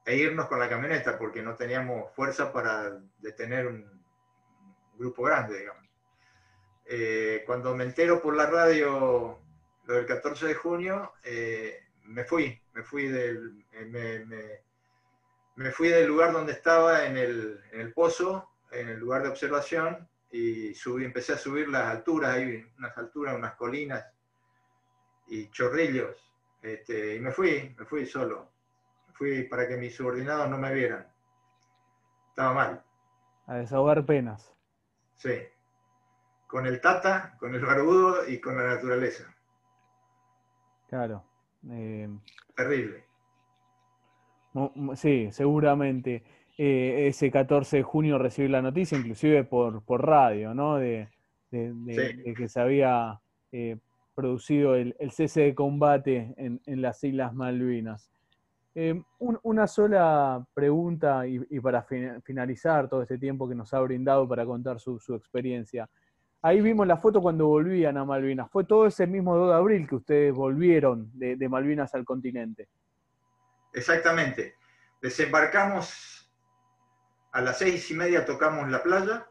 [0.04, 4.04] e irnos con la camioneta, porque no teníamos fuerza para detener un
[4.96, 5.88] grupo grande, digamos.
[6.86, 9.40] Eh, cuando me entero por la radio
[9.86, 11.14] lo del 14 de junio,
[12.06, 14.62] me fui, me fui del, eh,
[15.56, 20.74] me, fui del lugar donde estaba en el, pozo, en el lugar de observación, y
[20.74, 24.06] subí, empecé a subir las alturas, hay unas alturas, unas colinas
[25.28, 26.18] y chorrillos,
[26.62, 28.50] este, y me fui, me fui solo.
[29.08, 31.08] Me fui para que mis subordinados no me vieran.
[32.30, 32.84] Estaba mal.
[33.48, 34.54] A desahogar penas.
[35.16, 35.40] Sí.
[36.48, 39.34] Con el tata, con el barbudo y con la naturaleza.
[40.90, 41.24] Claro.
[41.70, 42.10] Eh,
[42.56, 43.06] Terrible.
[44.96, 46.24] Sí, seguramente.
[46.58, 50.78] Eh, ese 14 de junio recibí la noticia, inclusive por, por radio, ¿no?
[50.78, 51.10] De,
[51.52, 53.20] que se había
[53.52, 53.78] eh,
[54.14, 58.12] producido el, cese de combate en, las Islas Malvinas.
[58.74, 61.86] Eh, una sola pregunta y, para
[62.24, 65.90] finalizar todo este tiempo que nos ha brindado para contar su, experiencia.
[66.42, 68.52] Ahí vimos la foto cuando volvían a Malvinas.
[68.52, 72.68] ¿Fue todo ese mismo 2 de abril que ustedes volvieron de, de Malvinas al continente?
[73.74, 74.56] Exactamente.
[75.02, 76.15] Desembarcamos
[77.36, 79.28] a las seis y media, tocamos la playa.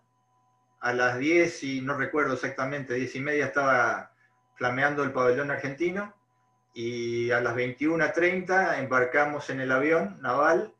[0.81, 4.12] A las diez, y no recuerdo exactamente, diez y media estaba
[4.56, 6.12] flameando el pabellón argentino
[6.74, 10.74] y a las 21.30 embarcamos en el avión naval,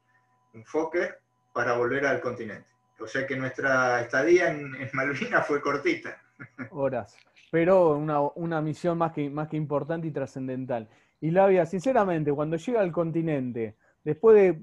[0.53, 1.19] un Fokker,
[1.55, 2.69] para volver al continente.
[3.01, 6.21] O sea que nuestra estadía en, Malvinas fue cortita.
[6.73, 7.17] Horas,
[7.51, 10.91] pero una, misión más que, más que importante y trascendental.
[11.23, 14.63] Y Lavia, sinceramente, cuando llega al continente, después de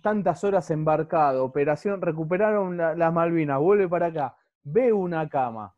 [0.00, 5.74] tantas horas embarcado, operación, recuperaron las Malvinas, vuelve para acá, ve una cama.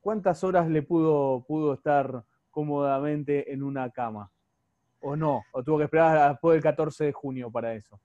[0.00, 2.24] ¿Cuántas horas le pudo, pudo estar
[2.58, 4.30] cómodamente en una cama.
[5.00, 5.44] ¿O no?
[5.52, 8.00] ¿O tuvo que esperar después del 14 de junio para eso?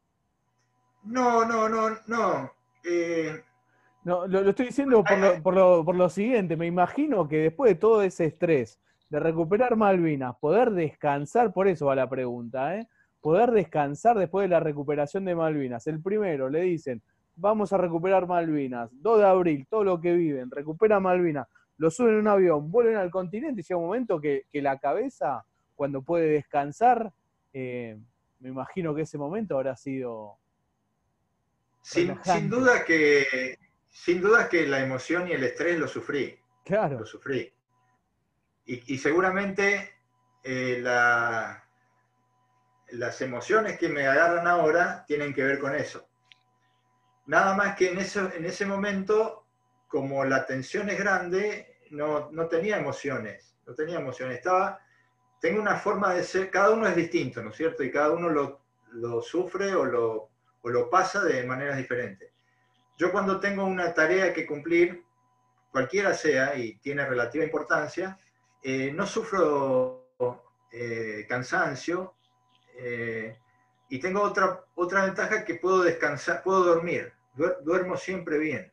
[1.05, 2.51] No, no, no, no.
[2.83, 3.43] Eh,
[4.03, 5.03] no, lo, estoy diciendo
[5.41, 6.55] por lo, por lo siguiente.
[6.55, 11.87] Me imagino que después de todo ese estrés de recuperar Malvinas, poder descansar, por eso
[11.87, 12.87] va la pregunta, ¿eh?
[13.23, 15.87] Poder descansar después de la recuperación de Malvinas.
[15.87, 17.01] El primero le dicen,
[17.35, 21.47] vamos a recuperar Malvinas, 2 de abril, todo lo que viven, recupera Malvinas
[21.77, 25.45] lo suben en un avión, vuelven al continente y llega un momento que, la cabeza,
[25.75, 27.11] cuando puede descansar,
[27.51, 27.97] eh,
[28.39, 30.37] me imagino que ese momento habrá sido...
[31.81, 32.15] Sin,
[32.49, 33.57] duda que,
[33.89, 36.37] sin duda que la emoción y el estrés lo sufrí.
[36.63, 36.99] Claro.
[36.99, 37.51] Lo sufrí.
[38.65, 39.89] Y, seguramente
[40.45, 40.81] eh,
[42.93, 46.07] las emociones que me agarran ahora tienen que ver con eso.
[47.25, 49.45] Nada más que en ese, en ese momento,
[49.87, 54.37] como la tensión es grande, no, no tenía emociones, no tenía emociones.
[54.37, 54.79] Estaba,
[55.39, 57.83] tengo una forma de ser, cada uno es distinto, ¿no es cierto?
[57.83, 58.61] Y cada uno lo,
[58.91, 60.29] lo sufre o lo,
[60.61, 62.31] o lo pasa de maneras diferentes.
[62.97, 65.03] Yo cuando tengo una tarea que cumplir,
[65.71, 68.19] cualquiera sea, y tiene relativa importancia,
[68.61, 70.11] eh, no sufro
[70.71, 72.15] eh, cansancio
[72.77, 73.37] eh,
[73.89, 77.13] y tengo otra, otra ventaja que puedo descansar, puedo dormir,
[77.63, 78.71] duermo siempre bien.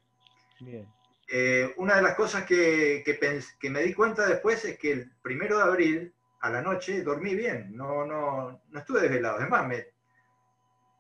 [0.60, 0.88] Bien.
[1.32, 5.58] Eh, una de las cosas que, que, me di cuenta después es que el primero
[5.58, 9.36] de abril, a la noche, dormí bien, no, no, no estuve desvelado.
[9.36, 9.86] Además, me,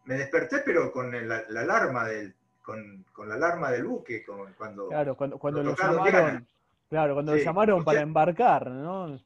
[0.04, 4.24] me desperté, pero con la, alarma del, con, con, la alarma del buque,
[4.56, 4.88] cuando...
[4.88, 6.46] Claro, cuando, cuando lo, llamaron,
[6.88, 9.18] claro, cuando lo llamaron para embarcar, ¿no?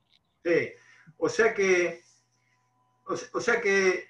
[0.42, 0.72] Sí,
[1.18, 2.03] o sea que,
[3.06, 4.08] o, sea que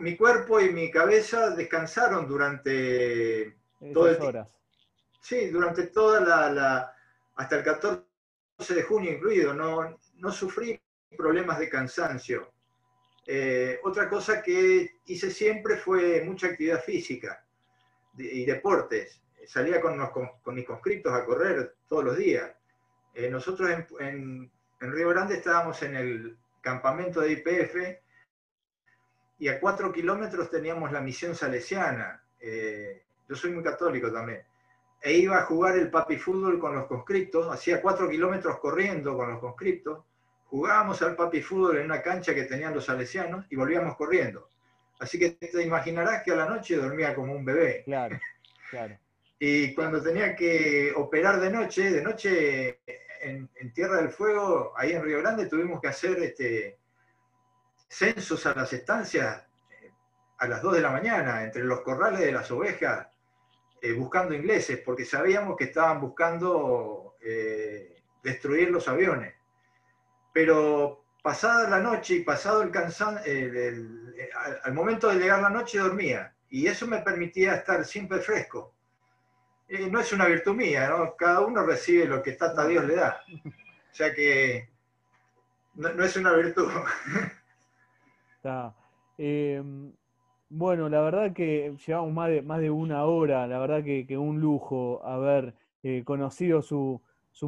[0.00, 3.56] mi cuerpo y mi cabeza descansaron durante
[3.92, 4.48] todo el horas.
[5.20, 6.20] Sí, durante toda
[6.50, 6.94] la,
[7.36, 8.04] hasta el 14
[8.68, 10.78] de junio incluido, no, no sufrí
[11.16, 12.52] problemas de cansancio.
[13.26, 17.44] Eh, otra cosa que hice siempre fue mucha actividad física
[18.18, 19.20] y deportes.
[19.46, 19.98] Salía con,
[20.42, 22.50] con, mis conscriptos a correr todos los días.
[23.14, 23.70] Eh, nosotros
[24.00, 24.50] en,
[24.80, 27.76] Río Grande estábamos en el campamento de IPF
[29.38, 32.24] y a cuatro kilómetros teníamos la misión salesiana.
[32.40, 34.44] Eh, yo soy muy católico también
[35.04, 39.28] e iba a jugar el papi fútbol con los conscriptos, hacía cuatro kilómetros corriendo con
[39.28, 40.02] los conscriptos,
[40.46, 44.48] jugábamos al papi fútbol en una cancha que tenían los salesianos y volvíamos corriendo.
[44.98, 47.82] Así que te imaginarás que a la noche dormía como un bebé.
[47.84, 48.18] Claro,
[48.70, 48.98] claro.
[49.38, 52.80] y cuando tenía que operar de noche, de noche
[53.24, 56.78] en, Tierra del Fuego, ahí en Río Grande, tuvimos que hacer este,
[57.88, 59.90] censos a las estancias eh,
[60.38, 63.08] a las 2 de la mañana, entre los corrales de las ovejas
[63.80, 69.34] eh, buscando ingleses, porque sabíamos que estaban buscando eh, destruir los aviones.
[70.32, 73.32] Pero pasada la noche y pasado el cansancio,
[74.62, 78.74] al momento de llegar la noche dormía, y eso me permitía estar siempre fresco.
[79.90, 81.16] No es una virtud mía, ¿no?
[81.16, 83.20] cada uno recibe lo que Tata Dios le da.
[83.44, 84.68] O sea que
[85.74, 86.68] no, es una virtud.
[88.36, 88.74] Está.
[90.56, 94.40] Bueno, la verdad que llevamos más de, más de una hora, la verdad que, un
[94.40, 97.00] lujo haber eh, conocido su,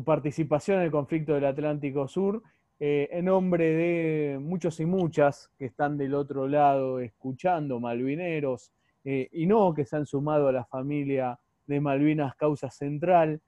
[0.05, 2.43] participación en el conflicto del Atlántico Sur,
[2.81, 8.73] eh, en nombre de muchos y muchas que están del otro lado escuchando, malvineros,
[9.05, 13.41] eh, y no que se han sumado a la familia de Malvinas Causa Central.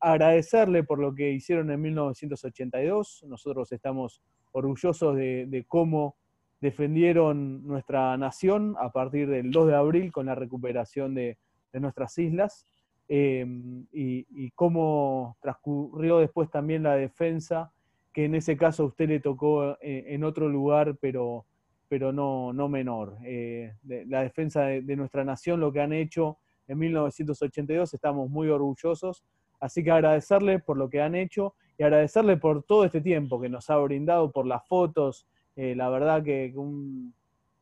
[0.00, 3.24] agradecerle por lo que hicieron en 1982.
[3.26, 6.16] Nosotros estamos orgullosos de, de cómo
[6.60, 11.38] defendieron nuestra nación a partir del 2 de abril con la recuperación de,
[11.72, 12.66] nuestras islas
[13.08, 17.72] em, y, cómo transcurrió después también la defensa,
[18.12, 21.46] que en ese caso a usted le tocó eh, en otro lugar, pero
[21.88, 23.16] pero no, no menor.
[23.24, 23.74] Eh,
[24.06, 26.38] la defensa de, nuestra nación, lo que han hecho
[26.70, 29.24] en 1982, estamos muy orgullosos.
[29.58, 33.48] Así que agradecerle por lo que han hecho y agradecerle por todo este tiempo que
[33.48, 35.26] nos ha brindado, por las fotos,
[35.56, 36.54] eh, la verdad que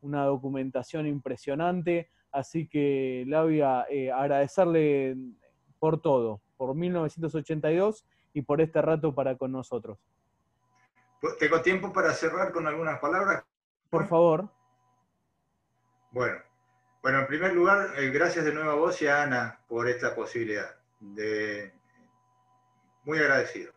[0.01, 2.11] una documentación impresionante.
[2.31, 5.17] Así que, Lavia, eh, agradecerle
[5.79, 9.97] por todo, por 1982 y por este rato para con nosotros.
[11.19, 13.43] Pues, ¿Tengo tiempo para cerrar con algunas palabras?
[13.89, 14.49] Por favor.
[16.11, 16.37] Bueno,
[17.01, 20.13] bueno, en primer lugar, eh, gracias de nuevo a vos y a Ana por esta
[20.13, 20.75] posibilidad.
[20.99, 21.71] De...
[23.05, 23.73] Muy agradecido.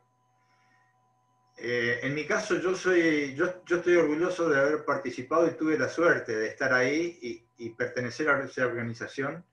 [1.56, 5.88] Eh, en mi caso, yo, soy, yo, estoy orgulloso de haber participado y tuve la
[5.88, 9.44] suerte de estar ahí y, pertenecer a esa organización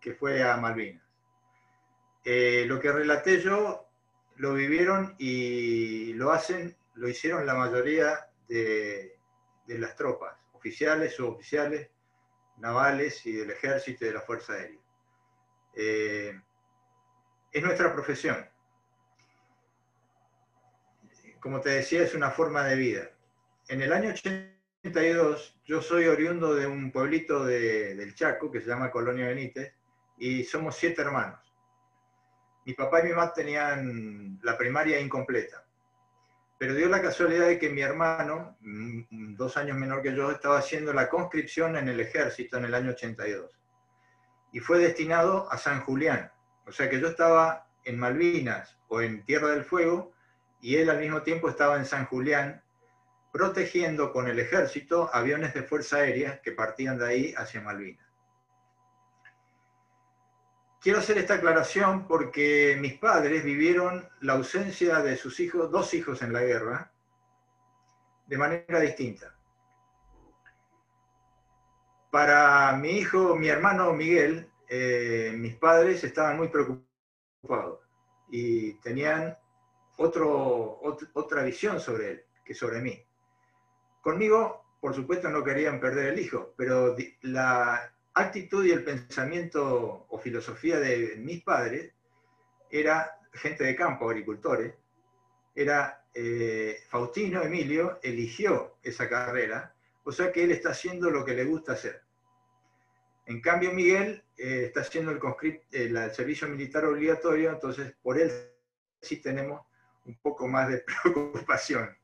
[0.00, 1.02] que fue a Malvinas.
[2.24, 3.88] Eh, lo que relaté yo
[4.36, 9.18] lo vivieron y lo hacen, lo hicieron la mayoría de,
[9.66, 11.90] de las tropas, oficiales, suboficiales,
[12.60, 14.80] navales y del ejército y de la Fuerza Aérea.
[15.74, 16.40] Eh,
[17.52, 18.48] es nuestra profesión.
[21.40, 23.10] Como te decía, es una forma de vida.
[23.68, 28.90] En el año 82, yo soy oriundo de un pueblito del Chaco que se llama
[28.90, 29.74] Colonia Benítez
[30.18, 31.40] y somos siete hermanos.
[32.66, 35.64] Mi papá y mi mamá tenían la primaria incompleta
[36.60, 40.58] pero dio la casualidad de que mi hermano, mm, dos años menor que yo, estaba
[40.58, 43.58] haciendo la conscripción en el ejército en el año 82.
[44.52, 46.30] Y fue destinado a San Julián.
[46.66, 50.12] O sea que yo estaba en Malvinas o en Tierra del Fuego
[50.60, 52.62] y él al mismo tiempo estaba en San Julián
[53.32, 58.09] protegiendo con el ejército aviones de Fuerza Aérea que partían de ahí hacia Malvinas.
[60.80, 66.22] Quiero hacer esta aclaración porque mis padres vivieron la ausencia de sus hijos, dos hijos
[66.22, 66.90] en la guerra,
[68.26, 69.34] de manera distinta.
[72.10, 77.80] Para mi hijo, mi hermano Miguel, eh, mis padres estaban muy preocupados
[78.30, 79.36] y tenían
[79.98, 83.04] otra visión sobre él que sobre mí.
[84.00, 90.18] Conmigo, por supuesto, no querían perder el hijo, pero la, actitud y el pensamiento o
[90.18, 91.92] filosofía de mis padres
[92.70, 94.74] era gente de campo, agricultores,
[95.54, 99.74] era eh, Faustino Emilio eligió esa carrera,
[100.04, 102.02] o sea que él está haciendo lo que le gusta hacer.
[103.26, 105.20] En cambio, Miguel eh, está haciendo el,
[105.70, 108.30] el, servicio militar obligatorio, entonces por él
[109.00, 109.64] sí tenemos
[110.04, 111.96] un poco más de preocupación.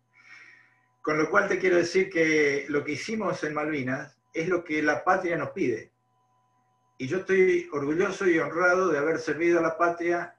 [1.02, 4.82] Con lo cual te quiero decir que lo que hicimos en Malvinas es lo que
[4.82, 5.92] la patria nos pide.
[6.98, 10.36] Y yo estoy orgulloso y honrado de haber servido a la patria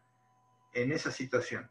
[0.73, 1.69] en esa situación.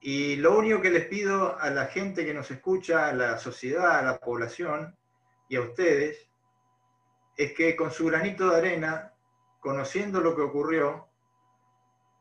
[0.00, 3.98] Y lo único que les pido a la gente que nos escucha, a la sociedad,
[3.98, 4.96] a la población
[5.48, 6.28] y a ustedes,
[7.36, 9.12] es que con su granito de arena,
[9.58, 11.08] conociendo lo que ocurrió,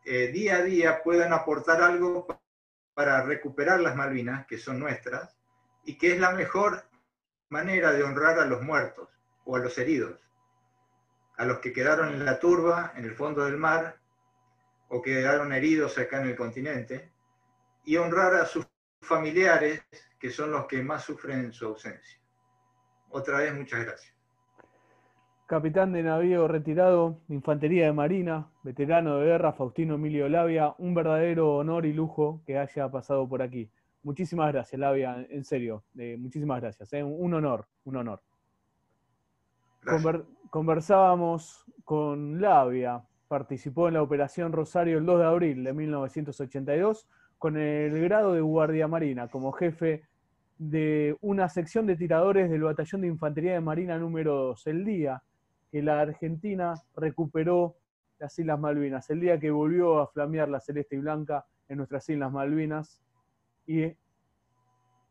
[0.05, 2.25] eh, día a día puedan aportar algo
[2.95, 5.37] para recuperar las Malvinas, que son nuestras,
[5.83, 6.83] y que es la mejor
[7.49, 9.09] manera de honrar a los muertos
[9.45, 10.26] o a los heridos
[11.37, 13.97] a los que quedaron en la turba, en el fondo del mar,
[14.89, 17.11] o quedaron heridos acá en el continente,
[17.85, 18.67] y honrar a sus
[19.01, 19.81] familiares,
[20.19, 22.19] que son los que más sufren su ausencia.
[23.09, 24.13] Otra vez, muchas gracias.
[25.45, 31.55] Capitán de navío retirado, Infantería de Marina, veterano de guerra, Faustino Emilio Labia, un verdadero
[31.55, 33.69] honor y lujo que haya pasado por aquí.
[34.03, 36.91] Muchísimas gracias, Labia, en serio, eh, muchísimas gracias.
[36.93, 38.21] Eh, un honor, un honor
[40.49, 47.07] conversábamos con Labia, participó en la Operación Rosario el 2 de abril de 1982
[47.37, 50.03] con el grado de Guardia Marina como jefe
[50.57, 55.21] de una sección de tiradores del Batallón de Infantería de Marina número 2, el día
[55.71, 57.75] que la Argentina recuperó
[58.17, 62.09] las Islas Malvinas, el día que volvió a flamear la celeste y blanca en nuestras
[62.09, 63.01] Islas Malvinas
[63.67, 63.93] y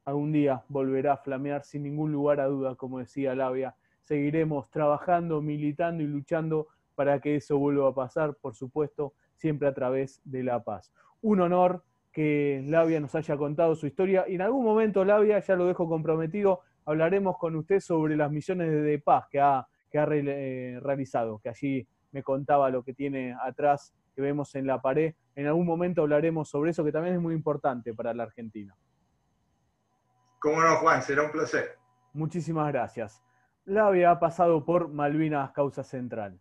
[0.05, 3.77] algún día volverá a flamear sin ningún lugar a duda, como decía Labia,
[4.07, 9.75] seguiremos trabajando, militando y luchando para que eso vuelva a pasar, por supuesto, siempre a
[9.75, 10.93] través de la paz.
[11.23, 15.57] Un honor que Labia nos haya contado su historia y en algún momento, Labia, ya
[15.57, 20.07] lo dejo comprometido, hablaremos con usted sobre las misiones de paz que ha, que ha
[20.09, 25.15] eh, realizado, que allí me contaba lo que tiene atrás, que vemos en la pared.
[25.35, 28.75] En algún momento hablaremos sobre eso, que también es muy importante para la Argentina.
[30.39, 31.77] Cómo no, Juan, será un placer.
[32.15, 33.26] Muchísimas gracias
[33.67, 36.41] la había pasado por Malvinas Causa Central.